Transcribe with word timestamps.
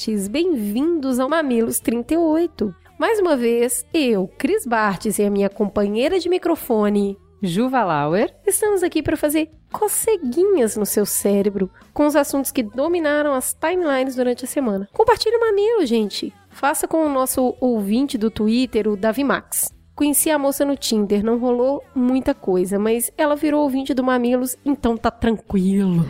mamiletes, 0.00 0.28
bem-vindos 0.28 1.20
ao 1.20 1.28
Mamilos 1.28 1.78
38. 1.78 2.74
Mais 2.98 3.18
uma 3.18 3.36
vez, 3.36 3.84
eu, 3.92 4.28
Cris 4.38 4.64
Bartes 4.64 5.18
e 5.18 5.22
a 5.22 5.30
minha 5.30 5.50
companheira 5.50 6.18
de 6.18 6.28
microfone, 6.28 7.18
Juva 7.42 7.84
Lauer. 7.84 8.34
estamos 8.46 8.82
aqui 8.82 9.02
para 9.02 9.16
fazer 9.16 9.50
coceguinhas 9.70 10.76
no 10.76 10.86
seu 10.86 11.04
cérebro 11.04 11.70
com 11.92 12.06
os 12.06 12.16
assuntos 12.16 12.50
que 12.50 12.62
dominaram 12.62 13.34
as 13.34 13.52
timelines 13.52 14.16
durante 14.16 14.44
a 14.44 14.48
semana. 14.48 14.88
Compartilhe 14.92 15.36
o 15.36 15.40
mamilo, 15.40 15.84
gente. 15.84 16.32
Faça 16.48 16.88
com 16.88 17.04
o 17.04 17.08
nosso 17.08 17.54
ouvinte 17.60 18.16
do 18.16 18.30
Twitter, 18.30 18.88
o 18.88 18.96
Davi 18.96 19.22
Max. 19.22 19.68
Conheci 19.94 20.30
a 20.30 20.38
moça 20.38 20.64
no 20.64 20.76
Tinder, 20.76 21.22
não 21.22 21.38
rolou 21.38 21.84
muita 21.94 22.32
coisa, 22.32 22.78
mas 22.78 23.12
ela 23.18 23.36
virou 23.36 23.62
ouvinte 23.62 23.92
do 23.92 24.02
Mamilos, 24.02 24.56
então 24.64 24.96
tá 24.96 25.10
tranquilo. 25.10 26.06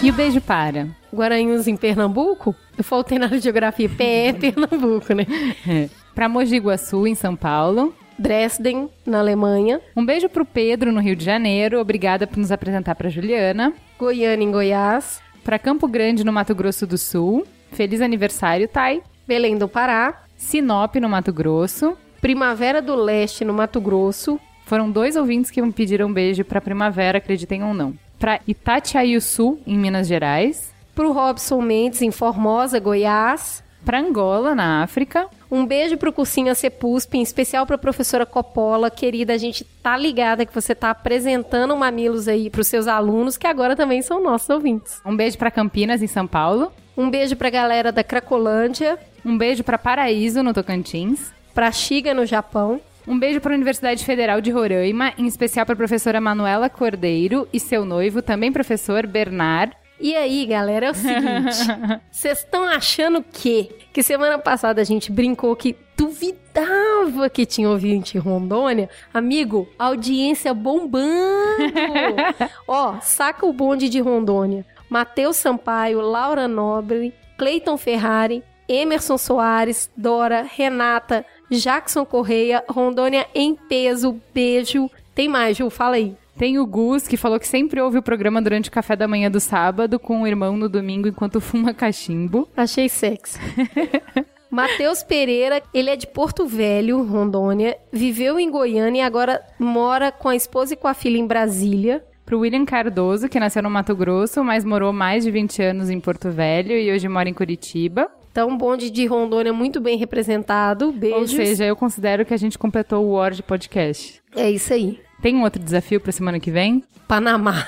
E 0.07 0.11
o 0.11 0.13
beijo 0.13 0.41
para? 0.41 0.87
Guaranhuns 1.13 1.67
em 1.67 1.77
Pernambuco? 1.77 2.55
Eu 2.79 2.85
faltei 2.85 3.19
na 3.19 3.27
geografia. 3.39 3.89
PE 3.89 4.35
Pernambuco, 4.39 5.13
né? 5.13 5.27
Para 6.15 6.29
Mogi 6.29 6.59
Guaçu, 6.59 7.09
em 7.09 7.17
São 7.17 7.35
Paulo. 7.35 7.93
Dresden, 8.17 8.89
na 9.05 9.19
Alemanha. 9.19 9.81
Um 9.97 10.07
beijo 10.07 10.29
pro 10.29 10.45
Pedro, 10.45 10.93
no 10.93 11.01
Rio 11.01 11.17
de 11.17 11.25
Janeiro. 11.25 11.81
Obrigada 11.81 12.25
por 12.25 12.39
nos 12.39 12.53
apresentar 12.53 12.95
pra 12.95 13.09
Juliana. 13.09 13.73
Goiânia, 13.99 14.45
em 14.45 14.51
Goiás. 14.53 15.21
Para 15.43 15.59
Campo 15.59 15.89
Grande, 15.89 16.23
no 16.23 16.33
Mato 16.33 16.55
Grosso 16.55 16.87
do 16.87 16.97
Sul. 16.97 17.45
Feliz 17.73 18.01
aniversário, 18.01 18.69
Thay. 18.69 19.03
Belém 19.27 19.59
do 19.59 19.67
Pará. 19.67 20.23
Sinop, 20.37 20.95
no 20.95 21.09
Mato 21.09 21.33
Grosso. 21.33 21.97
Primavera 22.21 22.81
do 22.81 22.95
Leste, 22.95 23.45
no 23.45 23.53
Mato 23.53 23.81
Grosso. 23.81 24.39
Foram 24.67 24.89
dois 24.89 25.17
ouvintes 25.17 25.51
que 25.51 25.61
me 25.61 25.73
pediram 25.73 26.13
beijo 26.13 26.45
pra 26.45 26.61
Primavera, 26.61 27.19
acreditem 27.19 27.65
ou 27.65 27.75
não. 27.75 28.06
Pra 28.19 28.41
Itatiaiuçu, 28.47 29.59
em 29.67 29.77
Minas 29.79 30.07
Gerais. 30.07 30.73
Pro 30.95 31.13
Robson 31.13 31.61
Mendes, 31.61 32.01
em 32.03 32.11
Formosa, 32.11 32.79
Goiás. 32.81 33.63
Pra 33.85 34.01
Angola, 34.01 34.55
na 34.55 34.83
África. 34.83 35.29
Um 35.49 35.65
beijo 35.65 35.97
pro 35.97 36.13
Cursinho 36.13 36.51
ACPUSP, 36.51 37.19
em 37.19 37.23
especial 37.23 37.65
pra 37.67 37.79
professora 37.79 38.27
Coppola. 38.27 38.91
Querida, 38.91 39.33
a 39.35 39.39
gente 39.39 39.63
tá 39.81 39.97
ligada 39.97 40.45
que 40.45 40.53
você 40.55 40.75
tá 40.75 40.91
apresentando 40.91 41.73
o 41.73 41.77
Mamilos 41.79 42.27
aí 42.27 42.51
pros 42.51 42.67
seus 42.67 42.89
alunos, 42.89 43.37
que 43.37 43.47
agora 43.47 43.77
também 43.77 44.03
são 44.03 44.21
nossos 44.21 44.49
ouvintes. 44.51 45.01
Um 45.07 45.15
beijo 45.15 45.39
pra 45.39 45.53
Campinas, 45.53 46.03
em 46.03 46.09
São 46.09 46.27
Paulo. 46.27 46.73
Um 46.97 47.09
beijo 47.11 47.37
pra 47.37 47.49
galera 47.51 47.93
da 47.93 48.03
Cracolândia, 48.03 48.99
Um 49.25 49.37
beijo 49.39 49.63
pra 49.63 49.79
Paraíso, 49.79 50.43
no 50.43 50.53
Tocantins. 50.55 51.31
pra 51.55 51.71
Shiga, 51.71 52.13
no 52.13 52.27
Japão. 52.27 52.81
Um 53.07 53.19
beijo 53.19 53.41
para 53.41 53.53
a 53.53 53.57
Universidade 53.57 54.05
Federal 54.05 54.41
de 54.41 54.51
Roraima, 54.51 55.13
em 55.17 55.27
especial 55.27 55.65
para 55.65 55.75
a 55.75 55.77
professora 55.77 56.21
Manuela 56.21 56.69
Cordeiro 56.69 57.47
e 57.53 57.61
seu 57.61 57.85
noivo, 57.85 58.21
também 58.21 58.51
professor 58.51 59.07
Bernard. 59.07 59.77
E 60.01 60.15
aí, 60.17 60.45
galera, 60.45 60.87
é 60.87 60.91
o 60.91 60.95
seguinte. 60.95 62.01
Vocês 62.11 62.41
estão 62.41 62.65
achando 62.65 63.23
que? 63.23 63.71
Que 63.93 64.03
semana 64.03 64.39
passada 64.39 64.81
a 64.81 64.85
gente 64.85 65.13
brincou 65.13 65.55
que 65.55 65.77
duvidava 65.97 67.31
que 67.31 67.47
tinha 67.47 67.71
ouvinte 67.71 68.19
em 68.19 68.21
Rondônia. 68.21 68.91
Amigo, 69.15 69.69
audiência 69.79 70.53
bombando. 70.53 71.07
Ó, 72.67 73.01
saca 73.01 73.47
o 73.47 73.53
bonde 73.53 73.89
de 73.89 74.01
Rondônia. 74.01 74.67
Matheus 74.91 75.37
Sampaio, 75.37 76.01
Laura 76.01 76.47
Nobre, 76.49 77.15
Cleiton 77.39 77.77
Ferrari, 77.77 78.43
Emerson 78.69 79.17
Soares, 79.17 79.91
Dora, 79.97 80.43
Renata, 80.43 81.25
Jackson 81.51 82.05
Correia, 82.05 82.65
Rondônia 82.69 83.27
em 83.35 83.55
peso, 83.55 84.21
beijo. 84.35 84.91
Tem 85.15 85.29
mais, 85.29 85.57
Ju, 85.57 85.71
fala 85.71 85.97
aí. 85.97 86.17
Tem 86.39 86.59
o 86.59 86.67
Gus, 86.67 87.09
que 87.09 87.17
falou 87.17 87.41
que 87.41 87.49
sempre 87.49 87.81
ouve 87.81 87.99
o 87.99 88.03
programa 88.03 88.43
durante 88.43 88.69
o 88.69 88.73
café 88.73 88.95
da 88.95 89.09
manhã 89.09 89.31
do 89.31 89.41
sábado, 89.41 89.99
com 89.99 90.23
o 90.23 90.27
irmão 90.27 90.57
no 90.57 90.69
domingo 90.69 91.09
enquanto 91.09 91.41
fuma 91.41 91.73
cachimbo. 91.73 92.47
Achei 92.55 92.89
sexy. 92.89 93.39
Matheus 94.51 95.03
Pereira, 95.03 95.63
ele 95.73 95.91
é 95.91 95.97
de 95.97 96.07
Porto 96.07 96.47
Velho, 96.47 97.03
Rondônia, 97.03 97.77
viveu 97.93 98.39
em 98.39 98.51
Goiânia 98.51 99.01
e 99.01 99.05
agora 99.05 99.43
mora 99.59 100.13
com 100.13 100.29
a 100.29 100.37
esposa 100.37 100.75
e 100.75 100.77
com 100.77 100.89
a 100.89 100.95
filha 100.95 101.19
em 101.19 101.27
Brasília. 101.27 102.05
Pro 102.25 102.41
William 102.41 102.65
Cardoso, 102.65 103.29
que 103.29 103.41
nasceu 103.41 103.63
no 103.63 103.71
Mato 103.71 103.95
Grosso, 103.95 104.43
mas 104.43 104.65
morou 104.65 104.93
mais 104.93 105.25
de 105.25 105.31
20 105.31 105.63
anos 105.63 105.91
em 105.91 106.01
Porto 106.01 106.31
Velho 106.31 106.73
e 106.73 106.93
hoje 106.93 107.09
mora 107.09 107.29
em 107.29 107.35
Curitiba. 107.35 108.11
Então, 108.37 108.51
um 108.51 108.59
bonde 108.59 108.91
de 108.91 109.07
Rondônia 109.07 109.51
muito 109.51 109.81
bem 109.81 109.97
representado. 109.97 110.93
Beijos. 110.93 111.21
Ou 111.21 111.27
seja, 111.27 111.65
eu 111.65 111.75
considero 111.75 112.23
que 112.23 112.35
a 112.35 112.37
gente 112.37 112.59
completou 112.59 113.03
o 113.03 113.13
Word 113.13 113.43
Podcast. 113.43 114.21
É 114.37 114.51
isso 114.51 114.75
aí. 114.75 115.01
Tem 115.23 115.35
um 115.35 115.43
outro 115.43 115.63
desafio 115.63 115.99
pra 115.99 116.13
semana 116.13 116.39
que 116.39 116.51
vem? 116.51 116.85
Panamá. 117.09 117.67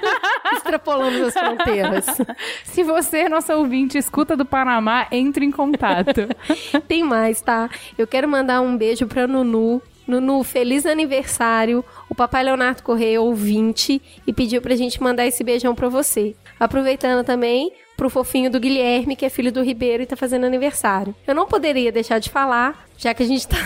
Extrapolamos 0.56 1.20
as 1.20 1.34
fronteiras. 1.34 2.06
Se 2.64 2.82
você, 2.82 3.28
nosso 3.28 3.52
ouvinte, 3.52 3.98
escuta 3.98 4.34
do 4.34 4.46
Panamá, 4.46 5.06
entre 5.12 5.44
em 5.44 5.50
contato. 5.50 6.26
Tem 6.88 7.04
mais, 7.04 7.42
tá? 7.42 7.68
Eu 7.98 8.06
quero 8.06 8.26
mandar 8.26 8.62
um 8.62 8.74
beijo 8.74 9.06
pra 9.06 9.26
Nunu. 9.26 9.82
Nunu, 10.08 10.42
feliz 10.42 10.86
aniversário. 10.86 11.84
O 12.08 12.14
papai 12.14 12.42
Leonardo 12.42 12.82
Correia, 12.82 13.20
ouvinte, 13.20 14.00
e 14.26 14.32
pediu 14.32 14.62
pra 14.62 14.76
gente 14.76 14.98
mandar 15.02 15.26
esse 15.26 15.44
beijão 15.44 15.74
pra 15.74 15.90
você. 15.90 16.34
Aproveitando 16.58 17.22
também 17.22 17.70
pro 17.96 18.10
fofinho 18.10 18.50
do 18.50 18.60
Guilherme, 18.60 19.16
que 19.16 19.24
é 19.24 19.30
filho 19.30 19.50
do 19.50 19.62
Ribeiro 19.62 20.02
e 20.02 20.06
tá 20.06 20.16
fazendo 20.16 20.44
aniversário. 20.44 21.14
Eu 21.26 21.34
não 21.34 21.46
poderia 21.46 21.90
deixar 21.90 22.18
de 22.18 22.28
falar, 22.30 22.86
já 22.96 23.14
que 23.14 23.22
a 23.22 23.26
gente 23.26 23.46
tá. 23.48 23.56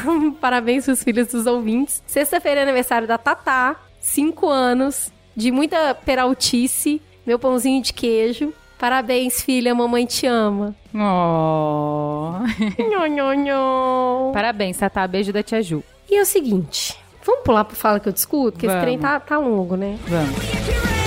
Parabéns 0.40 0.84
pros 0.84 1.02
filhos 1.02 1.28
dos 1.28 1.46
ouvintes. 1.46 2.02
Sexta-feira 2.06 2.60
é 2.60 2.62
aniversário 2.62 3.08
da 3.08 3.18
Tatá, 3.18 3.76
5 4.00 4.48
anos, 4.48 5.10
de 5.36 5.50
muita 5.50 5.94
peraltice, 5.94 7.02
meu 7.26 7.38
pãozinho 7.38 7.82
de 7.82 7.92
queijo. 7.92 8.52
Parabéns, 8.78 9.42
filha, 9.42 9.74
mamãe 9.74 10.06
te 10.06 10.26
ama. 10.26 10.74
Oh. 10.94 12.32
Nho, 12.78 13.06
nho, 13.08 13.34
nho. 13.34 14.30
Parabéns, 14.32 14.78
Tatá. 14.78 15.06
Beijo 15.06 15.32
da 15.34 15.42
tia 15.42 15.62
Ju. 15.62 15.82
E 16.10 16.16
é 16.16 16.22
o 16.22 16.24
seguinte, 16.24 16.96
vamos 17.24 17.44
pular 17.44 17.64
pro 17.64 17.76
Fala 17.76 18.00
Que 18.00 18.08
Eu 18.08 18.12
Discuto? 18.12 18.52
Porque 18.52 18.66
esse 18.66 18.74
Vamos. 18.74 18.84
trem 18.84 18.98
tá, 18.98 19.20
tá 19.20 19.36
longo, 19.38 19.76
né? 19.76 19.98
Vamos. 20.08 20.99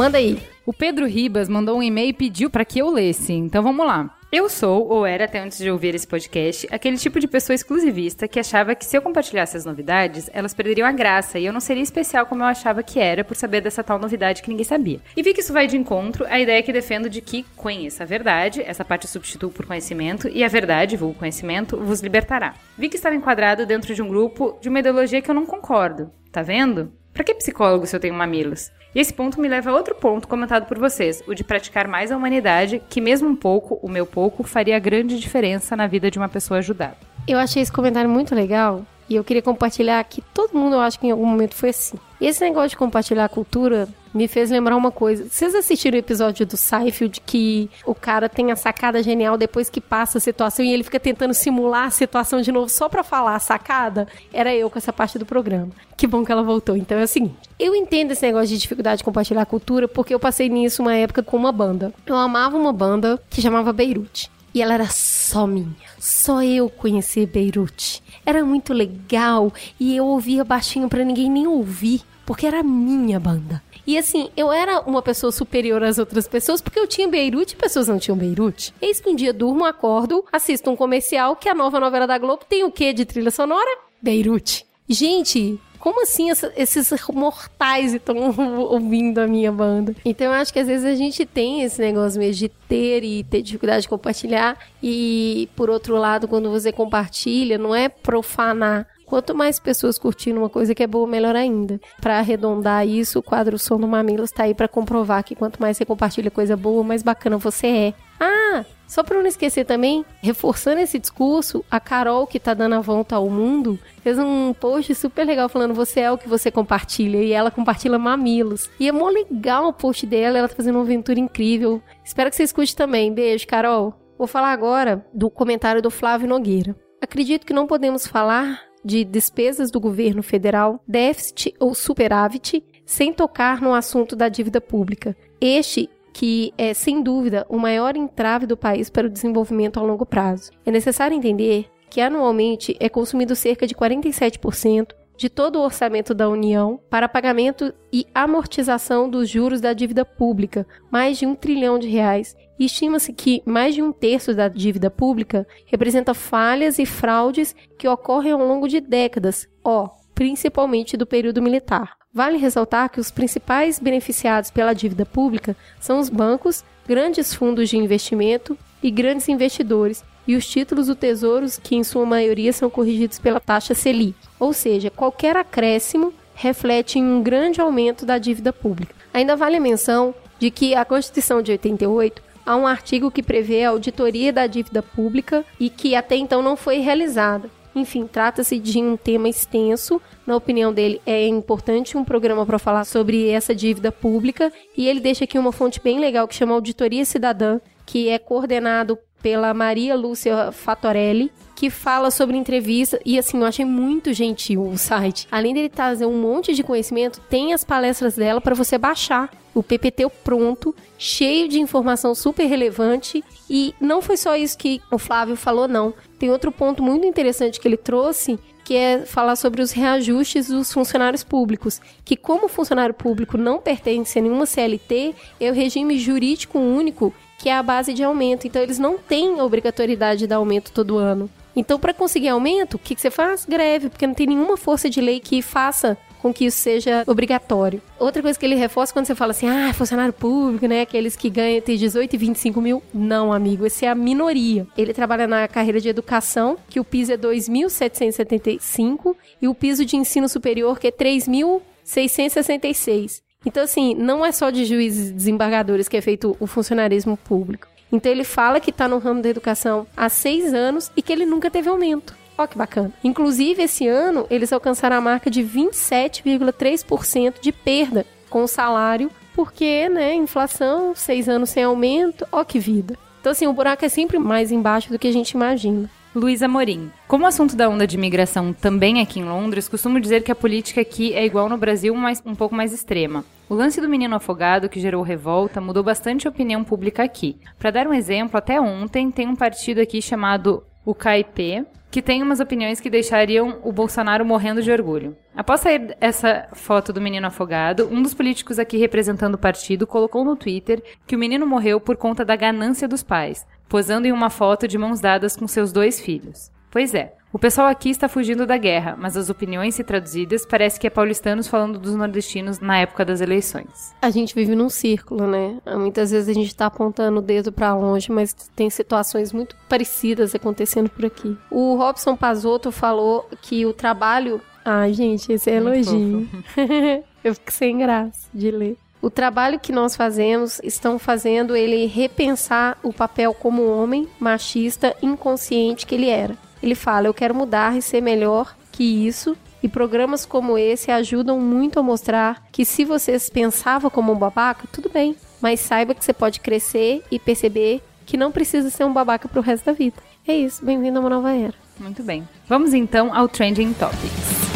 Manda 0.00 0.16
aí. 0.16 0.42
O 0.64 0.72
Pedro 0.72 1.04
Ribas 1.04 1.46
mandou 1.46 1.76
um 1.76 1.82
e-mail 1.82 2.08
e 2.08 2.14
pediu 2.14 2.48
pra 2.48 2.64
que 2.64 2.78
eu 2.78 2.88
lesse. 2.88 3.34
Então 3.34 3.62
vamos 3.62 3.86
lá. 3.86 4.16
Eu 4.32 4.48
sou, 4.48 4.88
ou 4.88 5.04
era 5.04 5.26
até 5.26 5.40
antes 5.40 5.58
de 5.58 5.70
ouvir 5.70 5.94
esse 5.94 6.06
podcast, 6.06 6.66
aquele 6.70 6.96
tipo 6.96 7.20
de 7.20 7.28
pessoa 7.28 7.54
exclusivista 7.54 8.26
que 8.26 8.40
achava 8.40 8.74
que 8.74 8.86
se 8.86 8.96
eu 8.96 9.02
compartilhasse 9.02 9.58
as 9.58 9.66
novidades, 9.66 10.30
elas 10.32 10.54
perderiam 10.54 10.88
a 10.88 10.92
graça 10.92 11.38
e 11.38 11.44
eu 11.44 11.52
não 11.52 11.60
seria 11.60 11.82
especial 11.82 12.24
como 12.24 12.42
eu 12.42 12.46
achava 12.46 12.82
que 12.82 12.98
era 12.98 13.22
por 13.22 13.36
saber 13.36 13.60
dessa 13.60 13.84
tal 13.84 13.98
novidade 13.98 14.40
que 14.40 14.48
ninguém 14.48 14.64
sabia. 14.64 15.00
E 15.14 15.22
vi 15.22 15.34
que 15.34 15.42
isso 15.42 15.52
vai 15.52 15.66
de 15.66 15.76
encontro 15.76 16.24
à 16.30 16.40
ideia 16.40 16.62
que 16.62 16.72
defendo 16.72 17.10
de 17.10 17.20
que 17.20 17.44
conheça 17.54 18.04
a 18.04 18.06
verdade, 18.06 18.62
essa 18.62 18.86
parte 18.86 19.04
eu 19.04 19.10
substituo 19.10 19.50
por 19.50 19.66
conhecimento, 19.66 20.30
e 20.32 20.42
a 20.42 20.48
verdade, 20.48 20.96
vulgo 20.96 21.18
conhecimento, 21.18 21.76
vos 21.76 22.00
libertará. 22.00 22.54
Vi 22.78 22.88
que 22.88 22.96
estava 22.96 23.16
enquadrado 23.16 23.66
dentro 23.66 23.94
de 23.94 24.00
um 24.00 24.08
grupo 24.08 24.56
de 24.62 24.70
uma 24.70 24.78
ideologia 24.78 25.20
que 25.20 25.30
eu 25.30 25.34
não 25.34 25.44
concordo. 25.44 26.10
Tá 26.32 26.40
vendo? 26.40 26.92
Pra 27.20 27.24
que 27.26 27.34
psicólogo 27.34 27.86
se 27.86 27.94
eu 27.94 28.00
tenho 28.00 28.14
mamilos? 28.14 28.72
E 28.94 28.98
esse 28.98 29.12
ponto 29.12 29.38
me 29.38 29.46
leva 29.46 29.68
a 29.68 29.74
outro 29.74 29.94
ponto 29.94 30.26
comentado 30.26 30.64
por 30.64 30.78
vocês, 30.78 31.22
o 31.28 31.34
de 31.34 31.44
praticar 31.44 31.86
mais 31.86 32.10
a 32.10 32.16
humanidade, 32.16 32.80
que 32.88 32.98
mesmo 32.98 33.28
um 33.28 33.36
pouco, 33.36 33.78
o 33.82 33.90
meu 33.90 34.06
pouco, 34.06 34.42
faria 34.42 34.78
grande 34.78 35.20
diferença 35.20 35.76
na 35.76 35.86
vida 35.86 36.10
de 36.10 36.16
uma 36.16 36.30
pessoa 36.30 36.60
ajudada. 36.60 36.96
Eu 37.28 37.38
achei 37.38 37.60
esse 37.60 37.70
comentário 37.70 38.08
muito 38.08 38.34
legal 38.34 38.86
e 39.06 39.16
eu 39.16 39.22
queria 39.22 39.42
compartilhar 39.42 40.02
que 40.04 40.22
todo 40.32 40.58
mundo, 40.58 40.76
eu 40.76 40.80
acho 40.80 40.98
que 40.98 41.08
em 41.08 41.10
algum 41.10 41.26
momento 41.26 41.54
foi 41.54 41.68
assim. 41.68 41.98
E 42.20 42.26
esse 42.26 42.44
negócio 42.44 42.70
de 42.70 42.76
compartilhar 42.76 43.28
cultura 43.28 43.88
me 44.12 44.28
fez 44.28 44.50
lembrar 44.50 44.76
uma 44.76 44.90
coisa. 44.90 45.26
Vocês 45.28 45.54
assistiram 45.54 45.96
o 45.96 46.00
episódio 46.00 46.44
do 46.44 46.56
Seinfeld 46.56 47.20
que 47.24 47.70
o 47.86 47.94
cara 47.94 48.28
tem 48.28 48.50
a 48.50 48.56
sacada 48.56 49.02
genial 49.02 49.38
depois 49.38 49.70
que 49.70 49.80
passa 49.80 50.18
a 50.18 50.20
situação 50.20 50.64
e 50.64 50.72
ele 50.72 50.82
fica 50.82 51.00
tentando 51.00 51.32
simular 51.32 51.86
a 51.86 51.90
situação 51.90 52.40
de 52.40 52.52
novo 52.52 52.68
só 52.68 52.88
pra 52.88 53.02
falar 53.02 53.36
a 53.36 53.40
sacada? 53.40 54.06
Era 54.32 54.54
eu 54.54 54.68
com 54.68 54.78
essa 54.78 54.92
parte 54.92 55.18
do 55.18 55.24
programa. 55.24 55.70
Que 55.96 56.06
bom 56.06 56.24
que 56.24 56.32
ela 56.32 56.42
voltou. 56.42 56.76
Então 56.76 56.98
é 56.98 57.04
o 57.04 57.08
seguinte. 57.08 57.36
Eu 57.58 57.74
entendo 57.74 58.10
esse 58.10 58.22
negócio 58.22 58.48
de 58.48 58.58
dificuldade 58.58 58.98
de 58.98 59.04
compartilhar 59.04 59.46
cultura 59.46 59.88
porque 59.88 60.12
eu 60.12 60.20
passei 60.20 60.48
nisso 60.48 60.82
uma 60.82 60.94
época 60.94 61.22
com 61.22 61.36
uma 61.36 61.52
banda. 61.52 61.92
Eu 62.04 62.16
amava 62.16 62.56
uma 62.56 62.72
banda 62.72 63.18
que 63.30 63.40
chamava 63.40 63.72
Beirute. 63.72 64.30
E 64.52 64.60
ela 64.60 64.74
era 64.74 64.88
só 64.88 65.46
minha. 65.46 65.76
Só 65.98 66.42
eu 66.42 66.68
conhecia 66.68 67.26
Beirute. 67.26 68.02
Era 68.26 68.44
muito 68.44 68.72
legal 68.72 69.52
e 69.78 69.96
eu 69.96 70.06
ouvia 70.06 70.44
baixinho 70.44 70.88
pra 70.88 71.04
ninguém 71.04 71.30
nem 71.30 71.46
ouvir, 71.46 72.02
porque 72.30 72.46
era 72.46 72.62
minha 72.62 73.18
banda. 73.18 73.60
E 73.84 73.98
assim, 73.98 74.28
eu 74.36 74.52
era 74.52 74.82
uma 74.82 75.02
pessoa 75.02 75.32
superior 75.32 75.82
às 75.82 75.98
outras 75.98 76.28
pessoas 76.28 76.60
porque 76.60 76.78
eu 76.78 76.86
tinha 76.86 77.08
Beirute 77.08 77.54
e 77.54 77.56
pessoas 77.56 77.88
não 77.88 77.98
tinham 77.98 78.16
Beirute. 78.16 78.72
Eis 78.80 79.00
que 79.00 79.10
um 79.10 79.16
dia 79.16 79.32
durmo, 79.32 79.64
acordo, 79.64 80.24
assisto 80.30 80.70
um 80.70 80.76
comercial 80.76 81.34
que 81.34 81.48
a 81.48 81.54
nova 81.56 81.80
novela 81.80 82.06
da 82.06 82.16
Globo 82.18 82.44
tem 82.48 82.62
o 82.62 82.70
quê 82.70 82.92
de 82.92 83.04
trilha 83.04 83.32
sonora? 83.32 83.68
Beirute. 84.00 84.64
Gente, 84.88 85.58
como 85.80 86.02
assim 86.04 86.30
essa- 86.30 86.52
esses 86.56 86.92
mortais 87.12 87.94
estão 87.94 88.16
ouvindo 88.70 89.18
a 89.18 89.26
minha 89.26 89.50
banda? 89.50 89.96
Então 90.04 90.28
eu 90.28 90.34
acho 90.34 90.52
que 90.52 90.60
às 90.60 90.68
vezes 90.68 90.86
a 90.86 90.94
gente 90.94 91.26
tem 91.26 91.62
esse 91.62 91.80
negócio 91.80 92.20
mesmo 92.20 92.34
de 92.38 92.48
ter 92.68 93.02
e 93.02 93.24
ter 93.24 93.42
dificuldade 93.42 93.82
de 93.82 93.88
compartilhar. 93.88 94.56
E 94.80 95.48
por 95.56 95.68
outro 95.68 95.96
lado, 95.96 96.28
quando 96.28 96.48
você 96.48 96.70
compartilha, 96.70 97.58
não 97.58 97.74
é 97.74 97.88
profanar. 97.88 98.86
Quanto 99.10 99.34
mais 99.34 99.58
pessoas 99.58 99.98
curtindo 99.98 100.38
uma 100.38 100.48
coisa 100.48 100.72
que 100.72 100.84
é 100.84 100.86
boa, 100.86 101.04
melhor 101.04 101.34
ainda. 101.34 101.80
Pra 102.00 102.20
arredondar 102.20 102.86
isso, 102.86 103.18
o 103.18 103.22
quadro 103.22 103.58
Som 103.58 103.76
do 103.76 103.88
Mamilos 103.88 104.30
tá 104.30 104.44
aí 104.44 104.54
pra 104.54 104.68
comprovar 104.68 105.24
que 105.24 105.34
quanto 105.34 105.60
mais 105.60 105.76
você 105.76 105.84
compartilha 105.84 106.30
coisa 106.30 106.56
boa, 106.56 106.84
mais 106.84 107.02
bacana 107.02 107.36
você 107.36 107.66
é. 107.66 107.94
Ah, 108.20 108.64
só 108.86 109.02
pra 109.02 109.18
não 109.18 109.26
esquecer 109.26 109.64
também, 109.64 110.04
reforçando 110.22 110.80
esse 110.80 110.96
discurso, 110.96 111.64
a 111.68 111.80
Carol, 111.80 112.24
que 112.24 112.38
tá 112.38 112.54
dando 112.54 112.76
a 112.76 112.80
volta 112.80 113.16
ao 113.16 113.28
mundo, 113.28 113.80
fez 114.00 114.16
um 114.16 114.52
post 114.52 114.94
super 114.94 115.26
legal 115.26 115.48
falando 115.48 115.74
você 115.74 116.00
é 116.00 116.12
o 116.12 116.16
que 116.16 116.28
você 116.28 116.48
compartilha. 116.48 117.18
E 117.18 117.32
ela 117.32 117.50
compartilha 117.50 117.98
mamilos. 117.98 118.70
E 118.78 118.86
é 118.86 118.92
mó 118.92 119.08
legal 119.08 119.66
o 119.66 119.72
post 119.72 120.06
dela, 120.06 120.38
ela 120.38 120.48
tá 120.48 120.54
fazendo 120.54 120.76
uma 120.76 120.84
aventura 120.84 121.18
incrível. 121.18 121.82
Espero 122.04 122.30
que 122.30 122.36
você 122.36 122.44
escute 122.44 122.76
também. 122.76 123.12
Beijo, 123.12 123.44
Carol. 123.48 123.92
Vou 124.16 124.28
falar 124.28 124.52
agora 124.52 125.04
do 125.12 125.28
comentário 125.28 125.82
do 125.82 125.90
Flávio 125.90 126.28
Nogueira. 126.28 126.76
Acredito 127.02 127.44
que 127.44 127.52
não 127.52 127.66
podemos 127.66 128.06
falar 128.06 128.69
de 128.84 129.04
despesas 129.04 129.70
do 129.70 129.80
governo 129.80 130.22
federal, 130.22 130.82
déficit 130.86 131.54
ou 131.58 131.74
superávit, 131.74 132.64
sem 132.84 133.12
tocar 133.12 133.60
no 133.60 133.74
assunto 133.74 134.16
da 134.16 134.28
dívida 134.28 134.60
pública. 134.60 135.16
Este 135.40 135.88
que 136.12 136.52
é, 136.58 136.74
sem 136.74 137.02
dúvida, 137.02 137.46
o 137.48 137.56
maior 137.56 137.96
entrave 137.96 138.46
do 138.46 138.56
país 138.56 138.90
para 138.90 139.06
o 139.06 139.10
desenvolvimento 139.10 139.78
a 139.78 139.82
longo 139.82 140.04
prazo. 140.04 140.50
É 140.66 140.70
necessário 140.70 141.16
entender 141.16 141.66
que 141.88 142.00
anualmente 142.00 142.76
é 142.78 142.88
consumido 142.88 143.34
cerca 143.34 143.66
de 143.66 143.74
47% 143.74 144.88
de 145.20 145.28
todo 145.28 145.56
o 145.56 145.62
orçamento 145.62 146.14
da 146.14 146.30
União 146.30 146.80
para 146.88 147.06
pagamento 147.06 147.74
e 147.92 148.06
amortização 148.14 149.06
dos 149.06 149.28
juros 149.28 149.60
da 149.60 149.74
dívida 149.74 150.02
pública, 150.02 150.66
mais 150.90 151.18
de 151.18 151.26
um 151.26 151.34
trilhão 151.34 151.78
de 151.78 151.86
reais. 151.86 152.34
Estima-se 152.58 153.12
que 153.12 153.42
mais 153.44 153.74
de 153.74 153.82
um 153.82 153.92
terço 153.92 154.34
da 154.34 154.48
dívida 154.48 154.90
pública 154.90 155.46
representa 155.66 156.14
falhas 156.14 156.78
e 156.78 156.86
fraudes 156.86 157.54
que 157.76 157.86
ocorrem 157.86 158.32
ao 158.32 158.38
longo 158.38 158.66
de 158.66 158.80
décadas, 158.80 159.46
ó, 159.62 159.90
principalmente 160.14 160.96
do 160.96 161.04
período 161.04 161.42
militar. 161.42 161.98
Vale 162.14 162.38
ressaltar 162.38 162.88
que 162.88 162.98
os 162.98 163.10
principais 163.10 163.78
beneficiados 163.78 164.50
pela 164.50 164.72
dívida 164.72 165.04
pública 165.04 165.54
são 165.78 165.98
os 165.98 166.08
bancos, 166.08 166.64
grandes 166.88 167.34
fundos 167.34 167.68
de 167.68 167.76
investimento 167.76 168.56
e 168.82 168.90
grandes 168.90 169.28
investidores, 169.28 170.02
e 170.30 170.36
os 170.36 170.46
títulos 170.46 170.86
do 170.86 170.94
Tesouro, 170.94 171.44
que 171.60 171.74
em 171.74 171.82
sua 171.82 172.06
maioria 172.06 172.52
são 172.52 172.70
corrigidos 172.70 173.18
pela 173.18 173.40
taxa 173.40 173.74
Selic. 173.74 174.14
Ou 174.38 174.52
seja, 174.52 174.88
qualquer 174.88 175.36
acréscimo 175.36 176.14
reflete 176.36 177.00
em 177.00 177.04
um 177.04 177.20
grande 177.20 177.60
aumento 177.60 178.06
da 178.06 178.16
dívida 178.16 178.52
pública. 178.52 178.94
Ainda 179.12 179.34
vale 179.34 179.56
a 179.56 179.60
menção 179.60 180.14
de 180.38 180.48
que 180.48 180.72
a 180.72 180.84
Constituição 180.84 181.42
de 181.42 181.50
88 181.50 182.22
há 182.46 182.54
um 182.54 182.64
artigo 182.64 183.10
que 183.10 183.24
prevê 183.24 183.64
a 183.64 183.70
auditoria 183.70 184.32
da 184.32 184.46
dívida 184.46 184.80
pública 184.80 185.44
e 185.58 185.68
que 185.68 185.96
até 185.96 186.14
então 186.14 186.40
não 186.40 186.56
foi 186.56 186.78
realizada. 186.78 187.50
Enfim, 187.74 188.06
trata-se 188.06 188.60
de 188.60 188.78
um 188.78 188.96
tema 188.96 189.28
extenso. 189.28 190.00
Na 190.24 190.36
opinião 190.36 190.72
dele, 190.72 191.02
é 191.04 191.26
importante 191.26 191.96
um 191.96 192.04
programa 192.04 192.46
para 192.46 192.58
falar 192.60 192.84
sobre 192.84 193.28
essa 193.30 193.52
dívida 193.52 193.90
pública. 193.90 194.52
E 194.76 194.86
ele 194.86 195.00
deixa 195.00 195.24
aqui 195.24 195.36
uma 195.36 195.50
fonte 195.50 195.80
bem 195.82 195.98
legal 195.98 196.28
que 196.28 196.36
chama 196.36 196.54
Auditoria 196.54 197.04
Cidadã, 197.04 197.60
que 197.84 198.08
é 198.08 198.16
coordenado 198.16 198.96
pela 199.22 199.52
Maria 199.54 199.94
Lúcia 199.96 200.52
Fatorelli, 200.52 201.30
que 201.54 201.68
fala 201.68 202.10
sobre 202.10 202.36
entrevista. 202.36 202.98
E 203.04 203.18
assim, 203.18 203.38
eu 203.38 203.44
achei 203.44 203.64
muito 203.64 204.12
gentil 204.12 204.62
o 204.62 204.78
site. 204.78 205.28
Além 205.30 205.52
dele 205.52 205.68
trazer 205.68 206.06
um 206.06 206.20
monte 206.20 206.54
de 206.54 206.62
conhecimento, 206.62 207.20
tem 207.28 207.52
as 207.52 207.64
palestras 207.64 208.16
dela 208.16 208.40
para 208.40 208.54
você 208.54 208.78
baixar. 208.78 209.30
O 209.54 209.62
PPT 209.62 210.08
pronto, 210.24 210.74
cheio 210.96 211.48
de 211.48 211.60
informação 211.60 212.14
super 212.14 212.46
relevante. 212.46 213.22
E 213.48 213.74
não 213.80 214.00
foi 214.00 214.16
só 214.16 214.36
isso 214.36 214.56
que 214.56 214.80
o 214.90 214.98
Flávio 214.98 215.36
falou, 215.36 215.68
não. 215.68 215.92
Tem 216.18 216.30
outro 216.30 216.50
ponto 216.50 216.82
muito 216.82 217.06
interessante 217.06 217.60
que 217.60 217.68
ele 217.68 217.76
trouxe, 217.76 218.38
que 218.64 218.76
é 218.76 219.04
falar 219.04 219.36
sobre 219.36 219.60
os 219.60 219.72
reajustes 219.72 220.46
dos 220.46 220.72
funcionários 220.72 221.24
públicos, 221.24 221.80
que 222.04 222.16
como 222.16 222.48
funcionário 222.48 222.94
público 222.94 223.36
não 223.36 223.58
pertence 223.58 224.18
a 224.18 224.22
nenhuma 224.22 224.46
CLT, 224.46 225.14
é 225.40 225.50
o 225.50 225.54
regime 225.54 225.98
jurídico 225.98 226.58
único 226.58 227.12
que 227.40 227.48
é 227.48 227.54
a 227.54 227.62
base 227.62 227.94
de 227.94 228.04
aumento. 228.04 228.46
Então 228.46 228.60
eles 228.60 228.78
não 228.78 228.98
têm 228.98 229.40
obrigatoriedade 229.40 230.18
de 230.20 230.26
dar 230.26 230.36
aumento 230.36 230.70
todo 230.72 230.98
ano. 230.98 231.30
Então 231.56 231.80
para 231.80 231.94
conseguir 231.94 232.28
aumento, 232.28 232.74
o 232.74 232.78
que, 232.78 232.94
que 232.94 233.00
você 233.00 233.10
faz? 233.10 233.46
Greve, 233.46 233.88
porque 233.88 234.06
não 234.06 234.12
tem 234.14 234.26
nenhuma 234.26 234.58
força 234.58 234.90
de 234.90 235.00
lei 235.00 235.20
que 235.20 235.40
faça 235.40 235.96
com 236.20 236.34
que 236.34 236.44
isso 236.44 236.58
seja 236.58 237.02
obrigatório. 237.06 237.80
Outra 237.98 238.20
coisa 238.20 238.38
que 238.38 238.44
ele 238.44 238.56
reforça 238.56 238.92
quando 238.92 239.06
você 239.06 239.14
fala 239.14 239.30
assim, 239.30 239.48
ah, 239.48 239.72
funcionário 239.72 240.12
público, 240.12 240.66
né? 240.66 240.82
Aqueles 240.82 241.16
que 241.16 241.30
ganham 241.30 241.56
entre 241.56 241.78
18 241.78 242.12
e 242.12 242.18
25 242.18 242.60
mil. 242.60 242.82
Não, 242.92 243.32
amigo, 243.32 243.64
esse 243.64 243.86
é 243.86 243.88
a 243.88 243.94
minoria. 243.94 244.66
Ele 244.76 244.92
trabalha 244.92 245.26
na 245.26 245.48
carreira 245.48 245.80
de 245.80 245.88
educação, 245.88 246.58
que 246.68 246.78
o 246.78 246.84
piso 246.84 247.12
é 247.12 247.16
2.775, 247.16 249.16
e 249.40 249.48
o 249.48 249.54
piso 249.54 249.86
de 249.86 249.96
ensino 249.96 250.28
superior, 250.28 250.78
que 250.78 250.88
é 250.88 250.92
3.666. 250.92 253.22
Então, 253.44 253.62
assim, 253.62 253.94
não 253.94 254.24
é 254.24 254.32
só 254.32 254.50
de 254.50 254.64
juízes 254.64 255.08
e 255.08 255.12
desembargadores 255.12 255.88
que 255.88 255.96
é 255.96 256.00
feito 256.00 256.36
o 256.38 256.46
funcionarismo 256.46 257.16
público. 257.16 257.68
Então, 257.90 258.12
ele 258.12 258.24
fala 258.24 258.60
que 258.60 258.70
está 258.70 258.86
no 258.86 258.98
ramo 258.98 259.22
da 259.22 259.28
educação 259.28 259.86
há 259.96 260.08
seis 260.08 260.52
anos 260.52 260.92
e 260.96 261.02
que 261.02 261.12
ele 261.12 261.24
nunca 261.24 261.50
teve 261.50 261.68
aumento. 261.68 262.14
Ó, 262.36 262.46
que 262.46 262.56
bacana. 262.56 262.92
Inclusive, 263.02 263.62
esse 263.62 263.86
ano, 263.86 264.26
eles 264.30 264.52
alcançaram 264.52 264.96
a 264.96 265.00
marca 265.00 265.30
de 265.30 265.42
27,3% 265.42 267.40
de 267.40 267.50
perda 267.52 268.06
com 268.28 268.44
o 268.44 268.48
salário, 268.48 269.10
porque, 269.34 269.88
né, 269.88 270.14
inflação, 270.14 270.94
seis 270.94 271.28
anos 271.28 271.50
sem 271.50 271.64
aumento, 271.64 272.26
ó 272.30 272.44
que 272.44 272.58
vida. 272.58 272.96
Então, 273.20 273.32
assim, 273.32 273.46
o 273.46 273.52
buraco 273.52 273.84
é 273.84 273.88
sempre 273.88 274.18
mais 274.18 274.52
embaixo 274.52 274.90
do 274.90 274.98
que 274.98 275.08
a 275.08 275.12
gente 275.12 275.32
imagina. 275.32 275.90
Luísa 276.12 276.48
Morim. 276.48 276.90
Como 277.06 277.24
o 277.24 277.28
assunto 277.28 277.54
da 277.54 277.68
onda 277.68 277.86
de 277.86 277.96
imigração 277.96 278.52
também 278.52 279.00
aqui 279.00 279.20
em 279.20 279.24
Londres, 279.24 279.68
costumo 279.68 280.00
dizer 280.00 280.24
que 280.24 280.32
a 280.32 280.34
política 280.34 280.80
aqui 280.80 281.14
é 281.14 281.24
igual 281.24 281.48
no 281.48 281.56
Brasil, 281.56 281.94
mas 281.94 282.20
um 282.26 282.34
pouco 282.34 282.52
mais 282.52 282.72
extrema. 282.72 283.24
O 283.48 283.54
lance 283.54 283.80
do 283.80 283.88
menino 283.88 284.16
afogado, 284.16 284.68
que 284.68 284.80
gerou 284.80 285.04
revolta, 285.04 285.60
mudou 285.60 285.84
bastante 285.84 286.26
a 286.26 286.30
opinião 286.30 286.64
pública 286.64 287.04
aqui. 287.04 287.38
Para 287.56 287.70
dar 287.70 287.86
um 287.86 287.94
exemplo, 287.94 288.36
até 288.36 288.60
ontem 288.60 289.08
tem 289.08 289.28
um 289.28 289.36
partido 289.36 289.80
aqui 289.80 290.02
chamado 290.02 290.64
o 290.84 290.92
KIP, 290.94 291.64
que 291.92 292.02
tem 292.02 292.22
umas 292.22 292.40
opiniões 292.40 292.80
que 292.80 292.90
deixariam 292.90 293.60
o 293.62 293.72
Bolsonaro 293.72 294.24
morrendo 294.24 294.62
de 294.62 294.72
orgulho. 294.72 295.16
Após 295.36 295.60
sair 295.60 295.96
essa 296.00 296.48
foto 296.52 296.92
do 296.92 297.00
menino 297.00 297.26
afogado, 297.26 297.88
um 297.90 298.02
dos 298.02 298.14
políticos 298.14 298.58
aqui 298.58 298.76
representando 298.76 299.34
o 299.34 299.38
partido 299.38 299.86
colocou 299.86 300.24
no 300.24 300.36
Twitter 300.36 300.82
que 301.06 301.14
o 301.14 301.18
menino 301.18 301.46
morreu 301.46 301.80
por 301.80 301.96
conta 301.96 302.24
da 302.24 302.34
ganância 302.34 302.88
dos 302.88 303.02
pais, 303.02 303.46
posando 303.70 304.06
em 304.06 304.12
uma 304.12 304.28
foto 304.28 304.66
de 304.68 304.76
mãos 304.76 305.00
dadas 305.00 305.36
com 305.36 305.46
seus 305.46 305.72
dois 305.72 306.00
filhos. 306.00 306.50
Pois 306.70 306.92
é, 306.92 307.14
o 307.32 307.38
pessoal 307.38 307.68
aqui 307.68 307.88
está 307.88 308.08
fugindo 308.08 308.44
da 308.44 308.56
guerra, 308.56 308.96
mas 308.98 309.16
as 309.16 309.30
opiniões, 309.30 309.76
se 309.76 309.84
traduzidas, 309.84 310.44
parece 310.44 310.78
que 310.78 310.86
é 310.88 310.90
paulistanos 310.90 311.46
falando 311.46 311.78
dos 311.78 311.94
nordestinos 311.94 312.58
na 312.58 312.78
época 312.78 313.04
das 313.04 313.20
eleições. 313.20 313.94
A 314.02 314.10
gente 314.10 314.34
vive 314.34 314.56
num 314.56 314.68
círculo, 314.68 315.28
né? 315.28 315.58
Muitas 315.76 316.10
vezes 316.10 316.28
a 316.28 316.32
gente 316.32 316.54
tá 316.54 316.66
apontando 316.66 317.20
o 317.20 317.22
dedo 317.22 317.52
pra 317.52 317.74
longe, 317.74 318.10
mas 318.10 318.34
tem 318.56 318.68
situações 318.68 319.32
muito 319.32 319.56
parecidas 319.68 320.34
acontecendo 320.34 320.90
por 320.90 321.04
aqui. 321.04 321.38
O 321.48 321.76
Robson 321.76 322.16
Pazotto 322.16 322.72
falou 322.72 323.28
que 323.40 323.64
o 323.64 323.72
trabalho. 323.72 324.40
Ai, 324.64 324.92
gente, 324.92 325.32
esse 325.32 325.48
é 325.48 325.60
Muito 325.60 325.88
elogio. 325.88 326.28
Eu 327.22 327.34
fico 327.34 327.52
sem 327.52 327.78
graça 327.78 328.28
de 328.34 328.50
ler. 328.50 328.76
O 329.02 329.08
trabalho 329.08 329.58
que 329.58 329.72
nós 329.72 329.96
fazemos 329.96 330.60
estão 330.62 330.98
fazendo 330.98 331.56
ele 331.56 331.86
repensar 331.86 332.76
o 332.82 332.92
papel 332.92 333.32
como 333.32 333.66
homem 333.66 334.06
machista 334.18 334.94
inconsciente 335.02 335.86
que 335.86 335.94
ele 335.94 336.08
era. 336.08 336.36
Ele 336.62 336.74
fala: 336.74 337.06
Eu 337.06 337.14
quero 337.14 337.34
mudar 337.34 337.76
e 337.76 337.82
ser 337.82 338.00
melhor 338.00 338.54
que 338.70 338.84
isso. 338.84 339.36
E 339.62 339.68
programas 339.68 340.24
como 340.24 340.56
esse 340.56 340.90
ajudam 340.90 341.38
muito 341.38 341.78
a 341.78 341.82
mostrar 341.82 342.46
que 342.50 342.64
se 342.64 342.84
você 342.84 343.18
pensava 343.32 343.90
como 343.90 344.12
um 344.12 344.18
babaca, 344.18 344.66
tudo 344.72 344.88
bem. 344.88 345.14
Mas 345.40 345.60
saiba 345.60 345.94
que 345.94 346.04
você 346.04 346.14
pode 346.14 346.40
crescer 346.40 347.02
e 347.10 347.18
perceber 347.18 347.82
que 348.06 348.16
não 348.16 348.32
precisa 348.32 348.70
ser 348.70 348.84
um 348.84 348.92
babaca 348.92 349.28
pro 349.28 349.42
resto 349.42 349.66
da 349.66 349.72
vida. 349.72 349.96
É 350.26 350.34
isso, 350.34 350.64
bem-vindo 350.64 350.98
a 350.98 351.00
uma 351.00 351.10
nova 351.10 351.34
era. 351.34 351.54
Muito 351.78 352.02
bem. 352.02 352.26
Vamos 352.48 352.72
então 352.74 353.14
ao 353.14 353.28
Trending 353.28 353.72
Topics. 353.74 354.49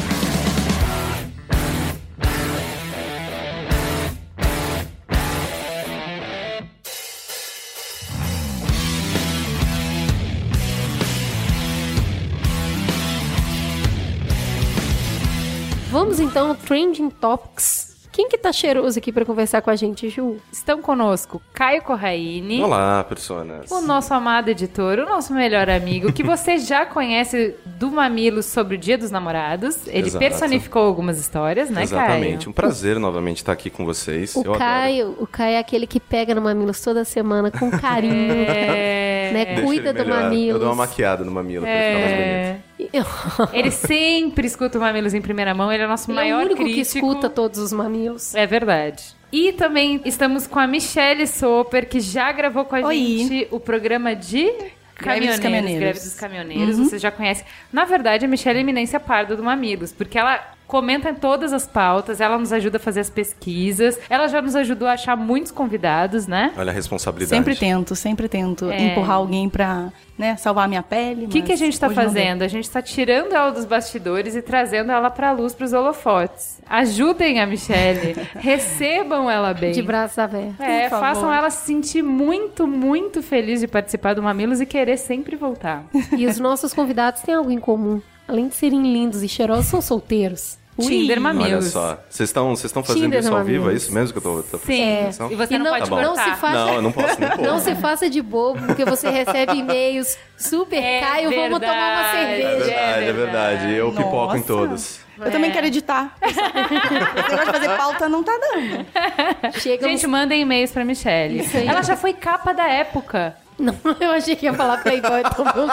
Vamos 15.94 16.18
então 16.18 16.48
ao 16.48 16.54
Trending 16.56 17.08
Topics. 17.08 17.94
Quem 18.10 18.28
que 18.28 18.36
tá 18.36 18.52
cheiroso 18.52 18.98
aqui 18.98 19.12
pra 19.12 19.24
conversar 19.24 19.62
com 19.62 19.70
a 19.70 19.76
gente, 19.76 20.08
Ju? 20.08 20.38
Estão 20.52 20.82
conosco 20.82 21.40
Caio 21.52 21.82
Corraine, 21.82 22.60
Olá, 22.64 23.04
personas. 23.04 23.70
o 23.70 23.80
nosso 23.80 24.12
amado 24.12 24.48
editor, 24.48 24.98
o 24.98 25.06
nosso 25.06 25.32
melhor 25.32 25.70
amigo, 25.70 26.12
que 26.12 26.24
você 26.24 26.58
já 26.62 26.84
conhece 26.84 27.54
do 27.64 27.92
Mamilos 27.92 28.46
sobre 28.46 28.74
o 28.74 28.78
Dia 28.78 28.98
dos 28.98 29.12
Namorados. 29.12 29.86
Ele 29.86 30.08
Exato. 30.08 30.18
personificou 30.18 30.82
algumas 30.82 31.20
histórias, 31.20 31.70
né, 31.70 31.84
Exatamente. 31.84 32.38
Caio? 32.38 32.50
Um 32.50 32.52
prazer 32.52 32.98
novamente 32.98 33.36
estar 33.36 33.52
aqui 33.52 33.70
com 33.70 33.84
vocês. 33.84 34.34
O 34.34 34.38
Eu 34.40 34.54
adoro. 34.54 34.58
Caio, 34.58 35.16
o 35.20 35.26
Caio 35.28 35.54
é 35.54 35.58
aquele 35.58 35.86
que 35.86 36.00
pega 36.00 36.34
no 36.34 36.42
Mamilos 36.42 36.80
toda 36.80 37.04
semana 37.04 37.52
com 37.52 37.70
carinho, 37.70 38.32
É... 38.50 39.30
né? 39.32 39.60
Cuida 39.62 39.92
do. 39.92 40.04
Mamilos. 40.04 40.54
Eu 40.54 40.58
dou 40.58 40.68
uma 40.70 40.74
maquiada 40.86 41.24
no 41.24 41.30
mamilo 41.30 41.62
pra 41.64 41.72
ele 41.72 41.84
ficar 41.84 42.00
mais 42.00 42.52
bonito. 42.52 42.74
É... 42.78 43.59
Ele 43.59 43.71
sempre 43.73 44.47
escuta 44.47 44.78
o 44.78 44.81
Mamilos 44.81 45.14
em 45.14 45.21
primeira 45.21 45.54
mão, 45.54 45.73
ele 45.73 45.83
é 45.83 45.87
o 45.87 45.88
nosso 45.88 46.11
Ele 46.11 46.19
é 46.19 46.23
maior 46.23 46.43
o 46.43 46.47
único 46.47 46.64
que 46.64 46.73
crítico. 46.73 46.99
escuta 46.99 47.31
todos 47.31 47.59
os 47.59 47.73
mamilos. 47.73 48.35
É 48.35 48.47
verdade. 48.47 49.14
E 49.33 49.52
também 49.52 50.00
estamos 50.04 50.47
com 50.47 50.59
a 50.59 50.66
Michelle 50.66 51.26
Soper, 51.26 51.88
que 51.88 52.00
já 52.00 52.31
gravou 52.31 52.64
com 52.64 52.76
a 52.76 52.81
Oi. 52.81 52.97
gente 52.97 53.49
o 53.50 53.59
programa 53.59 54.14
de 54.14 54.49
Greve 54.97 55.26
dos 55.26 55.38
Caminhoneiros. 55.40 55.81
Greve 55.81 56.00
dos 56.00 56.14
Caminhoneiros. 56.14 56.76
Você 56.78 56.99
já 56.99 57.11
conhece. 57.11 57.45
Na 57.73 57.85
verdade, 57.85 58.25
a 58.25 58.28
Michelle 58.28 58.59
é 58.59 58.61
eminência 58.61 59.00
parda 59.00 59.37
do 59.37 59.43
Mamilos, 59.43 59.93
porque 59.93 60.19
ela 60.19 60.54
comenta 60.75 61.09
em 61.09 61.14
todas 61.14 61.52
as 61.52 61.69
pautas, 61.69 62.21
ela 62.21 62.37
nos 62.37 62.52
ajuda 62.52 62.78
a 62.78 62.81
fazer 62.81 62.99
as 62.99 63.09
pesquisas, 63.09 63.97
ela 64.11 64.26
já 64.26 64.43
nos 64.43 64.57
ajudou 64.57 64.88
a 64.88 64.95
achar 64.95 65.16
muitos 65.16 65.52
convidados, 65.52 66.26
né? 66.26 66.52
Olha 66.59 66.73
a 66.73 66.75
responsabilidade. 66.75 67.37
Sempre 67.37 67.54
tento, 67.54 67.95
sempre 67.95 68.28
tento 68.28 68.69
É. 68.69 68.81
empurrar 68.88 69.19
alguém 69.19 69.49
pra 69.49 69.93
né, 70.19 70.37
salvar 70.37 70.64
a 70.64 70.69
minha 70.69 70.83
pele. 70.83 71.26
O 71.26 71.28
que, 71.28 71.43
que 71.43 71.52
a 71.52 71.57
gente 71.57 71.78
tá 71.78 71.87
deu. 71.87 71.95
fazendo? 71.95 72.43
A 72.43 72.49
gente 72.49 72.69
tá 72.69 72.83
tirando 72.83 73.33
ela 73.33 73.50
dos 73.50 73.64
bastidores 73.64 74.35
e 74.35 74.43
trazendo 74.43 74.90
ela 74.90 75.11
pra 75.11 75.31
luz, 75.31 75.54
pros 75.54 75.73
holofotes. 75.73 76.61
Ajudem 76.69 77.38
a 77.40 77.47
Michelle. 77.47 78.16
Recebam 78.35 79.31
ela 79.31 79.54
bem. 79.54 79.71
De 79.71 79.83
braços 79.83 80.19
abertos. 80.19 80.59
É, 80.59 80.88
Por 80.88 80.90
favor. 80.90 81.07
façam 81.07 81.33
ela 81.33 81.50
se 81.50 81.66
sentir 81.66 82.02
muito, 82.02 82.66
muito 82.66 83.23
feliz 83.23 83.61
de 83.61 83.69
participar 83.69 84.14
do 84.14 84.23
Mamilos 84.25 84.61
e 84.61 84.66
querer 84.66 84.97
sempre 84.97 85.37
voltar. 85.37 85.85
E 86.16 86.26
os 86.26 86.40
nossos 86.40 86.75
convidados 86.75 87.23
têm 87.23 87.35
algo 87.37 87.52
em 87.52 87.61
comum. 87.61 88.02
Além 88.26 88.49
de 88.49 88.54
serem 88.54 88.83
lindos 88.83 89.23
e 89.23 89.28
cheirosos, 89.28 89.66
são 89.66 89.83
solteiros. 89.83 90.59
Tinder 90.81 91.19
Olha 91.19 91.21
Mamilos. 91.35 91.66
só. 91.66 91.99
Vocês 92.11 92.28
estão 92.28 92.49
vocês 92.50 92.64
estão 92.66 92.83
fazendo 92.83 93.02
Tinder 93.04 93.21
isso 93.21 93.28
ao 93.28 93.38
Mamilos. 93.38 93.59
vivo? 93.62 93.71
É 93.71 93.75
isso 93.76 93.93
mesmo 93.93 94.12
que 94.12 94.19
eu 94.26 94.43
tô, 94.43 94.43
tô 94.43 94.59
Sim. 94.66 95.02
atenção? 95.02 95.31
E 95.31 95.35
você 95.37 95.54
E 95.54 95.59
não, 95.59 95.64
não- 95.66 95.73
pode 95.73 95.90
Tá 95.90 96.02
não 96.02 96.16
se 96.16 96.31
faz- 96.40 96.54
Não, 96.54 96.75
eu 96.75 96.83
não 96.83 96.93
posso, 96.93 97.21
não. 97.21 97.37
Não 97.54 97.59
se 97.61 97.75
faça 97.76 98.11
de 98.11 98.21
bobo, 98.21 98.61
porque 98.66 98.85
você 98.85 99.09
recebe 99.09 99.57
e-mails 99.59 100.16
super 100.37 100.83
É 100.83 101.00
Caio, 101.00 101.31
vamos 101.31 101.61
tomar 101.61 101.73
uma 101.73 102.12
verdade. 102.12 102.43
É 102.43 102.50
cerveja. 102.50 102.64
verdade, 102.64 103.04
é 103.04 103.12
verdade. 103.12 103.73
Eu 103.75 103.93
pipoco 103.93 104.33
em 104.35 104.38
Nossa. 104.38 104.47
todos. 104.47 105.00
Eu 105.16 105.31
também 105.31 105.52
quero 105.52 105.66
editar. 105.69 106.12
Esse 106.21 106.40
negócio 106.40 107.52
de 107.52 107.52
fazer 107.52 107.69
pauta 107.76 108.09
não 108.09 108.25
tá 108.25 108.33
dando. 108.37 109.52
Chega 109.61 109.87
Gente, 109.88 110.09
mandem 110.09 110.40
e-mails 110.43 110.73
pra 110.73 110.85
Michelle. 110.85 111.38
Isso 111.38 111.57
aí. 111.57 111.69
Ela 111.69 111.83
já 111.83 111.97
foi 111.97 112.12
capa 112.12 112.52
da 112.52 112.66
época. 112.69 113.37
Não, 113.57 113.76
eu 114.00 114.11
achei 114.11 114.35
que 114.35 114.47
ia 114.47 114.52
falar 114.54 114.78
Playboy 114.78 115.23
tomou 115.37 115.69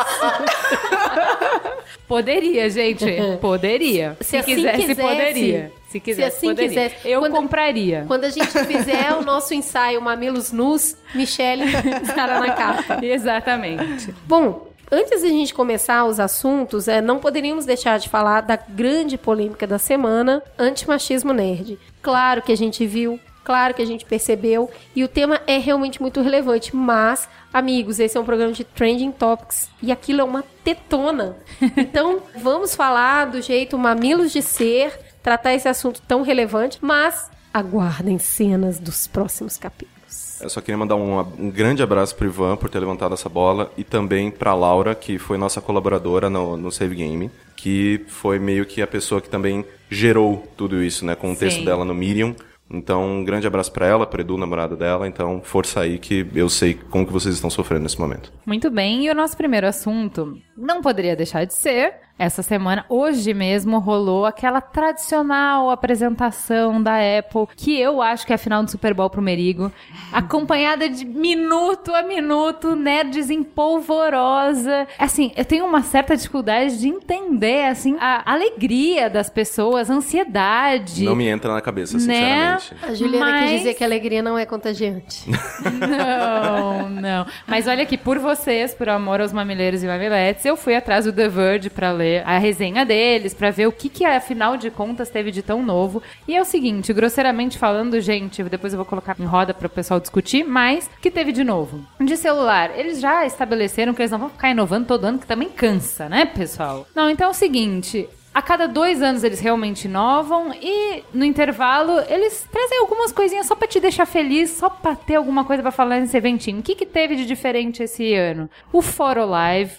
Poderia, 2.12 2.70
gente. 2.70 3.06
Poderia. 3.40 4.18
Se 4.20 4.32
Se, 4.32 4.38
assim 4.38 4.56
quisesse, 4.56 4.78
quisesse, 4.82 5.02
poderia. 5.02 5.72
Se 5.88 6.00
quisesse, 6.02 6.38
assim 6.38 6.48
poderia. 6.50 6.70
quisesse. 6.70 7.08
Eu 7.08 7.22
Quando- 7.22 7.32
compraria. 7.34 8.04
Quando 8.06 8.26
a 8.26 8.30
gente 8.30 8.48
fizer 8.48 9.14
o 9.14 9.22
nosso 9.24 9.54
ensaio 9.54 10.02
Mamilos 10.02 10.52
Nus, 10.52 10.98
Michelle 11.16 11.64
estará 12.04 12.38
na 12.42 12.52
capa. 12.52 13.00
Exatamente. 13.06 14.14
Bom, 14.26 14.68
antes 14.92 15.22
de 15.22 15.28
a 15.28 15.32
gente 15.32 15.54
começar 15.54 16.04
os 16.04 16.20
assuntos, 16.20 16.90
é, 16.90 17.00
não 17.02 17.18
poderíamos 17.18 17.66
deixar 17.66 17.98
de 17.98 18.10
falar 18.10 18.42
da 18.42 18.58
grande 18.58 19.18
polêmica 19.18 19.66
da 19.66 19.80
semana, 19.80 20.44
antimachismo 20.60 21.32
nerd. 21.32 21.80
Claro 22.02 22.42
que 22.42 22.52
a 22.52 22.58
gente 22.58 22.86
viu 22.86 23.18
Claro 23.44 23.74
que 23.74 23.82
a 23.82 23.86
gente 23.86 24.06
percebeu. 24.06 24.70
E 24.96 25.04
o 25.04 25.08
tema 25.08 25.42
é 25.48 25.58
realmente 25.58 26.02
muito 26.02 26.22
relevante. 26.22 26.76
Mas, 26.76 27.28
amigos, 27.54 28.00
esse 28.00 28.18
é 28.18 28.22
um 28.22 28.26
programa 28.26 28.54
de 28.54 28.64
Trending 28.64 29.12
Topics. 29.12 29.70
E 29.82 29.92
aquilo 29.92 30.22
é 30.22 30.24
uma 30.24 30.44
tetona. 30.64 31.38
Então, 31.78 32.22
vamos 32.36 32.76
falar 32.76 33.26
do 33.26 33.42
jeito 33.42 33.78
mamilos 33.78 34.32
de 34.32 34.42
ser, 34.42 34.98
tratar 35.22 35.54
esse 35.54 35.68
assunto 35.68 36.02
tão 36.08 36.22
relevante. 36.22 36.78
Mas, 36.82 37.30
aguardem 37.54 38.18
cenas 38.18 38.80
dos 38.80 39.08
próximos 39.08 39.58
capítulos. 39.58 40.02
Eu 40.42 40.50
só 40.50 40.60
queria 40.60 40.78
mandar 40.78 40.96
um, 40.96 41.20
um 41.20 41.52
grande 41.52 41.84
abraço 41.84 42.16
pro 42.16 42.28
Ivan 42.28 42.58
por 42.58 42.70
ter 42.70 42.80
levantado 42.80 43.14
essa 43.14 43.30
bola 43.30 43.72
e 43.78 43.84
também 43.84 44.32
pra 44.32 44.56
Laura, 44.56 44.96
que 44.96 45.20
foi 45.20 45.38
nossa 45.38 45.62
colaboradora 45.62 46.30
no, 46.30 46.58
no 46.58 46.72
Save 46.72 46.96
Game, 46.96 47.32
que 47.56 48.04
foi 48.08 48.40
meio 48.40 48.66
que 48.66 48.82
a 48.82 48.88
pessoa 48.88 49.22
que 49.22 49.30
também 49.30 49.64
gerou 49.90 50.48
tudo 50.58 50.82
isso, 50.84 51.06
né, 51.06 51.16
com 51.16 51.32
o 51.32 51.36
texto 51.36 51.60
Sim. 51.60 51.66
dela 51.66 51.86
no 51.86 51.94
Medium. 51.94 52.36
Então, 52.74 53.06
um 53.06 53.24
grande 53.24 53.46
abraço 53.46 53.72
pra 53.72 53.86
ela, 53.86 54.08
pro 54.08 54.22
Edu, 54.22 54.38
namorado 54.38 54.78
dela. 54.78 55.08
Então, 55.08 55.42
força 55.44 55.82
aí 55.82 55.98
que 55.98 56.26
eu 56.34 56.50
sei 56.50 56.74
como 56.74 57.06
que 57.06 57.14
vocês 57.14 57.36
estão 57.36 57.50
sofrendo 57.50 57.84
nesse 57.84 58.00
momento. 58.00 58.32
Muito 58.46 58.70
bem, 58.70 59.06
e 59.06 59.10
o 59.10 59.16
nosso 59.16 59.36
primeiro 59.36 59.68
assunto 59.68 60.38
não 60.58 60.82
poderia 60.82 61.16
deixar 61.16 61.46
de 61.46 61.54
ser. 61.54 61.96
Essa 62.22 62.44
semana, 62.44 62.86
hoje 62.88 63.34
mesmo, 63.34 63.80
rolou 63.80 64.28
aquela 64.28 64.62
tradicional 64.62 65.72
apresentação 65.72 66.80
da 66.80 66.98
Apple, 67.18 67.48
que 67.58 67.80
eu 67.80 68.00
acho 68.00 68.28
que 68.28 68.32
é 68.32 68.36
a 68.36 68.38
final 68.38 68.62
do 68.64 68.70
Super 68.70 68.94
Bowl 68.94 69.10
pro 69.10 69.24
Merigo, 69.24 69.72
acompanhada 70.14 70.88
de 70.88 71.04
minuto 71.04 71.92
a 71.96 72.04
minuto, 72.04 72.76
nerds 72.76 73.32
em 73.32 73.42
polvorosa. 73.42 74.88
Assim, 75.00 75.32
eu 75.36 75.44
tenho 75.44 75.66
uma 75.66 75.82
certa 75.82 76.16
dificuldade 76.16 76.80
de 76.80 76.88
entender, 76.90 77.66
assim, 77.66 77.98
a 78.00 78.22
alegria 78.32 79.10
das 79.10 79.28
pessoas, 79.28 79.90
a 79.90 79.96
ansiedade. 79.96 81.04
Não 81.04 81.16
me 81.16 81.28
entra 81.28 81.52
na 81.52 81.60
cabeça, 81.60 81.94
Né? 81.98 82.60
sinceramente. 82.60 82.76
A 82.84 82.94
Juliana 82.94 83.32
Mas- 83.32 83.42
quis 83.50 83.52
dizer 83.62 83.74
que 83.74 83.84
a 83.84 83.88
alegria 83.88 84.22
não 84.22 84.38
é 84.38 84.46
contagiante. 84.46 85.24
Não, 85.72 86.88
não. 86.90 87.26
Mas 87.48 87.68
olha 87.68 87.82
aqui, 87.84 87.98
por 87.98 88.20
vocês, 88.20 88.74
por 88.76 88.88
amor 88.90 89.22
aos 89.22 89.34
mamileiros 89.34 89.84
e 89.84 89.88
mamiletes, 89.88 90.46
eu 90.46 90.56
fui 90.56 90.76
atrás 90.76 91.06
do 91.06 91.14
The 91.14 91.28
Verge 91.28 91.70
pra 91.72 91.92
ler 91.92 92.11
a 92.20 92.38
resenha 92.38 92.86
deles, 92.86 93.34
pra 93.34 93.52
ver 93.52 93.68
o 93.68 93.72
que 93.72 93.90
que 93.90 94.06
afinal 94.06 94.58
de 94.58 94.70
contas 94.70 95.10
teve 95.10 95.32
de 95.32 95.42
tão 95.42 95.64
novo. 95.64 96.02
E 96.28 96.36
é 96.36 96.42
o 96.42 96.46
seguinte, 96.46 96.94
grosseiramente 96.94 97.58
falando, 97.58 98.00
gente, 98.02 98.44
depois 98.44 98.74
eu 98.74 98.78
vou 98.78 98.86
colocar 98.86 99.16
em 99.20 99.26
roda 99.26 99.54
para 99.54 99.68
o 99.68 99.70
pessoal 99.70 100.00
discutir, 100.00 100.44
mas 100.44 100.88
o 100.98 101.02
que 101.02 101.12
teve 101.12 101.32
de 101.32 101.44
novo? 101.44 101.86
De 102.00 102.18
celular, 102.18 102.72
eles 102.78 103.00
já 103.00 103.26
estabeleceram 103.26 103.94
que 103.94 104.02
eles 104.02 104.12
não 104.12 104.20
vão 104.20 104.30
ficar 104.30 104.52
inovando 104.52 104.88
todo 104.88 105.06
ano, 105.06 105.20
que 105.20 105.28
também 105.28 105.50
cansa, 105.50 106.10
né, 106.10 106.26
pessoal? 106.26 106.86
Não, 106.96 107.10
então 107.10 107.28
é 107.28 107.30
o 107.32 107.34
seguinte, 107.34 108.08
a 108.34 108.42
cada 108.42 108.66
dois 108.66 109.02
anos 109.02 109.24
eles 109.24 109.42
realmente 109.42 109.86
inovam 109.86 110.54
e 110.54 111.04
no 111.14 111.26
intervalo 111.26 112.00
eles 112.08 112.48
trazem 112.50 112.80
algumas 112.80 113.12
coisinhas 113.12 113.46
só 113.46 113.56
pra 113.56 113.68
te 113.68 113.80
deixar 113.80 114.06
feliz, 114.06 114.52
só 114.52 114.70
pra 114.70 114.96
ter 114.96 115.16
alguma 115.16 115.44
coisa 115.44 115.62
pra 115.62 115.72
falar 115.72 116.00
nesse 116.00 116.16
eventinho. 116.16 116.60
O 116.60 116.64
que, 116.64 116.76
que 116.76 116.86
teve 116.86 117.16
de 117.16 117.26
diferente 117.26 117.84
esse 117.84 118.14
ano? 118.14 118.50
O 118.72 118.82
Foro 118.82 119.26
Live. 119.26 119.74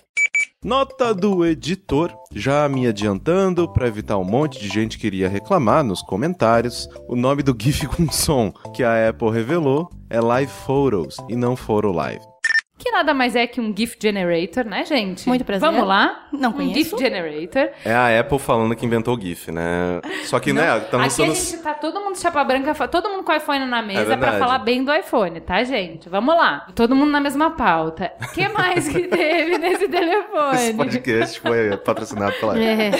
Nota 0.64 1.12
do 1.12 1.44
editor. 1.44 2.16
Já 2.32 2.68
me 2.68 2.86
adiantando, 2.86 3.68
para 3.68 3.88
evitar 3.88 4.16
um 4.16 4.24
monte 4.24 4.60
de 4.60 4.68
gente 4.68 4.96
que 4.96 5.08
iria 5.08 5.28
reclamar 5.28 5.82
nos 5.82 6.02
comentários, 6.02 6.88
o 7.08 7.16
nome 7.16 7.42
do 7.42 7.56
GIF 7.58 7.88
com 7.88 8.08
som 8.12 8.52
que 8.72 8.84
a 8.84 9.08
Apple 9.08 9.32
revelou 9.32 9.90
é 10.08 10.20
Live 10.20 10.52
Photos 10.52 11.16
e 11.28 11.34
não 11.34 11.56
Photo 11.56 11.90
Live. 11.90 12.31
Que 12.82 12.90
nada 12.90 13.14
mais 13.14 13.36
é 13.36 13.46
que 13.46 13.60
um 13.60 13.72
GIF 13.76 13.96
Generator, 14.00 14.64
né, 14.64 14.84
gente? 14.84 15.28
Muito 15.28 15.44
prazer. 15.44 15.68
Vamos 15.70 15.86
lá? 15.86 16.26
Não 16.32 16.50
um 16.50 16.52
conheço. 16.52 16.74
GIF 16.74 16.98
Generator. 16.98 17.68
É 17.84 17.94
a 17.94 18.18
Apple 18.20 18.40
falando 18.40 18.74
que 18.74 18.84
inventou 18.84 19.16
o 19.16 19.20
GIF, 19.20 19.52
né? 19.52 20.00
Só 20.24 20.40
que, 20.40 20.52
né, 20.52 20.66
tá 20.66 20.76
Aqui 20.80 20.94
a 20.94 20.98
lançando. 20.98 21.34
gente 21.34 21.58
tá 21.58 21.74
todo 21.74 22.00
mundo 22.00 22.14
de 22.14 22.20
chapa 22.20 22.42
branca, 22.42 22.88
todo 22.88 23.08
mundo 23.08 23.22
com 23.22 23.30
o 23.30 23.36
iPhone 23.36 23.66
na 23.66 23.82
mesa 23.82 24.04
pra 24.04 24.16
verdade. 24.16 24.38
falar 24.38 24.58
bem 24.58 24.82
do 24.82 24.92
iPhone, 24.92 25.40
tá, 25.40 25.62
gente? 25.62 26.08
Vamos 26.08 26.34
lá. 26.34 26.66
Todo 26.74 26.96
mundo 26.96 27.10
na 27.12 27.20
mesma 27.20 27.52
pauta. 27.52 28.12
O 28.20 28.32
que 28.32 28.48
mais 28.48 28.88
que 28.88 29.02
teve 29.06 29.58
nesse 29.58 29.84
Esse 29.84 29.88
telefone? 29.88 30.74
podcast 30.74 31.40
foi 31.40 31.76
patrocinado 31.76 32.32
pela 32.40 32.52
Apple. 32.54 32.64
É. 32.64 32.90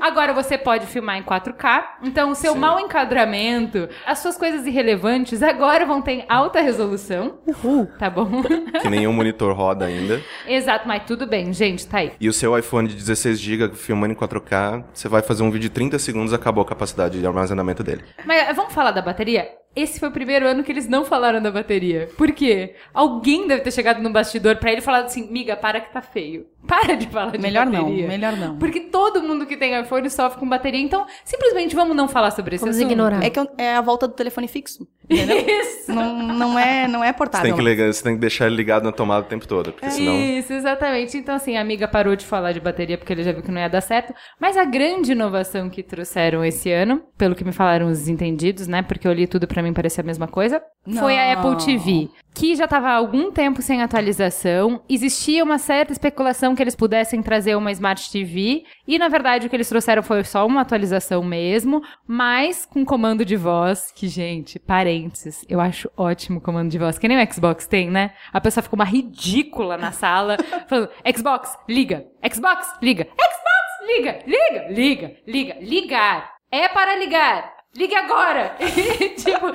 Agora 0.00 0.32
você 0.32 0.58
pode 0.58 0.86
filmar 0.86 1.16
em 1.16 1.22
4K. 1.22 1.84
Então, 2.02 2.30
o 2.30 2.34
seu 2.34 2.54
mau 2.56 2.80
encadramento, 2.80 3.88
as 4.04 4.18
suas 4.18 4.36
coisas 4.36 4.66
irrelevantes 4.66 5.42
agora 5.42 5.86
vão 5.86 6.02
ter 6.02 6.24
alta 6.28 6.60
resolução. 6.60 7.38
Uhul. 7.46 7.86
Tá 7.98 8.10
bom? 8.10 8.42
Que 8.80 8.88
nenhum 8.92 9.12
monitor 9.12 9.54
roda 9.54 9.86
ainda. 9.86 10.22
Exato, 10.46 10.86
mas 10.86 11.04
tudo 11.04 11.26
bem, 11.26 11.52
gente, 11.52 11.86
tá 11.86 11.98
aí. 11.98 12.12
E 12.20 12.28
o 12.28 12.32
seu 12.32 12.56
iPhone 12.56 12.88
de 12.88 12.96
16GB 12.96 13.74
filmando 13.74 14.12
em 14.12 14.16
4K, 14.16 14.84
você 14.92 15.08
vai 15.08 15.22
fazer 15.22 15.42
um 15.42 15.50
vídeo 15.50 15.62
de 15.62 15.70
30 15.70 15.98
segundos 15.98 16.32
acabou 16.32 16.62
a 16.62 16.66
capacidade 16.66 17.18
de 17.18 17.26
armazenamento 17.26 17.82
dele. 17.82 18.02
Mas 18.24 18.48
eh, 18.48 18.52
vamos 18.52 18.72
falar 18.72 18.90
da 18.90 19.00
bateria? 19.00 19.48
Esse 19.74 19.98
foi 19.98 20.10
o 20.10 20.12
primeiro 20.12 20.46
ano 20.46 20.62
que 20.62 20.70
eles 20.70 20.86
não 20.86 21.04
falaram 21.04 21.40
da 21.40 21.50
bateria. 21.50 22.08
Por 22.18 22.30
quê? 22.32 22.74
Alguém 22.92 23.48
deve 23.48 23.62
ter 23.62 23.70
chegado 23.70 24.02
no 24.02 24.12
bastidor 24.12 24.56
pra 24.56 24.70
ele 24.70 24.82
falado 24.82 25.06
assim: 25.06 25.30
miga, 25.30 25.56
para 25.56 25.80
que 25.80 25.92
tá 25.92 26.02
feio. 26.02 26.46
Para 26.66 26.94
de 26.96 27.06
falar 27.08 27.32
de 27.32 27.38
Melhor 27.38 27.66
não, 27.66 27.82
bateria. 27.84 28.06
melhor 28.08 28.36
não. 28.36 28.56
Porque 28.56 28.80
todo 28.80 29.22
mundo 29.22 29.46
que 29.46 29.56
tem 29.56 29.78
iPhone 29.80 30.08
sofre 30.08 30.38
com 30.38 30.48
bateria. 30.48 30.80
Então, 30.80 31.04
simplesmente 31.24 31.74
vamos 31.74 31.96
não 31.96 32.06
falar 32.08 32.30
sobre 32.30 32.54
esse 32.54 32.64
Vamos 32.64 32.76
assunto. 32.76 32.90
ignorar. 32.90 33.22
É 33.22 33.30
que 33.30 33.40
é 33.58 33.74
a 33.74 33.80
volta 33.80 34.06
do 34.06 34.14
telefone 34.14 34.46
fixo. 34.48 34.86
Isso. 35.10 35.92
Não, 35.92 36.16
não, 36.22 36.58
é, 36.58 36.86
não 36.88 37.02
é 37.02 37.08
Você 37.12 37.18
portátil. 37.18 37.48
tem, 37.48 37.56
que 37.56 37.62
ligar, 37.70 37.92
você 37.92 38.02
tem 38.02 38.14
que 38.14 38.20
deixar 38.20 38.46
ele 38.46 38.56
ligado 38.56 38.84
na 38.84 38.92
tomada 38.92 39.26
o 39.26 39.28
tempo 39.28 39.46
todo, 39.46 39.72
porque 39.72 39.90
senão. 39.90 40.14
Isso, 40.16 40.52
exatamente. 40.52 41.16
Então, 41.16 41.34
assim, 41.34 41.56
a 41.56 41.60
amiga 41.60 41.88
parou 41.88 42.14
de 42.16 42.24
falar 42.24 42.52
de 42.52 42.60
bateria 42.60 42.96
porque 42.96 43.12
ele 43.12 43.22
já 43.24 43.32
viu 43.32 43.42
que 43.42 43.50
não 43.50 43.60
ia 43.60 43.68
dar 43.68 43.80
certo. 43.80 44.14
Mas 44.40 44.56
a 44.56 44.64
grande 44.64 45.12
inovação 45.12 45.68
que 45.68 45.82
trouxeram 45.82 46.44
esse 46.44 46.70
ano, 46.70 47.02
pelo 47.18 47.34
que 47.34 47.44
me 47.44 47.52
falaram 47.52 47.88
os 47.88 48.08
entendidos, 48.08 48.66
né? 48.66 48.82
Porque 48.82 49.06
eu 49.06 49.12
li 49.12 49.26
tudo 49.26 49.46
pra 49.46 49.62
mim 49.62 49.72
parecia 49.72 50.02
a 50.02 50.06
mesma 50.06 50.28
coisa, 50.28 50.62
foi 50.98 51.18
a 51.18 51.34
Não. 51.36 51.50
Apple 51.52 51.64
TV. 51.64 52.08
Que 52.34 52.56
já 52.56 52.66
tava 52.66 52.88
há 52.88 52.94
algum 52.94 53.30
tempo 53.30 53.60
sem 53.60 53.82
atualização. 53.82 54.82
Existia 54.88 55.44
uma 55.44 55.58
certa 55.58 55.92
especulação 55.92 56.54
que 56.54 56.62
eles 56.62 56.74
pudessem 56.74 57.22
trazer 57.22 57.54
uma 57.56 57.70
Smart 57.70 58.10
TV. 58.10 58.64
E, 58.88 58.98
na 58.98 59.08
verdade, 59.08 59.46
o 59.46 59.50
que 59.50 59.56
eles 59.56 59.68
trouxeram 59.68 60.02
foi 60.02 60.24
só 60.24 60.46
uma 60.46 60.62
atualização 60.62 61.22
mesmo. 61.22 61.82
Mas 62.06 62.64
com 62.64 62.84
comando 62.84 63.24
de 63.24 63.36
voz, 63.36 63.92
que, 63.94 64.08
gente, 64.08 64.58
parênteses, 64.58 65.44
eu 65.48 65.60
acho 65.60 65.90
ótimo 65.96 66.40
comando 66.40 66.70
de 66.70 66.78
voz. 66.78 66.98
Que 66.98 67.06
nem 67.06 67.22
o 67.22 67.32
Xbox 67.32 67.66
tem, 67.66 67.90
né? 67.90 68.12
A 68.32 68.40
pessoa 68.40 68.62
fica 68.62 68.74
uma 68.74 68.84
ridícula 68.84 69.76
na 69.76 69.92
sala, 69.92 70.38
falando: 70.66 70.88
Xbox, 71.14 71.56
liga. 71.68 72.06
Xbox, 72.32 72.74
liga. 72.80 73.04
Xbox, 73.04 73.86
liga. 73.86 74.18
Liga, 74.26 74.68
liga, 74.70 75.16
liga. 75.26 75.56
Ligar. 75.60 76.32
É 76.50 76.68
para 76.68 76.96
ligar. 76.96 77.52
Ligue 77.74 77.94
agora! 77.94 78.54
Tipo, 79.16 79.46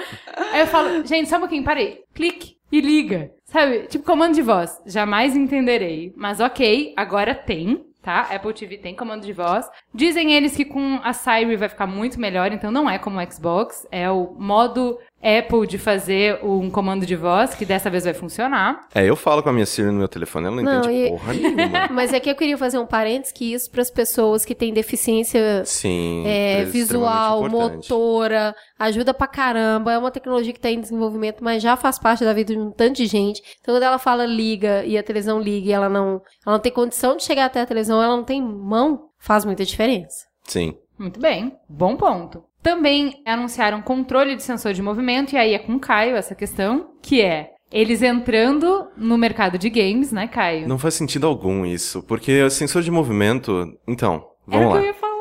aí 0.51 0.61
eu 0.61 0.67
falo, 0.67 1.05
gente, 1.05 1.29
só 1.29 1.37
um 1.37 1.41
pouquinho, 1.41 1.63
parei. 1.63 1.99
Clique 2.15 2.56
e 2.71 2.81
liga. 2.81 3.31
Sabe? 3.45 3.87
Tipo, 3.87 4.05
comando 4.05 4.35
de 4.35 4.41
voz. 4.41 4.81
Jamais 4.85 5.35
entenderei. 5.35 6.13
Mas 6.15 6.39
ok, 6.39 6.93
agora 6.97 7.33
tem, 7.33 7.85
tá? 8.01 8.21
Apple 8.21 8.53
TV 8.53 8.77
tem 8.77 8.95
comando 8.95 9.25
de 9.25 9.33
voz. 9.33 9.69
Dizem 9.93 10.33
eles 10.33 10.55
que 10.55 10.65
com 10.65 10.99
a 11.03 11.13
Siri 11.13 11.55
vai 11.55 11.69
ficar 11.69 11.87
muito 11.87 12.19
melhor, 12.19 12.51
então 12.51 12.71
não 12.71 12.89
é 12.89 12.97
como 12.97 13.19
o 13.19 13.31
Xbox. 13.31 13.87
É 13.91 14.09
o 14.09 14.33
modo 14.37 14.97
Apple 15.21 15.65
de 15.65 15.77
fazer 15.77 16.39
um 16.43 16.69
comando 16.69 17.05
de 17.05 17.15
voz, 17.15 17.55
que 17.55 17.65
dessa 17.65 17.89
vez 17.89 18.03
vai 18.03 18.13
funcionar. 18.13 18.87
É, 18.93 19.03
eu 19.03 19.15
falo 19.15 19.41
com 19.41 19.49
a 19.49 19.53
minha 19.53 19.65
Siri 19.65 19.87
no 19.87 19.93
meu 19.93 20.07
telefone, 20.07 20.47
ela 20.47 20.55
não, 20.55 20.63
Não, 20.63 20.79
entende 20.81 21.05
e- 21.05 21.09
porra 21.09 21.33
nenhuma. 21.33 21.87
Mas 21.91 22.13
é 22.13 22.19
que 22.19 22.29
eu 22.29 22.35
queria 22.35 22.57
fazer 22.57 22.77
um 22.77 22.85
parênteses 22.85 23.33
que 23.33 23.51
isso 23.53 23.69
para 23.71 23.81
as 23.81 23.89
pessoas 23.89 24.45
que 24.45 24.53
têm 24.53 24.71
deficiência 24.73 25.63
Sim. 25.65 26.23
é, 26.25 26.61
é 26.61 26.65
visual, 26.65 27.47
importante. 27.47 27.91
motora, 27.91 28.55
ajuda 28.77 29.13
pra 29.13 29.27
caramba. 29.27 29.91
É 29.91 29.97
uma 29.97 30.11
tecnologia 30.11 30.53
que 30.53 30.59
tá 30.59 30.69
em 30.69 30.79
desenvolvimento, 30.79 31.43
mas 31.43 31.63
já 31.63 31.75
faz 31.75 31.97
parte 31.97 32.23
da 32.23 32.33
vida 32.33 32.53
de 32.53 32.59
um 32.59 32.71
tanto 32.71 32.97
de 32.97 33.07
gente. 33.07 33.41
Então, 33.59 33.73
quando 33.75 33.83
ela 33.83 33.97
fala 33.97 34.25
liga 34.25 34.85
e 34.85 34.97
a 34.97 35.03
televisão 35.03 35.39
liga 35.39 35.67
e 35.67 35.71
ela 35.71 35.89
não, 35.89 36.21
ela 36.45 36.55
não 36.55 36.59
tem 36.59 36.71
condição 36.71 37.17
de 37.17 37.23
chegar 37.23 37.45
até 37.45 37.59
a 37.61 37.65
televisão, 37.65 38.01
ela 38.01 38.15
não 38.15 38.23
tem 38.23 38.41
mão, 38.41 39.09
faz 39.19 39.43
muita 39.45 39.65
diferença. 39.65 40.25
Sim. 40.43 40.75
Muito 40.97 41.19
bem, 41.19 41.55
bom 41.69 41.95
ponto. 41.95 42.43
Também 42.67 43.23
anunciaram 43.25 43.81
controle 43.81 44.35
de 44.35 44.43
sensor 44.43 44.73
de 44.73 44.81
movimento, 44.81 45.31
e 45.31 45.37
aí 45.37 45.53
é 45.53 45.57
com 45.57 45.75
o 45.75 45.79
Caio 45.79 46.17
essa 46.17 46.35
questão, 46.35 46.91
que 47.01 47.21
é 47.21 47.51
eles 47.71 48.01
entrando 48.01 48.89
no 48.97 49.17
mercado 49.17 49.57
de 49.57 49.69
games, 49.69 50.11
né, 50.11 50.27
Caio? 50.27 50.67
Não 50.67 50.77
faz 50.77 50.95
sentido 50.95 51.27
algum 51.27 51.65
isso, 51.65 52.03
porque 52.03 52.49
sensor 52.49 52.81
de 52.81 52.91
movimento. 52.91 53.73
Então, 53.87 54.15
Era 54.51 54.59
vamos 54.59 54.67
o 54.67 54.69
que 54.71 54.75
lá. 54.75 54.81
eu 54.81 54.87
ia 54.87 54.93
falar. 54.95 55.17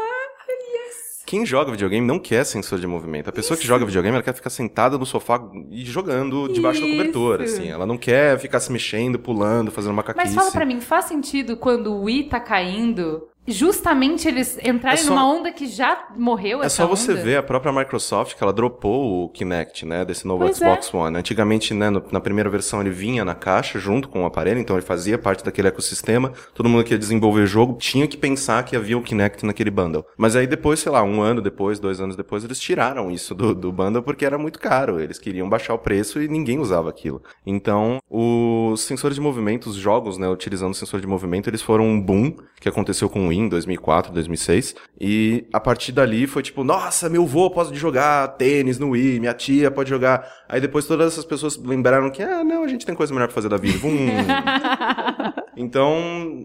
Quem 1.25 1.45
joga 1.45 1.73
videogame 1.73 2.07
não 2.07 2.21
quer 2.21 2.45
sensor 2.45 2.79
de 2.81 2.87
movimento. 2.87 3.29
A 3.29 3.33
pessoa 3.33 3.59
que 3.59 3.67
joga 3.67 3.85
videogame, 3.85 4.15
ela 4.15 4.23
quer 4.23 4.35
ficar 4.35 4.51
sentada 4.51 4.97
no 4.97 5.05
sofá 5.05 5.41
e 5.71 5.85
jogando 5.85 6.49
debaixo 6.53 6.81
da 6.81 6.87
cobertura, 6.87 7.45
Isso. 7.45 7.61
assim. 7.61 7.69
Ela 7.69 7.85
não 7.85 7.99
quer 7.99 8.39
ficar 8.39 8.61
se 8.61 8.71
mexendo, 8.71 9.19
pulando, 9.19 9.73
fazendo 9.73 9.93
macaquice. 9.93 10.25
Mas 10.25 10.35
fala 10.35 10.53
pra 10.53 10.65
mim, 10.65 10.81
faz 10.81 11.07
sentido 11.07 11.57
quando 11.57 11.93
o 11.93 12.03
Wii 12.05 12.25
tá 12.29 12.39
caindo 12.39 13.23
justamente 13.47 14.27
eles 14.29 14.59
entrarem 14.65 14.99
É 15.01 15.03
só- 15.03 15.11
numa 15.11 15.27
onda 15.27 15.53
que 15.53 15.67
já 15.67 16.09
morreu 16.17 16.63
É 16.63 16.69
só 16.69 16.87
você 16.87 17.13
onda? 17.13 17.23
ver 17.23 17.37
a 17.37 17.43
própria 17.43 17.73
Microsoft 17.73 18.37
que 18.37 18.43
ela 18.43 18.53
dropou 18.53 19.25
o 19.25 19.29
Kinect, 19.29 19.85
né, 19.87 20.05
desse 20.05 20.27
novo 20.27 20.45
Pois 20.45 20.57
Xbox 20.57 20.93
One. 20.93 21.17
Antigamente, 21.17 21.73
né, 21.75 21.91
no- 21.91 22.03
na 22.11 22.21
primeira 22.21 22.49
versão 22.51 22.81
ele 22.81 22.91
vinha 22.91 23.25
na 23.25 23.35
caixa 23.35 23.79
junto 23.79 24.09
com 24.09 24.23
o 24.23 24.27
aparelho, 24.27 24.59
então 24.61 24.77
ele 24.77 24.85
fazia 24.85 25.19
parte 25.19 25.45
daquele 25.45 25.69
ecossistema. 25.69 26.33
Todo 26.55 26.69
mundo 26.69 26.85
que 26.85 26.93
ia 26.95 26.99
desenvolver 26.99 27.47
jogo 27.47 27.77
tinha 27.79 28.07
que 28.07 28.17
pensar 28.17 28.65
que 28.65 28.77
havia 28.77 28.99
o 28.99 29.03
Kinect 29.03 29.45
naquele 29.47 29.71
bundle. 29.71 30.05
Mas 30.17 30.35
aí 30.37 30.47
depois, 30.47 30.81
sei 30.81 30.91
lá, 30.93 31.03
um 31.03 31.21
ano 31.21 31.41
depois, 31.41 31.79
dois 31.79 32.01
anos 32.01 32.17
depois, 32.17 32.45
eles 32.45 32.59
tiraram 32.59 33.11
isso 33.11 33.35
do, 33.35 33.55
do 33.55 33.73
bundle 33.73 34.03
porque 34.03 34.25
era 34.25 34.39
muito 34.39 34.59
caro. 34.59 35.01
Eles 35.01 35.19
queriam 35.19 35.49
baixar 35.49 35.75
o 35.75 35.79
preço 35.79 36.21
e 36.21 36.29
ninguém 36.29 36.59
usava 36.59 36.89
aquilo. 36.91 37.23
Então, 37.47 38.01
os 38.11 38.81
sensores 38.81 39.15
de 39.15 39.21
movimento, 39.21 39.67
os 39.69 39.77
jogos, 39.77 40.19
né, 40.19 40.29
utilizando 40.29 40.75
sensor 40.75 41.01
de 41.01 41.07
movimento, 41.07 41.49
eles 41.49 41.63
foram 41.63 41.85
um 41.85 42.01
boom 42.01 42.35
que 42.61 42.69
aconteceu 42.69 43.09
com 43.09 43.29
o 43.29 43.33
Em 43.37 43.49
2004, 43.49 44.13
2006. 44.13 44.75
E 45.01 45.47
a 45.53 45.61
partir 45.61 45.93
dali 45.93 46.27
foi 46.27 46.43
tipo, 46.43 46.65
nossa, 46.65 47.09
meu 47.09 47.27
vô 47.27 47.51
pode 47.51 47.77
jogar 47.79 48.29
tênis 48.37 48.79
no 48.79 48.91
Wii, 48.91 49.21
minha 49.21 49.35
tia 49.35 49.71
pode 49.71 49.91
jogar. 49.91 50.27
Aí 50.49 50.61
depois 50.61 50.87
todas 50.87 51.13
essas 51.13 51.25
pessoas 51.25 51.57
lembraram 51.57 52.11
que, 52.11 52.23
ah, 52.23 52.43
não, 52.43 52.63
a 52.65 52.69
gente 52.69 52.87
tem 52.87 52.95
coisa 52.95 53.13
melhor 53.13 53.27
pra 53.27 53.35
fazer 53.35 53.49
da 53.49 53.57
vida. 53.57 53.79
Vum. 53.79 53.91
então, 55.57 56.43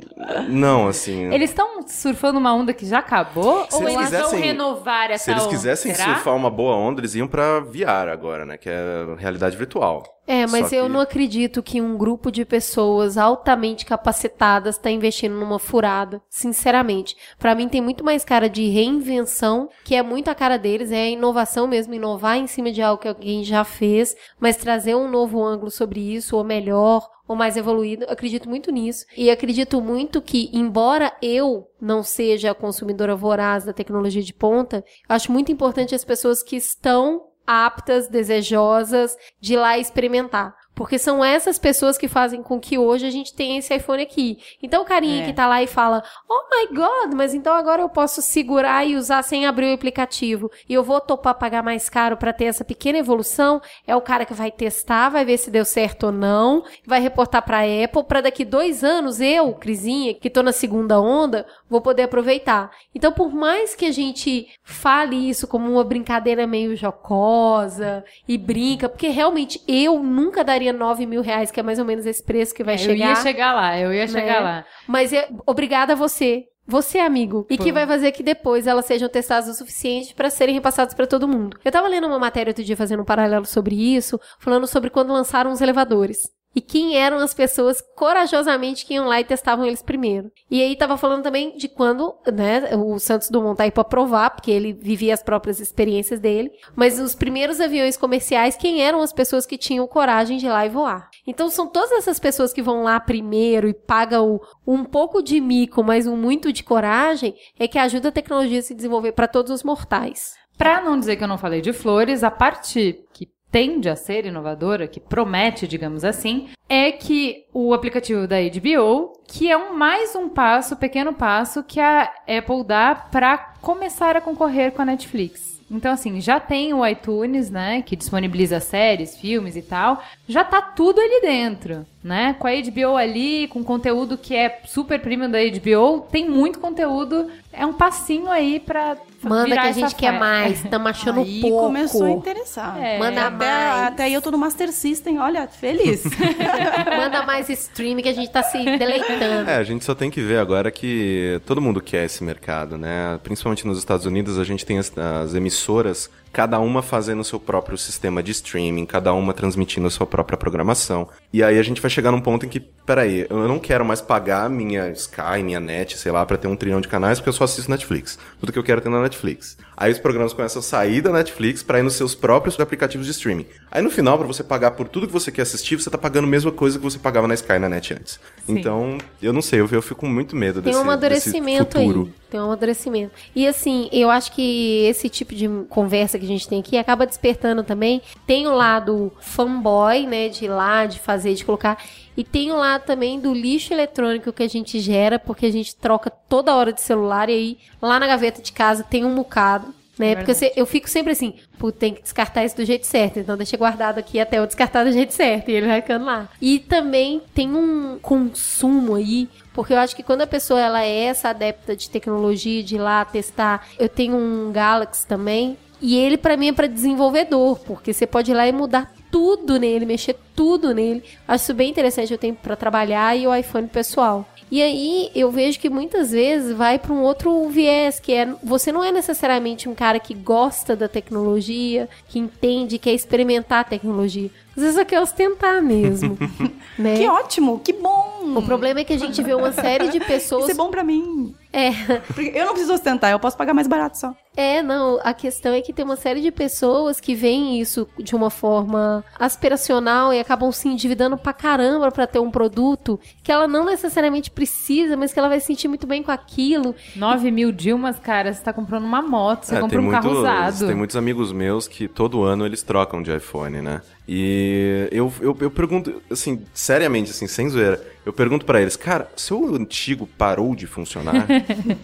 não, 0.50 0.88
assim. 0.88 1.32
Eles 1.34 1.50
estão 1.50 1.82
surfando 1.88 2.40
uma 2.40 2.54
onda 2.54 2.74
que 2.74 2.86
já 2.86 3.00
acabou? 3.00 3.66
Se 3.70 3.76
ou 3.76 3.84
eles 3.84 3.96
eles 3.96 4.10
vão 4.12 4.22
quisessem- 4.22 4.42
renovar 4.42 5.12
essa 5.12 5.26
Se 5.26 5.32
eles 5.32 5.44
onda? 5.44 5.52
quisessem 5.52 5.94
Será? 5.94 6.16
surfar 6.16 6.36
uma 6.36 6.50
boa 6.50 6.76
onda, 6.76 7.02
eles 7.02 7.16
iam 7.16 7.28
pra 7.28 7.60
VR 7.60 8.10
agora, 8.12 8.46
né? 8.46 8.58
Que 8.58 8.70
é 8.70 9.06
realidade 9.18 9.56
virtual. 9.58 10.04
É, 10.28 10.46
mas 10.48 10.70
Só 10.70 10.76
eu 10.76 10.84
que- 10.86 10.92
não 10.92 11.00
acredito 11.00 11.64
que 11.64 11.82
um 11.82 11.98
grupo 11.98 12.32
de 12.32 12.46
pessoas 12.46 13.18
altamente 13.18 13.86
capacitadas 13.86 14.76
está 14.76 14.90
investindo 14.90 15.36
numa 15.36 15.60
furada, 15.60 16.22
sinceramente. 16.30 17.16
Pra 17.40 17.56
mim 17.56 17.68
tem 17.68 17.82
muito 17.82 18.04
mais 18.04 18.24
cara 18.24 18.48
de 18.50 18.68
reinvenção, 18.70 19.68
que 19.84 19.96
é 19.96 20.04
muito 20.04 20.30
a 20.30 20.36
cara 20.36 20.58
deles, 20.58 20.92
é 20.92 21.04
a 21.04 21.10
inovação 21.10 21.68
mesmo, 21.68 21.94
inovar 21.94 22.38
em 22.38 22.48
cima 22.48 22.72
de 22.72 22.82
algo 22.82 23.02
que 23.02 23.08
alguém 23.08 23.44
já 23.44 23.64
fez, 23.64 24.16
mas 24.40 24.56
trazer 24.58 24.96
um 24.96 25.10
novo 25.10 25.44
ângulo 25.44 25.72
sobre 25.72 26.00
isso, 26.00 26.38
ou 26.38 26.44
melhor, 26.44 27.10
ou 27.28 27.36
mais 27.36 27.58
evoluído. 27.58 28.04
Eu 28.06 28.12
acredito 28.12 28.48
muito 28.48 28.72
nisso. 28.72 29.06
E 29.18 29.30
acredito 29.30 29.82
muito 29.82 30.22
que, 30.22 30.50
embora 30.54 31.12
eu 31.22 31.68
não 31.80 32.04
seja 32.04 32.52
a 32.52 32.56
consumidora 32.56 33.16
voraz 33.16 33.64
da 33.64 33.74
tecnologia 33.74 34.22
de 34.22 34.34
ponta, 34.34 34.84
acho 35.10 35.32
muito 35.32 35.52
importante 35.52 35.96
as 35.96 36.06
pessoas 36.06 36.44
que 36.44 36.56
estão 36.56 37.24
aptas, 37.46 38.08
desejosas 38.08 39.18
de 39.40 39.54
ir 39.54 39.58
lá 39.58 39.78
experimentar. 39.78 40.56
Porque 40.82 40.98
são 40.98 41.24
essas 41.24 41.60
pessoas 41.60 41.96
que 41.96 42.08
fazem 42.08 42.42
com 42.42 42.60
que 42.60 42.76
hoje 42.76 43.06
a 43.06 43.12
gente 43.12 43.36
tenha 43.36 43.60
esse 43.60 43.72
iPhone 43.76 44.02
aqui. 44.02 44.40
Então 44.64 44.82
o 44.82 44.86
carinha 44.86 45.22
É. 45.22 45.26
que 45.28 45.34
tá 45.34 45.48
lá 45.48 45.62
e 45.62 45.68
fala, 45.68 46.04
oh 46.28 46.44
my 46.50 46.76
god, 46.76 47.14
mas 47.16 47.36
então 47.36 47.54
agora 47.54 47.84
eu 47.84 47.90
posso 47.90 48.20
segurar 48.20 48.84
e 48.84 48.96
usar 48.96 49.22
sem 49.22 49.46
abrir 49.46 49.70
o 49.70 49.74
aplicativo. 49.76 50.50
E 50.68 50.74
eu 50.74 50.84
vou 50.84 51.00
topar 51.00 51.36
pagar 51.36 51.62
mais 51.62 51.88
caro 51.88 52.18
para 52.18 52.34
ter 52.34 52.46
essa 52.46 52.66
pequena 52.66 52.98
evolução. 52.98 53.62
É 53.86 53.96
o 53.96 54.02
cara 54.02 54.26
que 54.26 54.34
vai 54.34 54.50
testar, 54.50 55.10
vai 55.10 55.24
ver 55.24 55.38
se 55.38 55.52
deu 55.52 55.64
certo 55.64 56.08
ou 56.08 56.12
não, 56.12 56.64
vai 56.86 57.00
reportar 57.00 57.44
pra 57.44 57.60
Apple, 57.60 58.04
para 58.04 58.22
daqui 58.22 58.44
dois 58.44 58.84
anos 58.84 59.22
eu, 59.22 59.54
Crisinha, 59.54 60.16
que 60.16 60.30
tô 60.32 60.42
na 60.42 60.52
segunda 60.52 61.00
onda, 61.00 61.46
vou 61.70 61.80
poder 61.80 62.04
aproveitar. 62.04 62.72
Então 62.96 63.12
por 63.12 63.32
mais 63.32 63.76
que 63.76 63.86
a 63.86 63.92
gente 63.92 64.48
fale 64.64 65.30
isso 65.30 65.48
como 65.48 65.72
uma 65.72 65.84
brincadeira 65.84 66.48
meio 66.48 66.76
jocosa 66.76 68.04
e 68.28 68.38
brinca, 68.38 68.90
porque 68.90 69.10
realmente 69.10 69.62
eu 69.68 70.00
nunca 70.02 70.44
daria 70.44 70.71
9 70.74 71.06
mil 71.06 71.22
reais, 71.22 71.52
que 71.52 71.60
é 71.60 71.64
mais 71.64 71.80
ou 71.80 71.86
menos 71.86 72.06
esse 72.06 72.24
preço 72.24 72.54
que 72.54 72.64
vai 72.64 72.76
É, 72.76 72.78
chegar. 72.78 73.06
Eu 73.06 73.10
ia 73.10 73.16
chegar 73.16 73.54
lá, 73.54 73.80
eu 73.80 73.94
ia 73.94 74.08
chegar 74.08 74.34
né? 74.34 74.40
lá. 74.40 74.66
Mas 74.88 75.14
é, 75.14 75.28
obrigada 75.46 75.94
a 75.94 75.96
você. 75.96 76.46
Você, 76.68 77.00
amigo. 77.00 77.46
E 77.50 77.58
Pô. 77.58 77.64
que 77.64 77.72
vai 77.72 77.86
fazer 77.88 78.12
que 78.12 78.24
depois 78.24 78.68
elas 78.68 78.86
sejam 78.86 79.10
testadas 79.10 79.50
o 79.50 79.54
suficiente 79.54 80.14
para 80.14 80.30
serem 80.30 80.54
repassadas 80.56 80.94
para 80.94 81.08
todo 81.08 81.28
mundo. 81.28 81.58
Eu 81.66 81.72
tava 81.72 81.88
lendo 81.88 82.08
uma 82.08 82.20
matéria 82.20 82.52
outro 82.52 82.64
dia 82.64 82.78
fazendo 82.78 83.02
um 83.02 83.06
paralelo 83.06 83.46
sobre 83.46 83.76
isso, 83.76 84.20
falando 84.40 84.68
sobre 84.68 84.90
quando 84.90 85.12
lançaram 85.12 85.52
os 85.52 85.60
elevadores. 85.60 86.20
E 86.56 86.62
quem 86.62 86.98
eram 86.98 87.18
as 87.18 87.34
pessoas 87.34 87.82
corajosamente 87.96 88.86
que 88.86 88.94
iam 88.94 89.08
lá 89.08 89.20
e 89.20 89.26
testavam 89.26 89.66
eles 89.66 89.82
primeiro. 89.82 90.32
E 90.50 90.62
aí 90.62 90.76
tava 90.76 90.98
falando 90.98 91.24
também 91.24 91.56
de 91.56 91.70
quando, 91.70 92.14
né, 92.32 92.76
o 92.76 93.00
Santos 93.00 93.30
Dumont 93.30 93.58
tá 93.58 93.64
aí 93.64 93.72
provar, 93.72 94.32
porque 94.32 94.52
ele 94.52 94.74
vivia 94.74 95.14
as 95.14 95.24
próprias 95.24 95.60
experiências 95.60 96.20
dele. 96.20 96.52
Mas 96.76 97.00
os 97.00 97.16
primeiros 97.16 97.62
aviões 97.62 97.96
comerciais, 97.96 98.58
quem 98.58 98.82
eram 98.82 99.02
as 99.02 99.14
pessoas 99.14 99.46
que 99.46 99.58
tinham 99.58 99.88
coragem 99.88 100.38
de 100.38 100.46
ir 100.46 100.50
lá 100.50 100.66
e 100.66 100.70
voar? 100.70 101.10
Então 101.26 101.50
são 101.50 101.68
todas 101.68 101.92
essas 101.94 102.20
pessoas 102.20 102.52
que 102.52 102.62
vão 102.62 102.84
lá 102.84 103.00
primeiro 103.00 103.70
e 103.70 103.74
pagam 103.74 104.40
um 104.68 104.84
pouco 104.84 105.22
de 105.22 105.40
mico, 105.40 105.84
mas 105.84 106.06
um 106.06 106.18
muito 106.18 106.52
de 106.52 106.64
coragem, 106.64 107.36
é 107.58 107.68
que 107.68 107.80
ajuda 107.80 108.10
a 108.10 108.12
tecnologia 108.12 108.60
a 108.60 108.64
se 108.64 108.76
desenvolver 108.76 109.14
para 109.14 109.28
todos 109.28 109.52
os 109.52 109.64
mortais. 109.64 110.34
Pra 110.58 110.82
não 110.82 111.00
dizer 111.00 111.16
que 111.16 111.24
eu 111.24 111.28
não 111.28 111.38
falei 111.38 111.62
de 111.62 111.74
flores, 111.74 112.24
a 112.24 112.30
parte 112.30 113.04
que 113.14 113.30
tende 113.52 113.90
a 113.90 113.96
ser 113.96 114.26
inovadora, 114.26 114.88
que 114.88 115.00
promete, 115.00 115.68
digamos 115.68 116.04
assim, 116.04 116.48
é 116.70 116.92
que 116.92 117.46
o 117.54 117.74
aplicativo 117.74 118.26
da 118.26 118.38
HBO, 118.38 119.14
que 119.28 119.52
é 119.52 119.58
um 119.58 119.74
mais 119.74 120.16
um 120.16 120.30
passo, 120.30 120.78
pequeno 120.78 121.14
passo 121.14 121.64
que 121.64 121.80
a 121.80 122.04
Apple 122.28 122.64
dá 122.66 122.96
pra 122.96 123.38
começar 123.62 124.16
a 124.16 124.22
concorrer 124.22 124.72
com 124.72 124.82
a 124.82 124.86
Netflix. 124.86 125.52
Então, 125.70 125.94
assim, 125.94 126.20
já 126.20 126.38
tem 126.38 126.74
o 126.74 126.86
iTunes, 126.86 127.50
né, 127.50 127.82
que 127.82 127.96
disponibiliza 127.96 128.60
séries, 128.60 129.16
filmes 129.16 129.56
e 129.56 129.62
tal. 129.62 130.04
Já 130.28 130.44
tá 130.44 130.62
tudo 130.62 131.00
ali 131.00 131.22
dentro, 131.22 131.86
né? 132.04 132.36
Com 132.38 132.48
a 132.48 132.52
HBO 132.52 132.98
ali, 132.98 133.48
com 133.48 133.64
conteúdo 133.64 134.18
que 134.18 134.36
é 134.36 134.60
super 134.66 135.00
premium 135.00 135.30
da 135.30 135.40
HBO, 135.40 136.02
tem 136.12 136.30
muito 136.30 136.60
conteúdo. 136.60 137.32
É 137.54 137.66
um 137.66 137.72
passinho 137.72 138.30
aí 138.30 138.60
pra 138.60 138.98
Manda 139.30 139.46
virar 139.50 139.62
que 139.62 139.68
a 139.68 139.72
gente 139.72 139.96
quer 139.96 140.12
mais, 140.12 140.62
tá 140.70 140.78
achando 140.78 141.22
Aí 141.22 141.42
pouco. 141.42 141.66
começou 141.66 142.06
a 142.06 142.12
interessar. 142.12 142.78
É. 142.82 142.98
Manda 142.98 143.28
até, 143.28 143.46
mais. 143.46 143.88
até 143.88 144.04
aí 144.04 144.14
eu 144.14 144.22
tô 144.22 144.32
no 144.32 144.38
Master 144.38 144.72
System, 144.72 145.20
olha, 145.20 145.48
feliz. 145.48 146.04
Manda 146.98 147.24
mais 147.26 147.50
stream 147.50 147.98
que 148.02 148.10
a 148.10 148.14
gente 148.14 148.30
tá 148.30 148.44
se 148.44 148.58
deleitando. 148.58 149.50
É, 149.50 149.56
a 149.58 149.64
gente 149.64 149.86
só 149.86 149.94
tem 149.94 150.10
que 150.10 150.22
ver 150.22 150.38
agora 150.40 150.72
que 150.72 151.40
todo 151.46 151.62
mundo 151.62 151.82
quer 151.82 152.06
esse 152.06 152.24
mercado, 152.24 152.78
né? 152.78 153.20
Principalmente 153.24 153.66
nos 153.66 153.78
Estados 153.78 154.06
Unidos, 154.06 154.40
a 154.40 154.44
gente 154.44 154.66
tem 154.66 154.80
as, 154.80 154.92
as 154.98 155.34
emissoras, 155.34 156.10
cada 156.32 156.60
uma 156.60 156.82
fazendo 156.82 157.20
o 157.20 157.24
seu 157.24 157.40
próprio 157.40 157.78
sistema 157.78 158.24
de 158.24 158.32
streaming, 158.32 158.86
cada 158.86 159.14
uma 159.14 159.34
transmitindo 159.34 159.88
a 159.88 159.90
sua 159.90 160.08
própria 160.08 160.38
programação. 160.38 161.10
E 161.32 161.44
aí 161.44 161.60
a 161.60 161.64
gente 161.64 161.82
vai 161.82 161.90
chegar 161.90 162.12
num 162.12 162.22
ponto 162.22 162.46
em 162.46 162.50
que, 162.50 162.60
peraí, 162.60 163.26
eu 163.30 163.48
não 163.48 163.60
quero 163.60 163.84
mais 163.86 164.02
pagar 164.02 164.50
minha 164.50 164.90
Sky, 164.92 165.44
minha 165.44 165.60
net, 165.60 165.98
sei 165.98 166.12
lá, 166.12 166.26
pra 166.26 166.38
ter 166.38 166.48
um 166.48 166.56
trilhão 166.56 166.82
de 166.82 166.88
canais, 166.88 167.20
porque 167.20 167.30
eu 167.30 167.34
só 167.34 167.44
assisto 167.44 167.70
Netflix. 167.70 168.18
Tudo 168.40 168.52
que 168.52 168.60
eu 168.60 168.64
quero 168.64 168.80
é 168.80 168.84
ter 168.84 168.90
na 168.90 169.02
Netflix. 169.12 169.58
Aí 169.76 169.92
os 169.92 170.00
programas 170.00 170.32
começam 170.32 170.60
a 170.60 170.64
sair 170.64 171.02
da 171.02 171.12
Netflix 171.12 171.62
pra 171.62 171.80
ir 171.80 171.84
nos 171.84 171.94
seus 171.94 172.16
próprios 172.16 172.60
aplicativos 172.60 173.06
de 173.06 173.12
streaming. 173.12 173.46
Aí 173.70 173.82
no 173.82 173.90
final, 173.90 174.18
pra 174.18 174.28
você 174.28 174.44
pagar 174.44 174.72
por 174.72 174.88
tudo 174.88 175.08
que 175.08 175.14
você 175.14 175.32
quer 175.32 175.42
assistir, 175.42 175.76
você 175.76 175.90
tá 175.90 175.98
pagando 175.98 176.26
a 176.26 176.30
mesma 176.30 176.52
coisa 176.52 176.78
que 176.78 176.84
você 176.84 176.98
pagava 176.98 177.28
na 177.28 177.34
Sky 177.34 177.60
na 177.60 177.68
net 177.68 177.94
antes. 177.94 178.20
Então, 178.48 178.98
eu 179.22 179.34
não 179.34 179.42
sei, 179.42 179.60
eu, 179.60 179.68
eu 179.72 179.82
fico 179.82 180.02
com 180.02 180.08
muito 180.08 180.36
medo 180.36 180.62
Tem 180.62 180.72
desse, 180.72 180.78
um 180.78 180.82
amadurecimento 180.82 181.66
desse 181.66 181.78
aí. 181.78 181.88
futuro. 181.88 182.14
Tem 182.30 182.40
um 182.40 182.44
amadurecimento. 182.46 183.12
E 183.36 183.48
assim, 183.48 183.90
eu 183.92 184.10
acho 184.10 184.32
que 184.32 184.86
esse 184.86 185.10
tipo 185.10 185.36
de 185.36 185.50
conversa 185.70 186.18
que 186.18 186.26
a 186.26 186.28
gente 186.28 186.48
tem 186.48 186.60
aqui 186.60 186.78
acaba 186.78 187.06
despertando 187.06 187.64
também. 187.64 188.02
Tem 188.26 188.48
o 188.48 188.56
lado 188.56 189.12
fanboy, 189.20 190.08
né? 190.08 190.30
De 190.30 190.46
ir 190.46 190.50
lá, 190.50 190.86
de 190.86 191.00
fazer, 191.00 191.34
de 191.34 191.44
colocar. 191.44 191.78
E 192.22 192.24
tem 192.24 192.52
lado 192.52 192.84
também 192.86 193.20
do 193.20 193.34
lixo 193.34 193.74
eletrônico 193.74 194.32
que 194.32 194.44
a 194.44 194.48
gente 194.48 194.80
gera, 194.80 195.18
porque 195.18 195.48
a 195.48 195.52
gente 195.52 195.76
troca 195.76 196.12
toda 196.12 196.54
hora 196.56 196.72
de 196.72 196.80
celular. 196.80 197.30
E 197.30 197.34
aí, 197.34 197.58
lá 197.82 198.00
na 198.00 198.06
gaveta 198.06 198.44
de 198.44 198.52
casa 198.52 198.84
tem 198.84 199.04
um 199.04 199.16
bocado. 199.16 199.74
Né? 199.98 200.16
Porque 200.16 200.34
você- 200.36 200.54
eu 200.56 200.66
fico 200.68 200.88
sempre 200.88 201.14
assim, 201.14 201.34
pô, 201.58 201.72
tem 201.72 201.96
que 201.96 202.02
descartar 202.04 202.46
isso 202.46 202.56
do 202.56 202.64
jeito 202.64 202.86
certo. 202.86 203.18
Então 203.20 203.36
deixa 203.36 203.58
guardado 203.58 203.98
aqui 203.98 204.20
até 204.20 204.38
eu 204.38 204.46
descartar 204.46 204.84
do 204.84 204.92
jeito 204.92 205.14
certo. 205.16 205.50
E 205.50 205.54
ele 205.54 205.66
vai 205.66 205.82
ficando 205.82 206.06
lá. 206.06 206.30
E 206.40 206.60
também 206.60 207.22
tem 207.34 207.52
um 207.56 207.98
consumo 208.00 208.94
aí. 208.96 209.28
Porque 209.52 209.74
eu 209.74 209.78
acho 209.80 209.96
que 209.96 210.04
quando 210.04 210.22
a 210.22 210.28
pessoa 210.28 210.60
ela 210.62 210.84
é 210.84 211.06
essa 211.06 211.30
adepta 211.30 211.76
de 211.76 211.90
tecnologia, 211.90 212.62
de 212.64 212.76
ir 212.76 212.80
lá 212.80 213.04
testar. 213.04 213.68
Eu 213.80 213.90
tenho 213.90 214.16
um 214.16 214.52
Galaxy 214.52 215.08
também. 215.08 215.58
E 215.82 215.96
ele, 215.98 216.18
pra 216.18 216.38
mim, 216.38 216.50
é 216.50 216.54
pra 216.54 216.68
desenvolvedor. 216.68 217.58
Porque 217.60 217.94
você 217.94 218.06
pode 218.06 218.30
ir 218.32 218.36
lá 218.36 218.48
e 218.48 218.52
mudar 218.52 218.92
tudo 219.12 219.60
nele, 219.60 219.86
mexer 219.86 220.16
tudo 220.36 220.74
nele. 220.74 221.04
Acho 221.28 221.54
bem 221.54 221.70
interessante. 221.70 222.12
Eu 222.12 222.18
tenho 222.18 222.34
pra 222.34 222.56
trabalhar 222.56 223.16
e 223.16 223.28
o 223.28 223.36
iPhone 223.36 223.68
pessoal. 223.68 224.26
E 224.50 224.62
aí 224.62 225.10
eu 225.16 225.32
vejo 225.32 225.60
que 225.60 225.70
muitas 225.70 226.12
vezes 226.12 226.56
vai 226.56 226.78
para 226.78 226.92
um 226.92 227.04
outro 227.04 227.48
viés, 227.48 228.00
que 228.00 228.14
é 228.14 228.34
você 228.44 228.72
não 228.72 228.84
é 228.84 228.92
necessariamente 228.92 229.70
um 229.70 229.76
cara 229.76 229.98
que 230.00 230.14
gosta 230.14 230.76
da 230.76 230.90
tecnologia, 230.90 231.88
que 232.10 232.20
entende, 232.20 232.78
quer 232.78 232.94
experimentar 232.94 233.62
a 233.62 233.64
tecnologia. 233.64 234.30
Às 234.62 234.66
vezes 234.66 234.76
só 234.76 234.86
quer 234.86 235.02
ostentar 235.02 235.62
mesmo. 235.62 236.18
né? 236.78 236.96
que 236.98 237.08
ótimo, 237.08 237.60
que 237.60 237.74
bom. 237.74 238.12
O 238.36 238.42
problema 238.44 238.80
é 238.82 238.84
que 238.84 238.94
a 238.94 239.00
gente 239.00 239.22
vê 239.24 239.34
uma 239.34 239.52
série 239.52 239.90
de 239.90 240.00
pessoas. 240.00 240.44
Isso 240.44 240.52
é 240.52 240.54
bom 240.54 240.70
pra 240.70 240.84
mim. 240.84 241.34
É, 241.52 241.72
Porque 242.14 242.32
eu 242.34 242.46
não 242.46 242.52
preciso 242.54 242.74
ostentar, 242.74 243.12
eu 243.12 243.20
posso 243.20 243.36
pagar 243.36 243.54
mais 243.54 243.68
barato 243.68 243.98
só. 243.98 244.16
É, 244.38 244.62
não, 244.62 245.02
a 245.04 245.14
questão 245.14 245.54
é 245.54 245.60
que 245.60 245.74
tem 245.74 245.84
uma 245.84 245.98
série 245.98 246.22
de 246.22 246.32
pessoas 246.32 247.02
que 247.02 247.14
veem 247.14 247.60
isso 247.60 247.86
de 248.00 248.16
uma 248.16 248.30
forma 248.30 249.04
aspiracional 249.20 250.14
e 250.14 250.20
acabam 250.20 250.50
se 250.54 250.70
endividando 250.70 251.18
pra 251.18 251.34
caramba 251.34 251.92
pra 251.92 252.08
ter 252.08 252.20
um 252.20 252.32
produto 252.32 252.98
que 253.22 253.32
ela 253.32 253.48
não 253.48 253.66
necessariamente 253.66 254.32
precisa, 254.32 254.96
mas 254.96 255.12
que 255.12 255.20
ela 255.20 255.28
vai 255.28 255.42
se 255.42 255.48
sentir 255.48 255.68
muito 255.68 255.86
bem 255.86 256.02
com 256.02 256.12
aquilo. 256.12 256.74
9 256.96 257.32
mil 257.32 257.52
Dilmas, 257.52 258.00
cara, 258.00 258.32
você 258.34 258.42
tá 258.42 258.54
comprando 258.54 258.86
uma 258.86 259.02
moto, 259.02 259.44
você 259.44 259.56
É, 259.56 259.60
compra 259.60 259.82
um 259.82 259.90
carro 259.92 260.20
usado. 260.20 260.68
tem 260.68 260.76
muitos 260.76 260.96
amigos 260.96 261.34
meus 261.34 261.68
que 261.68 261.90
todo 261.90 262.24
ano 262.24 262.46
eles 262.46 262.64
trocam 262.64 263.02
de 263.04 263.14
iPhone, 263.14 263.62
né? 263.62 263.82
E 264.14 264.90
eu, 264.92 265.10
eu, 265.22 265.38
eu 265.40 265.50
pergunto, 265.50 266.02
assim, 266.12 266.42
seriamente, 266.54 267.12
assim, 267.12 267.28
sem 267.28 267.48
zoeira, 267.48 267.82
eu 268.06 268.12
pergunto 268.12 268.46
pra 268.46 268.62
eles, 268.62 268.76
cara, 268.76 269.10
seu 269.16 269.56
antigo 269.56 270.08
parou 270.08 270.56
de 270.56 270.66
funcionar? 270.66 271.28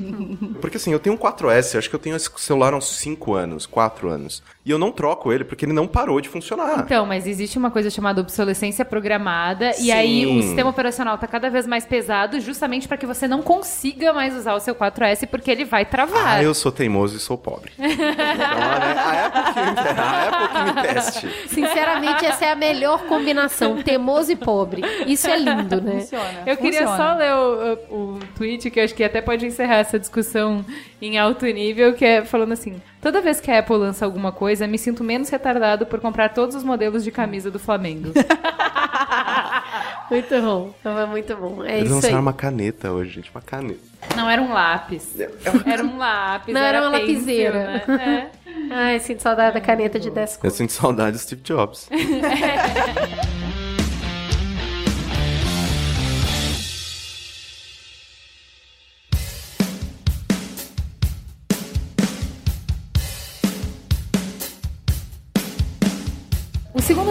porque 0.60 0.78
assim, 0.78 0.92
eu 0.92 1.00
tenho 1.00 1.16
um 1.16 1.18
4S, 1.18 1.78
acho 1.78 1.90
que 1.90 1.96
eu 1.96 2.00
tenho 2.00 2.16
esse 2.16 2.30
celular 2.38 2.74
há 2.74 2.78
uns 2.78 2.90
5 2.98 3.34
anos, 3.34 3.66
4 3.66 4.10
anos. 4.10 4.42
E 4.66 4.72
eu 4.72 4.78
não 4.78 4.92
troco 4.92 5.32
ele 5.32 5.44
porque 5.44 5.64
ele 5.64 5.74
não 5.74 5.88
parou 5.88 6.20
de 6.20 6.28
funcionar. 6.28 6.80
Então, 6.80 7.06
mas 7.06 7.28
existe 7.28 7.58
uma 7.58 7.72
coisa 7.72 7.90
chamada 7.90 8.20
obsolescência 8.20 8.84
programada 8.84 9.70
e 9.72 9.74
Sim. 9.74 9.92
aí 9.92 10.26
o 10.26 10.42
sistema 10.42 10.70
operacional 10.70 11.18
tá 11.18 11.28
cada 11.28 11.50
vez 11.50 11.68
mais 11.68 11.86
pesado 11.86 12.40
justamente 12.40 12.88
para 12.88 12.98
que 12.98 13.06
você 13.06 13.28
não 13.28 13.42
consiga 13.42 14.12
mais 14.12 14.36
usar 14.36 14.56
o 14.56 14.60
seu 14.60 14.76
4S 14.76 15.28
porque 15.28 15.52
ele 15.52 15.64
vai 15.64 15.86
travar. 15.86 16.38
Ah, 16.38 16.44
eu 16.44 16.54
sou 16.54 16.72
teimoso 16.72 17.16
e 17.16 17.20
sou 17.20 17.38
pobre. 17.38 17.72
então, 17.78 17.96
a, 18.60 18.98
a 19.04 19.28
Apple 19.28 19.54
que 19.54 19.60
me, 19.62 20.00
a 20.00 20.28
Apple 20.28 20.48
que 20.48 20.64
me 20.64 20.94
teste. 20.94 21.30
Sinceramente, 21.48 22.26
essa 22.26 22.46
é 22.46 22.52
a 22.52 22.56
melhor 22.56 23.04
combinação, 23.06 23.82
teimoso 23.84 24.32
e 24.32 24.36
pobre. 24.36 24.82
Isso 25.06 25.30
é 25.30 25.38
lindo, 25.38 25.82
né? 25.82 26.07
Funciona. 26.08 26.44
Eu 26.46 26.56
queria 26.58 26.88
funciona. 26.88 26.98
só 26.98 27.18
ler 27.18 27.34
o, 27.34 27.74
o, 27.90 28.16
o 28.16 28.20
tweet 28.36 28.70
que 28.72 28.80
eu 28.80 28.84
acho 28.84 28.96
que 28.96 29.04
até 29.04 29.22
pode 29.22 29.46
encerrar 29.46 29.76
essa 29.78 30.00
discussão 30.00 30.66
em 31.02 31.18
alto 31.18 31.46
nível, 31.46 31.94
que 31.94 32.06
é 32.06 32.24
falando 32.24 32.54
assim: 32.54 32.82
toda 33.02 33.22
vez 33.22 33.40
que 33.42 33.52
a 33.52 33.60
Apple 33.60 33.76
lança 33.76 34.06
alguma 34.06 34.32
coisa, 34.32 34.66
me 34.68 34.78
sinto 34.78 35.04
menos 35.04 35.30
retardado 35.30 35.86
por 35.86 36.00
comprar 36.00 36.30
todos 36.34 36.56
os 36.56 36.64
modelos 36.64 37.04
de 37.04 37.12
camisa 37.12 37.52
do 37.52 37.60
Flamengo. 37.60 38.12
Muito 40.10 40.42
bom, 40.42 40.74
é 40.86 41.06
muito 41.06 41.36
bom. 41.36 41.64
É 41.66 41.80
Eles 41.80 41.84
isso 41.88 41.96
aí. 41.96 42.02
lançaram 42.02 42.20
uma 42.22 42.32
caneta 42.34 42.92
hoje, 42.92 43.10
gente, 43.16 43.30
uma 43.30 43.42
caneta. 43.42 43.80
Não 44.16 44.30
era 44.30 44.42
um 44.42 44.54
lápis. 44.54 45.16
Era 45.66 45.84
um 45.84 45.98
lápis. 45.98 46.54
Não, 46.54 46.62
era 46.62 46.82
uma 46.82 46.92
pencil, 46.92 47.14
lapiseira. 47.14 47.64
né? 47.88 48.32
É. 48.70 48.74
Ai, 48.74 49.00
sinto 49.00 49.22
saudade 49.22 49.54
da 49.54 49.62
caneta 49.62 50.00
de 50.00 50.10
10 50.10 50.40
Eu 50.44 50.50
sinto 50.50 50.72
saudade 50.72 51.12
do 51.12 51.20
Steve 51.20 51.42
Jobs. 51.42 51.90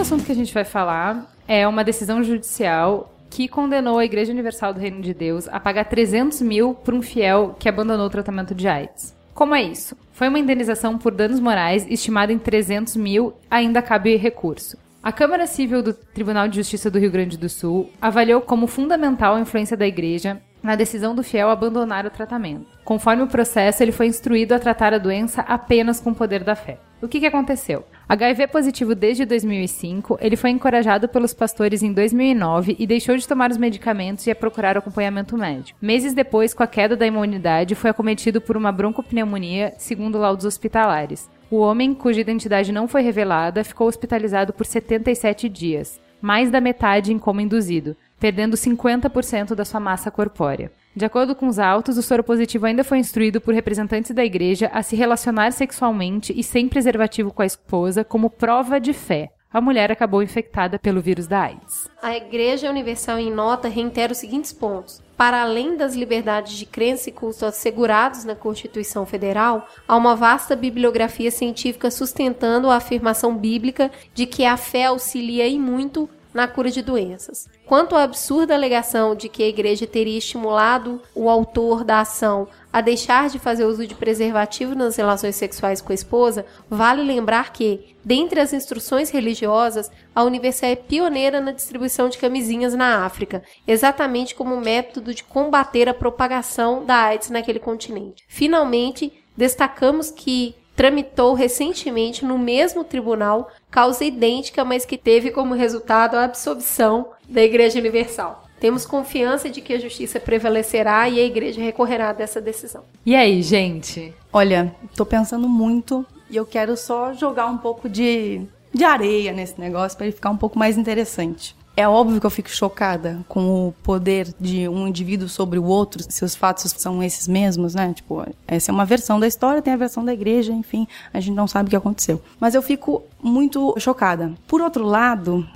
Assunto 0.07 0.23
que 0.23 0.31
a 0.31 0.35
gente 0.35 0.53
vai 0.53 0.63
falar 0.63 1.29
é 1.45 1.67
uma 1.67 1.83
decisão 1.83 2.23
judicial 2.23 3.13
que 3.29 3.45
condenou 3.45 3.99
a 3.99 4.05
Igreja 4.05 4.31
Universal 4.31 4.73
do 4.73 4.79
Reino 4.79 5.01
de 5.01 5.13
Deus 5.13 5.49
a 5.49 5.59
pagar 5.59 5.83
300 5.83 6.41
mil 6.41 6.73
por 6.73 6.93
um 6.93 7.01
fiel 7.01 7.57
que 7.59 7.67
abandonou 7.67 8.05
o 8.05 8.09
tratamento 8.09 8.55
de 8.55 8.69
AIDS. 8.69 9.13
Como 9.33 9.53
é 9.53 9.61
isso? 9.61 9.97
Foi 10.13 10.29
uma 10.29 10.39
indenização 10.39 10.97
por 10.97 11.13
danos 11.13 11.41
morais 11.41 11.85
estimada 11.89 12.31
em 12.31 12.39
300 12.39 12.95
mil, 12.95 13.33
ainda 13.51 13.81
cabe 13.81 14.15
recurso. 14.15 14.77
A 15.03 15.11
Câmara 15.11 15.45
Civil 15.45 15.83
do 15.83 15.93
Tribunal 15.93 16.47
de 16.47 16.55
Justiça 16.55 16.89
do 16.89 16.99
Rio 16.99 17.11
Grande 17.11 17.37
do 17.37 17.49
Sul 17.49 17.91
avaliou 18.01 18.39
como 18.39 18.65
fundamental 18.65 19.35
a 19.35 19.41
influência 19.41 19.75
da 19.75 19.85
Igreja 19.85 20.41
na 20.63 20.77
decisão 20.77 21.13
do 21.13 21.21
fiel 21.21 21.49
abandonar 21.49 22.05
o 22.05 22.09
tratamento. 22.09 22.65
Conforme 22.85 23.23
o 23.23 23.27
processo, 23.27 23.83
ele 23.83 23.91
foi 23.91 24.07
instruído 24.07 24.53
a 24.53 24.59
tratar 24.59 24.93
a 24.93 24.99
doença 24.99 25.41
apenas 25.41 25.99
com 25.99 26.11
o 26.11 26.15
poder 26.15 26.45
da 26.45 26.55
fé. 26.55 26.79
O 27.01 27.09
que, 27.09 27.19
que 27.19 27.25
aconteceu? 27.25 27.85
HIV 28.09 28.47
positivo 28.47 28.95
desde 28.95 29.25
2005, 29.25 30.17
ele 30.21 30.37
foi 30.37 30.49
encorajado 30.49 31.09
pelos 31.09 31.33
pastores 31.33 31.83
em 31.83 31.91
2009 31.91 32.77
e 32.79 32.87
deixou 32.87 33.17
de 33.17 33.27
tomar 33.27 33.51
os 33.51 33.57
medicamentos 33.57 34.25
e 34.25 34.31
a 34.31 34.35
procurar 34.35 34.77
acompanhamento 34.77 35.37
médico. 35.37 35.77
Meses 35.81 36.13
depois, 36.13 36.53
com 36.53 36.63
a 36.63 36.67
queda 36.67 36.95
da 36.95 37.05
imunidade, 37.05 37.75
foi 37.75 37.89
acometido 37.89 38.39
por 38.39 38.55
uma 38.55 38.71
broncopneumonia, 38.71 39.73
segundo 39.77 40.17
laudos 40.17 40.45
hospitalares. 40.45 41.29
O 41.51 41.57
homem, 41.57 41.93
cuja 41.93 42.21
identidade 42.21 42.71
não 42.71 42.87
foi 42.87 43.01
revelada, 43.01 43.61
ficou 43.61 43.89
hospitalizado 43.89 44.53
por 44.53 44.65
77 44.65 45.49
dias, 45.49 45.99
mais 46.21 46.49
da 46.49 46.61
metade 46.61 47.11
em 47.11 47.19
coma 47.19 47.41
induzido, 47.41 47.93
perdendo 48.19 48.55
50% 48.55 49.55
da 49.55 49.65
sua 49.65 49.79
massa 49.79 50.09
corpórea. 50.11 50.71
De 50.95 51.05
acordo 51.05 51.35
com 51.35 51.47
os 51.47 51.59
autos, 51.59 51.97
o 51.97 52.01
soro 52.01 52.23
positivo 52.23 52.65
ainda 52.65 52.83
foi 52.83 52.97
instruído 52.97 53.39
por 53.39 53.53
representantes 53.53 54.11
da 54.11 54.25
igreja 54.25 54.69
a 54.73 54.81
se 54.81 54.95
relacionar 54.95 55.51
sexualmente 55.51 56.33
e 56.35 56.43
sem 56.43 56.67
preservativo 56.67 57.31
com 57.31 57.41
a 57.43 57.45
esposa 57.45 58.03
como 58.03 58.29
prova 58.29 58.79
de 58.79 58.93
fé. 58.93 59.29
A 59.51 59.61
mulher 59.61 59.91
acabou 59.91 60.21
infectada 60.21 60.77
pelo 60.77 61.01
vírus 61.01 61.25
da 61.25 61.41
AIDS. 61.41 61.89
A 62.01 62.15
Igreja 62.15 62.69
Universal, 62.69 63.17
em 63.17 63.31
nota, 63.31 63.69
reitera 63.69 64.11
os 64.11 64.17
seguintes 64.17 64.51
pontos. 64.51 65.01
Para 65.15 65.41
além 65.41 65.77
das 65.77 65.95
liberdades 65.95 66.53
de 66.53 66.65
crença 66.65 67.09
e 67.09 67.13
culto 67.13 67.45
assegurados 67.45 68.23
na 68.23 68.35
Constituição 68.35 69.05
Federal, 69.05 69.67
há 69.87 69.95
uma 69.95 70.15
vasta 70.15 70.55
bibliografia 70.55 71.31
científica 71.31 71.89
sustentando 71.89 72.69
a 72.69 72.75
afirmação 72.75 73.35
bíblica 73.35 73.89
de 74.13 74.25
que 74.25 74.45
a 74.45 74.57
fé 74.57 74.85
auxilia 74.85 75.47
e 75.47 75.57
muito 75.57 76.09
na 76.37 76.47
cura 76.47 76.69
de 76.69 76.83
doenças. 76.83 77.49
Quanto 77.65 77.95
à 77.95 78.03
absurda 78.03 78.53
alegação 78.53 79.15
de 79.15 79.27
que 79.27 79.41
a 79.41 79.47
igreja 79.47 79.87
teria 79.87 80.19
estimulado 80.19 81.01
o 81.15 81.31
autor 81.31 81.83
da 81.83 82.01
ação 82.01 82.47
a 82.71 82.79
deixar 82.79 83.27
de 83.27 83.39
fazer 83.39 83.65
uso 83.65 83.87
de 83.87 83.95
preservativo 83.95 84.75
nas 84.75 84.95
relações 84.95 85.35
sexuais 85.35 85.81
com 85.81 85.91
a 85.91 85.95
esposa, 85.95 86.45
vale 86.69 87.01
lembrar 87.01 87.51
que, 87.51 87.95
dentre 88.05 88.39
as 88.39 88.53
instruções 88.53 89.09
religiosas, 89.09 89.89
a 90.13 90.23
Universal 90.23 90.69
é 90.69 90.75
pioneira 90.75 91.41
na 91.41 91.51
distribuição 91.51 92.07
de 92.07 92.19
camisinhas 92.19 92.75
na 92.75 93.03
África, 93.03 93.41
exatamente 93.67 94.35
como 94.35 94.61
método 94.61 95.15
de 95.15 95.23
combater 95.23 95.89
a 95.89 95.93
propagação 95.93 96.85
da 96.85 96.97
AIDS 96.97 97.31
naquele 97.31 97.57
continente. 97.57 98.23
Finalmente, 98.27 99.11
destacamos 99.35 100.11
que 100.11 100.53
tramitou 100.77 101.33
recentemente 101.33 102.23
no 102.23 102.37
mesmo 102.37 102.83
tribunal 102.83 103.49
causa 103.77 104.03
idêntica, 104.03 104.65
mas 104.65 104.85
que 104.85 104.97
teve 104.97 105.29
como 105.29 105.53
resultado 105.53 106.15
a 106.15 106.23
absolvição 106.23 107.09
da 107.29 107.43
Igreja 107.43 107.77
Universal. 107.77 108.43
Temos 108.59 108.87
confiança 108.87 109.51
de 109.51 109.61
que 109.61 109.71
a 109.71 109.79
justiça 109.79 110.19
prevalecerá 110.19 111.07
e 111.07 111.19
a 111.19 111.23
igreja 111.23 111.61
recorrerá 111.61 112.11
dessa 112.11 112.41
decisão. 112.41 112.83
E 113.05 113.15
aí, 113.15 113.43
gente? 113.43 114.15
Olha, 114.33 114.75
tô 114.95 115.05
pensando 115.05 115.47
muito 115.47 116.03
e 116.27 116.35
eu 116.35 116.43
quero 116.43 116.75
só 116.75 117.13
jogar 117.13 117.45
um 117.45 117.57
pouco 117.59 117.87
de, 117.87 118.41
de 118.73 118.83
areia 118.83 119.31
nesse 119.31 119.61
negócio 119.61 119.95
para 119.95 120.07
ele 120.07 120.15
ficar 120.15 120.31
um 120.31 120.37
pouco 120.37 120.57
mais 120.57 120.75
interessante. 120.75 121.55
É 121.79 121.87
óbvio 121.87 122.19
que 122.19 122.25
eu 122.25 122.31
fico 122.31 122.49
chocada 122.49 123.23
com 123.27 123.67
o 123.67 123.71
poder 123.83 124.33
de 124.39 124.67
um 124.67 124.87
indivíduo 124.87 125.29
sobre 125.29 125.59
o 125.59 125.63
outro, 125.63 126.03
se 126.09 126.25
os 126.25 126.35
fatos 126.35 126.73
são 126.75 127.03
esses 127.03 127.27
mesmos, 127.27 127.75
né? 127.75 127.93
Tipo, 127.93 128.25
essa 128.47 128.71
é 128.71 128.73
uma 128.73 128.83
versão 128.83 129.19
da 129.19 129.27
história, 129.27 129.61
tem 129.61 129.73
a 129.73 129.77
versão 129.77 130.03
da 130.03 130.11
igreja, 130.11 130.51
enfim, 130.51 130.87
a 131.13 131.19
gente 131.19 131.35
não 131.35 131.47
sabe 131.47 131.67
o 131.67 131.69
que 131.69 131.75
aconteceu. 131.75 132.19
Mas 132.39 132.55
eu 132.55 132.63
fico 132.63 133.03
muito 133.21 133.75
chocada. 133.77 134.33
Por 134.47 134.59
outro 134.59 134.83
lado, 134.87 135.47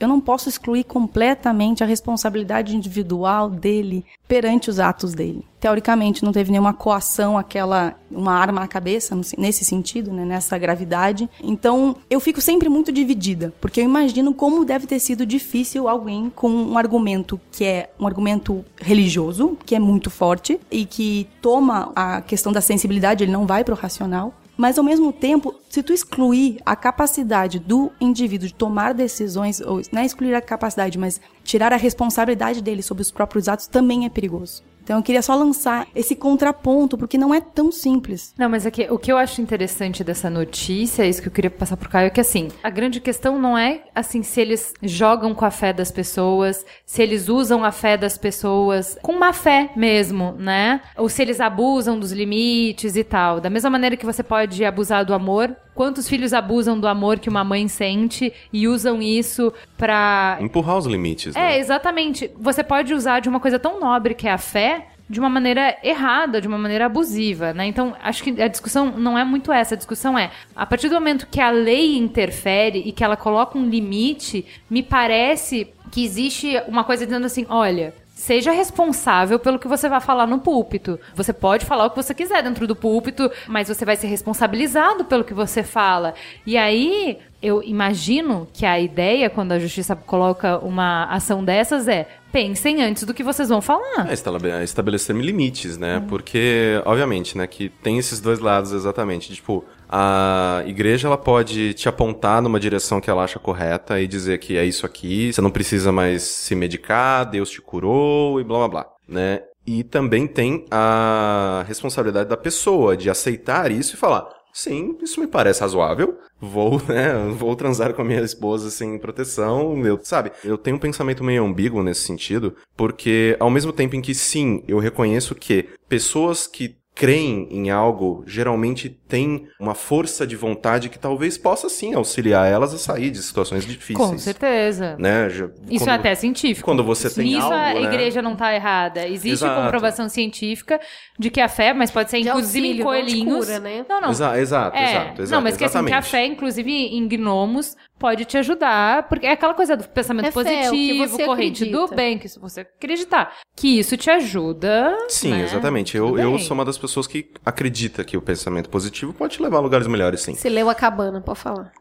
eu 0.00 0.08
não 0.08 0.18
posso 0.18 0.48
excluir 0.48 0.84
completamente 0.84 1.84
a 1.84 1.86
responsabilidade 1.86 2.74
individual 2.74 3.50
dele 3.50 4.04
perante 4.26 4.70
os 4.70 4.80
atos 4.80 5.12
dele. 5.12 5.44
Teoricamente, 5.60 6.24
não 6.24 6.32
teve 6.32 6.50
nenhuma 6.50 6.72
coação, 6.72 7.36
aquela 7.36 7.94
uma 8.10 8.32
arma 8.32 8.62
na 8.62 8.66
cabeça, 8.66 9.14
nesse 9.36 9.64
sentido, 9.64 10.10
né, 10.10 10.24
nessa 10.24 10.56
gravidade. 10.56 11.28
Então, 11.42 11.96
eu 12.08 12.18
fico 12.18 12.40
sempre 12.40 12.68
muito 12.68 12.90
dividida, 12.90 13.52
porque 13.60 13.80
eu 13.80 13.84
imagino 13.84 14.32
como 14.32 14.64
deve 14.64 14.86
ter 14.86 14.98
sido 14.98 15.26
difícil 15.26 15.86
alguém 15.86 16.32
com 16.34 16.48
um 16.48 16.78
argumento 16.78 17.38
que 17.52 17.64
é 17.64 17.90
um 18.00 18.06
argumento 18.06 18.64
religioso, 18.80 19.58
que 19.66 19.74
é 19.74 19.78
muito 19.78 20.10
forte 20.10 20.58
e 20.70 20.86
que 20.86 21.28
toma 21.42 21.92
a 21.94 22.22
questão 22.22 22.50
da 22.52 22.60
sensibilidade, 22.60 23.22
ele 23.22 23.32
não 23.32 23.46
vai 23.46 23.62
pro 23.62 23.74
racional. 23.74 24.34
Mas 24.60 24.76
ao 24.76 24.84
mesmo 24.84 25.10
tempo, 25.10 25.54
se 25.70 25.82
tu 25.82 25.90
excluir 25.90 26.60
a 26.66 26.76
capacidade 26.76 27.58
do 27.58 27.90
indivíduo 27.98 28.46
de 28.46 28.52
tomar 28.52 28.92
decisões, 28.92 29.58
ou 29.58 29.80
não 29.90 30.02
é 30.02 30.04
excluir 30.04 30.34
a 30.34 30.42
capacidade, 30.42 30.98
mas 30.98 31.18
tirar 31.42 31.72
a 31.72 31.78
responsabilidade 31.78 32.60
dele 32.60 32.82
sobre 32.82 33.00
os 33.00 33.10
próprios 33.10 33.48
atos, 33.48 33.66
também 33.66 34.04
é 34.04 34.10
perigoso. 34.10 34.62
Então 34.82 34.98
eu 34.98 35.02
queria 35.02 35.22
só 35.22 35.34
lançar 35.34 35.86
esse 35.94 36.16
contraponto, 36.16 36.96
porque 36.98 37.18
não 37.18 37.34
é 37.34 37.40
tão 37.40 37.70
simples. 37.70 38.34
Não, 38.36 38.48
mas 38.48 38.66
aqui, 38.66 38.86
o 38.90 38.98
que 38.98 39.12
eu 39.12 39.16
acho 39.16 39.40
interessante 39.40 40.02
dessa 40.02 40.28
notícia, 40.28 41.06
isso 41.06 41.22
que 41.22 41.28
eu 41.28 41.32
queria 41.32 41.50
passar 41.50 41.76
pro 41.76 41.88
Caio, 41.88 42.06
é 42.06 42.10
que 42.10 42.20
assim, 42.20 42.48
a 42.62 42.70
grande 42.70 43.00
questão 43.00 43.38
não 43.38 43.56
é 43.56 43.82
assim 43.94 44.22
se 44.22 44.40
eles 44.40 44.74
jogam 44.82 45.34
com 45.34 45.44
a 45.44 45.50
fé 45.50 45.72
das 45.72 45.90
pessoas, 45.90 46.64
se 46.84 47.02
eles 47.02 47.28
usam 47.28 47.64
a 47.64 47.72
fé 47.72 47.96
das 47.96 48.18
pessoas 48.18 48.98
com 49.02 49.18
má 49.18 49.32
fé 49.32 49.70
mesmo, 49.76 50.32
né? 50.38 50.80
Ou 50.96 51.08
se 51.08 51.22
eles 51.22 51.40
abusam 51.40 51.98
dos 51.98 52.12
limites 52.12 52.96
e 52.96 53.04
tal. 53.04 53.40
Da 53.40 53.50
mesma 53.50 53.70
maneira 53.70 53.96
que 53.96 54.06
você 54.06 54.22
pode 54.22 54.64
abusar 54.64 55.04
do 55.04 55.14
amor, 55.14 55.54
quantos 55.74 56.08
filhos 56.08 56.32
abusam 56.32 56.78
do 56.78 56.86
amor 56.86 57.18
que 57.18 57.28
uma 57.28 57.44
mãe 57.44 57.68
sente 57.68 58.32
e 58.52 58.68
usam 58.68 59.00
isso 59.00 59.52
pra 59.76 60.38
Empurrar 60.40 60.78
os 60.78 60.86
limites, 60.86 61.34
é, 61.36 61.40
né? 61.40 61.58
exatamente. 61.58 62.30
Você 62.38 62.62
pode 62.62 62.92
usar 62.94 63.20
de 63.20 63.28
uma 63.28 63.40
coisa 63.40 63.58
tão 63.58 63.80
nobre 63.80 64.14
que 64.14 64.28
é 64.28 64.32
a 64.32 64.38
fé, 64.38 64.88
de 65.10 65.18
uma 65.18 65.28
maneira 65.28 65.76
errada, 65.82 66.40
de 66.40 66.46
uma 66.46 66.56
maneira 66.56 66.86
abusiva, 66.86 67.52
né? 67.52 67.66
Então, 67.66 67.96
acho 68.00 68.22
que 68.22 68.40
a 68.40 68.46
discussão 68.46 68.92
não 68.96 69.18
é 69.18 69.24
muito 69.24 69.50
essa. 69.50 69.74
A 69.74 69.76
discussão 69.76 70.16
é, 70.16 70.30
a 70.54 70.64
partir 70.64 70.88
do 70.88 70.94
momento 70.94 71.26
que 71.26 71.40
a 71.40 71.50
lei 71.50 71.96
interfere 71.96 72.78
e 72.86 72.92
que 72.92 73.02
ela 73.02 73.16
coloca 73.16 73.58
um 73.58 73.68
limite, 73.68 74.46
me 74.70 74.84
parece 74.84 75.66
que 75.90 76.04
existe 76.04 76.62
uma 76.68 76.84
coisa 76.84 77.04
dizendo 77.04 77.26
assim, 77.26 77.44
olha, 77.48 77.92
Seja 78.20 78.52
responsável 78.52 79.38
pelo 79.38 79.58
que 79.58 79.66
você 79.66 79.88
vai 79.88 79.98
falar 79.98 80.26
no 80.26 80.40
púlpito. 80.40 81.00
Você 81.14 81.32
pode 81.32 81.64
falar 81.64 81.86
o 81.86 81.90
que 81.90 81.96
você 81.96 82.12
quiser 82.12 82.42
dentro 82.42 82.66
do 82.66 82.76
púlpito, 82.76 83.32
mas 83.48 83.68
você 83.68 83.82
vai 83.82 83.96
ser 83.96 84.08
responsabilizado 84.08 85.06
pelo 85.06 85.24
que 85.24 85.32
você 85.32 85.62
fala. 85.62 86.12
E 86.44 86.58
aí, 86.58 87.18
eu 87.42 87.62
imagino 87.62 88.46
que 88.52 88.66
a 88.66 88.78
ideia, 88.78 89.30
quando 89.30 89.52
a 89.52 89.58
justiça 89.58 89.96
coloca 89.96 90.58
uma 90.58 91.04
ação 91.04 91.42
dessas, 91.42 91.88
é 91.88 92.06
pensem 92.32 92.82
antes 92.82 93.04
do 93.04 93.12
que 93.14 93.22
vocês 93.22 93.48
vão 93.48 93.60
falar. 93.60 94.08
É, 94.08 94.12
estabele- 94.12 94.62
estabelecer 94.64 95.14
limites, 95.16 95.76
né? 95.76 96.04
Porque, 96.08 96.80
obviamente, 96.84 97.36
né, 97.36 97.46
que 97.46 97.68
tem 97.68 97.98
esses 97.98 98.20
dois 98.20 98.38
lados 98.38 98.72
exatamente. 98.72 99.32
Tipo, 99.34 99.64
a 99.88 100.62
igreja 100.66 101.08
ela 101.08 101.18
pode 101.18 101.74
te 101.74 101.88
apontar 101.88 102.40
numa 102.40 102.60
direção 102.60 103.00
que 103.00 103.10
ela 103.10 103.24
acha 103.24 103.38
correta 103.38 104.00
e 104.00 104.06
dizer 104.06 104.38
que 104.38 104.56
é 104.56 104.64
isso 104.64 104.86
aqui, 104.86 105.32
você 105.32 105.40
não 105.40 105.50
precisa 105.50 105.90
mais 105.90 106.22
se 106.22 106.54
medicar, 106.54 107.28
Deus 107.28 107.50
te 107.50 107.60
curou 107.60 108.40
e 108.40 108.44
blá 108.44 108.58
blá 108.58 108.68
blá, 108.68 108.86
né? 109.08 109.42
E 109.66 109.84
também 109.84 110.26
tem 110.26 110.64
a 110.70 111.64
responsabilidade 111.68 112.28
da 112.28 112.36
pessoa 112.36 112.96
de 112.96 113.10
aceitar 113.10 113.70
isso 113.70 113.94
e 113.94 113.98
falar: 113.98 114.26
sim, 114.52 114.96
isso 115.02 115.20
me 115.20 115.26
parece 115.26 115.60
razoável. 115.60 116.18
Vou, 116.40 116.80
né, 116.88 117.12
vou 117.36 117.54
transar 117.54 117.94
com 117.94 118.02
a 118.02 118.04
minha 118.04 118.22
esposa 118.22 118.70
sem 118.70 118.98
proteção, 118.98 119.84
eu, 119.86 119.98
sabe? 120.02 120.32
Eu 120.44 120.56
tenho 120.56 120.76
um 120.76 120.80
pensamento 120.80 121.22
meio 121.22 121.44
ambíguo 121.44 121.82
nesse 121.82 122.02
sentido, 122.02 122.56
porque 122.76 123.36
ao 123.38 123.50
mesmo 123.50 123.72
tempo 123.72 123.96
em 123.96 124.00
que 124.00 124.14
sim, 124.14 124.62
eu 124.66 124.78
reconheço 124.78 125.34
que 125.34 125.68
pessoas 125.88 126.46
que 126.46 126.79
creem 127.00 127.48
em 127.50 127.70
algo 127.70 128.22
geralmente 128.26 128.90
têm 128.90 129.48
uma 129.58 129.74
força 129.74 130.26
de 130.26 130.36
vontade 130.36 130.90
que 130.90 130.98
talvez 130.98 131.38
possa 131.38 131.66
sim 131.70 131.94
auxiliar 131.94 132.46
elas 132.46 132.74
a 132.74 132.78
sair 132.78 133.10
de 133.10 133.22
situações 133.22 133.64
difíceis. 133.64 133.96
Com 134.10 134.18
certeza. 134.18 134.96
Né? 134.98 135.30
Já- 135.30 135.46
Isso 135.70 135.84
quando- 135.86 135.88
é 135.88 135.92
até 135.94 136.14
científico. 136.14 136.62
quando 136.62 136.84
você 136.84 137.08
tem 137.08 137.24
Nisso 137.24 137.40
algo, 137.46 137.54
a 137.54 137.72
né? 137.72 137.82
igreja 137.84 138.20
não 138.20 138.36
tá 138.36 138.54
errada. 138.54 139.08
Existe 139.08 139.44
Exato. 139.44 139.62
comprovação 139.62 140.10
científica 140.10 140.78
de 141.18 141.30
que 141.30 141.40
a 141.40 141.48
fé, 141.48 141.72
mas 141.72 141.90
pode 141.90 142.10
ser 142.10 142.20
De 142.20 142.28
inclusive 142.28 142.66
em 142.66 142.70
auxílio, 142.82 142.84
não 142.84 142.92
de 142.92 143.00
coelhinhos. 143.06 143.46
cura, 143.46 143.60
né? 143.60 143.86
Não, 143.88 144.00
não. 144.02 144.10
Exa- 144.10 144.38
exato, 144.38 144.76
É, 144.76 144.90
exato, 144.90 145.22
exato. 145.22 145.30
não, 145.32 145.40
mas 145.40 145.56
que 145.56 145.64
assim, 145.64 145.84
que 145.86 145.92
a 145.94 146.02
fé, 146.02 146.26
inclusive 146.26 146.70
em 146.70 147.08
gnomos, 147.08 147.74
pode 147.98 148.24
te 148.26 148.36
ajudar, 148.38 149.08
porque 149.08 149.26
é 149.26 149.32
aquela 149.32 149.52
coisa 149.54 149.74
do 149.76 149.84
pensamento 149.88 150.26
É 150.26 150.30
fé, 150.32 150.40
o 150.40 150.44
que 150.44 150.50
positivo, 150.70 151.08
você 151.08 151.24
corrente 151.24 151.64
do 151.64 151.76
acredita. 151.84 151.96
bem, 151.96 152.18
que 152.18 152.28
se 152.28 152.38
você 152.38 152.60
acreditar, 152.60 153.34
que 153.56 153.78
isso 153.78 153.96
te 153.96 154.10
ajuda. 154.10 154.96
Sim, 155.08 155.30
né? 155.32 155.42
exatamente. 155.42 155.96
Eu, 155.96 156.18
eu 156.18 156.38
sou 156.38 156.54
uma 156.54 156.64
das 156.64 156.76
pessoas 156.76 156.89
que 157.08 157.30
acredita 157.44 158.04
que 158.04 158.16
o 158.16 158.22
pensamento 158.22 158.68
positivo 158.68 159.12
pode 159.12 159.36
te 159.36 159.42
levar 159.42 159.58
a 159.58 159.60
lugares 159.60 159.86
melhores, 159.86 160.20
sim. 160.20 160.34
Você 160.34 160.48
leu 160.48 160.68
a 160.70 160.74
cabana, 160.74 161.20
pode 161.20 161.38
falar. 161.38 161.72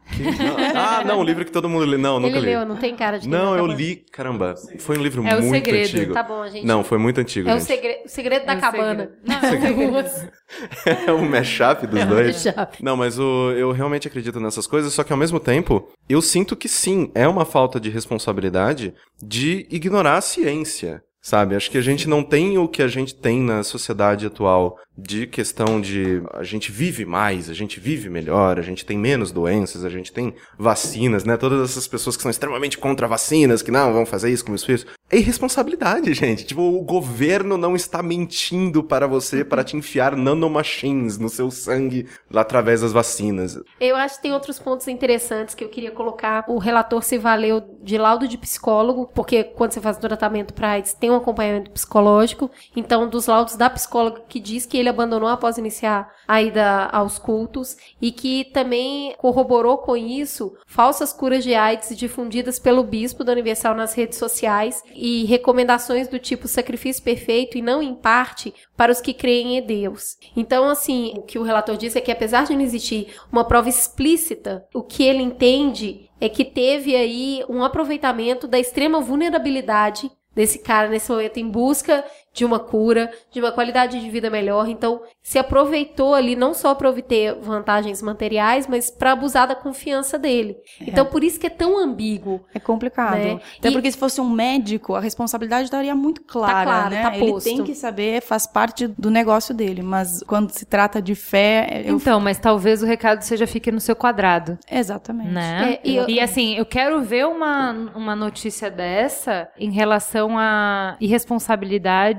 ah, 0.76 1.04
não, 1.06 1.20
o 1.20 1.24
livro 1.24 1.44
que 1.46 1.52
todo 1.52 1.68
mundo 1.70 1.86
lê. 1.86 1.98
Não, 1.98 2.20
nunca 2.20 2.38
Ele 2.38 2.40
li. 2.40 2.46
leu, 2.48 2.66
não 2.66 2.78
tem 2.78 2.96
cara 2.96 3.18
de 3.20 3.28
Não, 3.28 3.54
a 3.54 3.58
eu 3.58 3.66
li, 3.68 3.98
caramba, 4.12 4.56
foi 4.80 4.98
um 4.98 5.02
livro 5.02 5.26
É 5.28 5.36
o 5.36 5.42
muito 5.42 5.66
segredo. 5.66 5.88
antigo. 5.98 6.14
Tá 6.14 6.24
bom, 6.24 6.42
a 6.42 6.50
gente. 6.50 6.66
Não, 6.66 6.84
foi 6.84 6.98
muito 6.98 7.20
antigo, 7.20 7.50
É 7.50 7.56
o 7.56 7.60
segredo, 7.60 8.06
o 8.06 8.10
segredo 8.10 8.46
da 8.46 8.54
É 8.54 8.58
o 8.58 8.60
cabana. 8.62 9.12
segredo. 9.42 10.30
É 11.08 11.14
um 11.14 11.30
mashup 11.30 11.86
dos 11.86 12.00
É 12.00 12.06
um 12.06 12.10
dois. 12.10 12.46
mashup. 12.46 12.84
Não, 12.84 12.98
mas 12.98 13.20
o, 13.20 13.52
eu 13.52 13.72
realmente 13.72 14.08
acredito 14.08 14.40
nessas 14.40 14.66
coisas, 14.66 14.92
só 14.94 15.04
que 15.04 15.12
ao 15.14 15.20
mesmo 15.20 15.40
tempo, 15.40 15.88
eu 16.10 16.22
sinto 16.22 16.56
que 16.56 16.68
sim, 16.68 17.12
é 17.14 17.28
uma 17.28 17.46
falta 17.46 17.80
de 17.80 17.90
responsabilidade 17.90 18.94
de 19.22 19.68
ignorar 19.70 20.18
a 20.18 20.22
ciência. 20.22 21.02
Sabe, 21.22 21.56
acho 21.56 21.70
que 21.70 21.78
a 21.78 21.82
gente 21.82 22.08
não 22.08 22.24
tem 22.24 22.58
o 22.58 22.68
que 22.68 22.82
a 22.82 22.88
gente 22.88 23.14
tem 23.14 23.42
na 23.42 23.62
sociedade 23.62 24.26
atual 24.26 24.78
de 25.00 25.28
questão 25.28 25.80
de 25.80 26.22
a 26.34 26.44
gente 26.44 26.72
vive 26.72 27.06
mais, 27.06 27.50
a 27.50 27.54
gente 27.54 27.80
vive 27.80 28.10
melhor, 28.10 28.60
a 28.60 28.62
gente 28.62 28.86
tem 28.86 28.98
menos 28.98 29.32
doenças, 29.32 29.86
a 29.86 29.90
gente 29.90 30.12
tem 30.12 30.34
vacinas, 30.58 31.24
né? 31.24 31.38
Todas 31.38 31.70
essas 31.70 31.88
pessoas 31.88 32.16
que 32.18 32.22
são 32.22 32.32
extremamente 32.32 32.78
contra 32.78 33.08
vacinas, 33.08 33.62
que 33.62 33.72
não 33.72 33.94
vão 33.94 34.06
fazer 34.06 34.30
isso 34.30 34.44
com 34.44 34.52
meus 34.52 34.64
filhos. 34.64 34.86
É 35.12 35.18
irresponsabilidade, 35.18 36.14
gente. 36.14 36.46
Tipo, 36.46 36.62
o 36.62 36.84
governo 36.84 37.58
não 37.58 37.76
está 37.76 38.04
mentindo 38.04 38.84
para 38.84 39.08
você 39.08 39.44
para 39.44 39.64
te 39.64 39.76
enfiar 39.76 40.16
nanomachines 40.16 41.18
no 41.18 41.30
seu 41.30 41.50
sangue 41.50 42.08
lá 42.30 42.42
através 42.42 42.82
das 42.82 42.92
vacinas. 42.92 43.60
Eu 43.80 43.96
acho 43.96 44.18
que 44.18 44.24
tem 44.24 44.34
outros 44.34 44.60
pontos 44.60 44.88
interessantes 44.88 45.56
que 45.56 45.64
eu 45.64 45.70
queria 45.70 45.92
colocar. 45.92 46.46
O 46.48 46.60
relator 46.60 47.02
se 47.02 47.18
valeu 47.18 47.62
de 47.82 47.98
laudo 47.98 48.28
de 48.28 48.38
psicólogo, 48.38 49.10
porque 49.16 49.44
quando 49.44 49.72
você 49.72 49.82
faz 49.82 49.98
o 49.98 50.02
tratamento 50.02 50.54
para 50.54 50.72
AIDS, 50.72 50.94
tem 50.94 51.09
um 51.10 51.16
acompanhamento 51.16 51.72
psicológico. 51.72 52.50
Então, 52.76 53.08
dos 53.08 53.28
laudos 53.28 53.56
da 53.56 53.70
psicóloga 53.70 54.22
que 54.28 54.40
diz 54.40 54.66
que 54.66 54.78
ele 54.78 54.90
abandonou 54.90 55.30
após 55.30 55.58
iniciar 55.58 56.14
a 56.28 56.42
ida 56.42 56.86
aos 56.92 57.18
cultos 57.18 57.76
e 58.02 58.12
que 58.12 58.46
também 58.46 59.16
corroborou 59.18 59.80
com 59.80 59.98
isso 59.98 60.56
falsas 60.68 61.12
curas 61.12 61.44
de 61.44 61.54
AIDS 61.56 61.98
difundidas 61.98 62.60
pelo 62.60 62.84
bispo 62.84 63.24
da 63.24 63.32
Universal 63.32 63.76
nas 63.76 63.94
redes 63.94 64.18
sociais 64.18 64.84
e 64.94 65.26
recomendações 65.26 66.08
do 66.08 66.20
tipo 66.20 66.48
sacrifício 66.48 67.04
perfeito 67.04 67.58
e 67.58 67.62
não 67.62 67.82
em 67.82 67.96
parte 67.96 68.54
para 68.78 68.92
os 68.92 69.02
que 69.02 69.14
creem 69.14 69.58
em 69.58 69.66
Deus. 69.66 70.18
Então, 70.36 70.70
assim, 70.70 71.14
o 71.18 71.22
que 71.24 71.40
o 71.40 71.44
relator 71.44 71.76
diz 71.78 71.96
é 71.96 72.02
que 72.02 72.12
apesar 72.12 72.46
de 72.46 72.54
não 72.54 72.62
existir 72.62 73.16
uma 73.32 73.44
prova 73.44 73.70
explícita, 73.70 74.66
o 74.74 74.84
que 74.84 75.04
ele 75.04 75.22
entende 75.22 76.10
é 76.22 76.28
que 76.28 76.44
teve 76.44 76.96
aí 76.96 77.44
um 77.48 77.64
aproveitamento 77.64 78.48
da 78.48 78.60
extrema 78.60 79.00
vulnerabilidade 79.00 80.12
desse 80.34 80.60
cara 80.60 80.88
nesse 80.88 81.10
momento 81.12 81.38
em 81.38 81.50
busca 81.50 82.04
de 82.34 82.46
uma 82.46 82.60
cura, 82.60 83.12
de 83.32 83.40
uma 83.40 83.52
qualidade 83.52 84.00
de 84.00 84.10
vida 84.10 84.30
melhor. 84.30 84.68
Então, 84.70 85.02
se 85.22 85.38
aproveitou 85.40 86.14
ali 86.14 86.36
não 86.36 86.54
só 86.54 86.74
para 86.76 86.90
obter 86.90 87.36
vantagens 87.42 88.02
materiais, 88.02 88.68
mas 88.68 88.90
para 88.90 89.12
abusar 89.12 89.48
da 89.48 89.56
confiança 89.56 90.18
dele. 90.18 90.58
Então, 90.82 91.06
por 91.06 91.24
isso 91.24 91.40
que 91.40 91.48
é 91.48 91.50
tão 91.50 91.78
ambíguo. 91.78 92.46
É 92.54 92.60
complicado. 92.60 93.16
Né? 93.18 93.40
Até 93.58 93.70
E- 93.70 93.72
porque 93.72 93.92
se 93.92 93.98
fosse 93.98 94.22
um 94.22 94.30
médico, 94.30 94.96
a 94.96 95.00
responsabilidade 95.00 95.64
estaria 95.66 95.96
muito 95.96 96.22
clara, 96.24 96.64
claro, 96.64 96.90
né? 96.90 97.02
tá 97.04 97.18
Ele 97.18 97.42
tem 97.42 97.64
que 97.64 97.76
saber, 97.76 98.22
faz 98.22 98.46
parte 98.48 98.88
do 98.88 99.10
negócio 99.10 99.54
dele. 99.54 99.82
Mas 99.82 100.22
quando 100.24 100.52
se 100.52 100.66
trata 100.66 101.02
de 101.02 101.16
fé, 101.16 101.84
eu... 101.86 101.96
Então, 101.96 102.20
mas 102.20 102.38
talvez 102.38 102.82
o 102.84 102.86
recado 102.86 103.22
seja 103.22 103.46
fique 103.48 103.72
no 103.72 103.80
seu 103.80 103.96
quadrado. 103.96 104.58
Exatamente. 104.70 105.30
Né? 105.32 105.74
É, 105.74 105.88
e 105.88 106.00
e, 106.08 106.18
eu- 106.18 106.24
assim, 106.24 106.56
eu 106.56 106.66
quero 106.66 107.02
ver 107.02 107.26
uma, 107.28 107.72
uma 107.96 108.16
notícia 108.16 108.70
dessa 108.72 109.50
em 109.60 109.72
relação 109.72 110.38
à 110.38 110.96
irresponsabilidade 111.00 112.19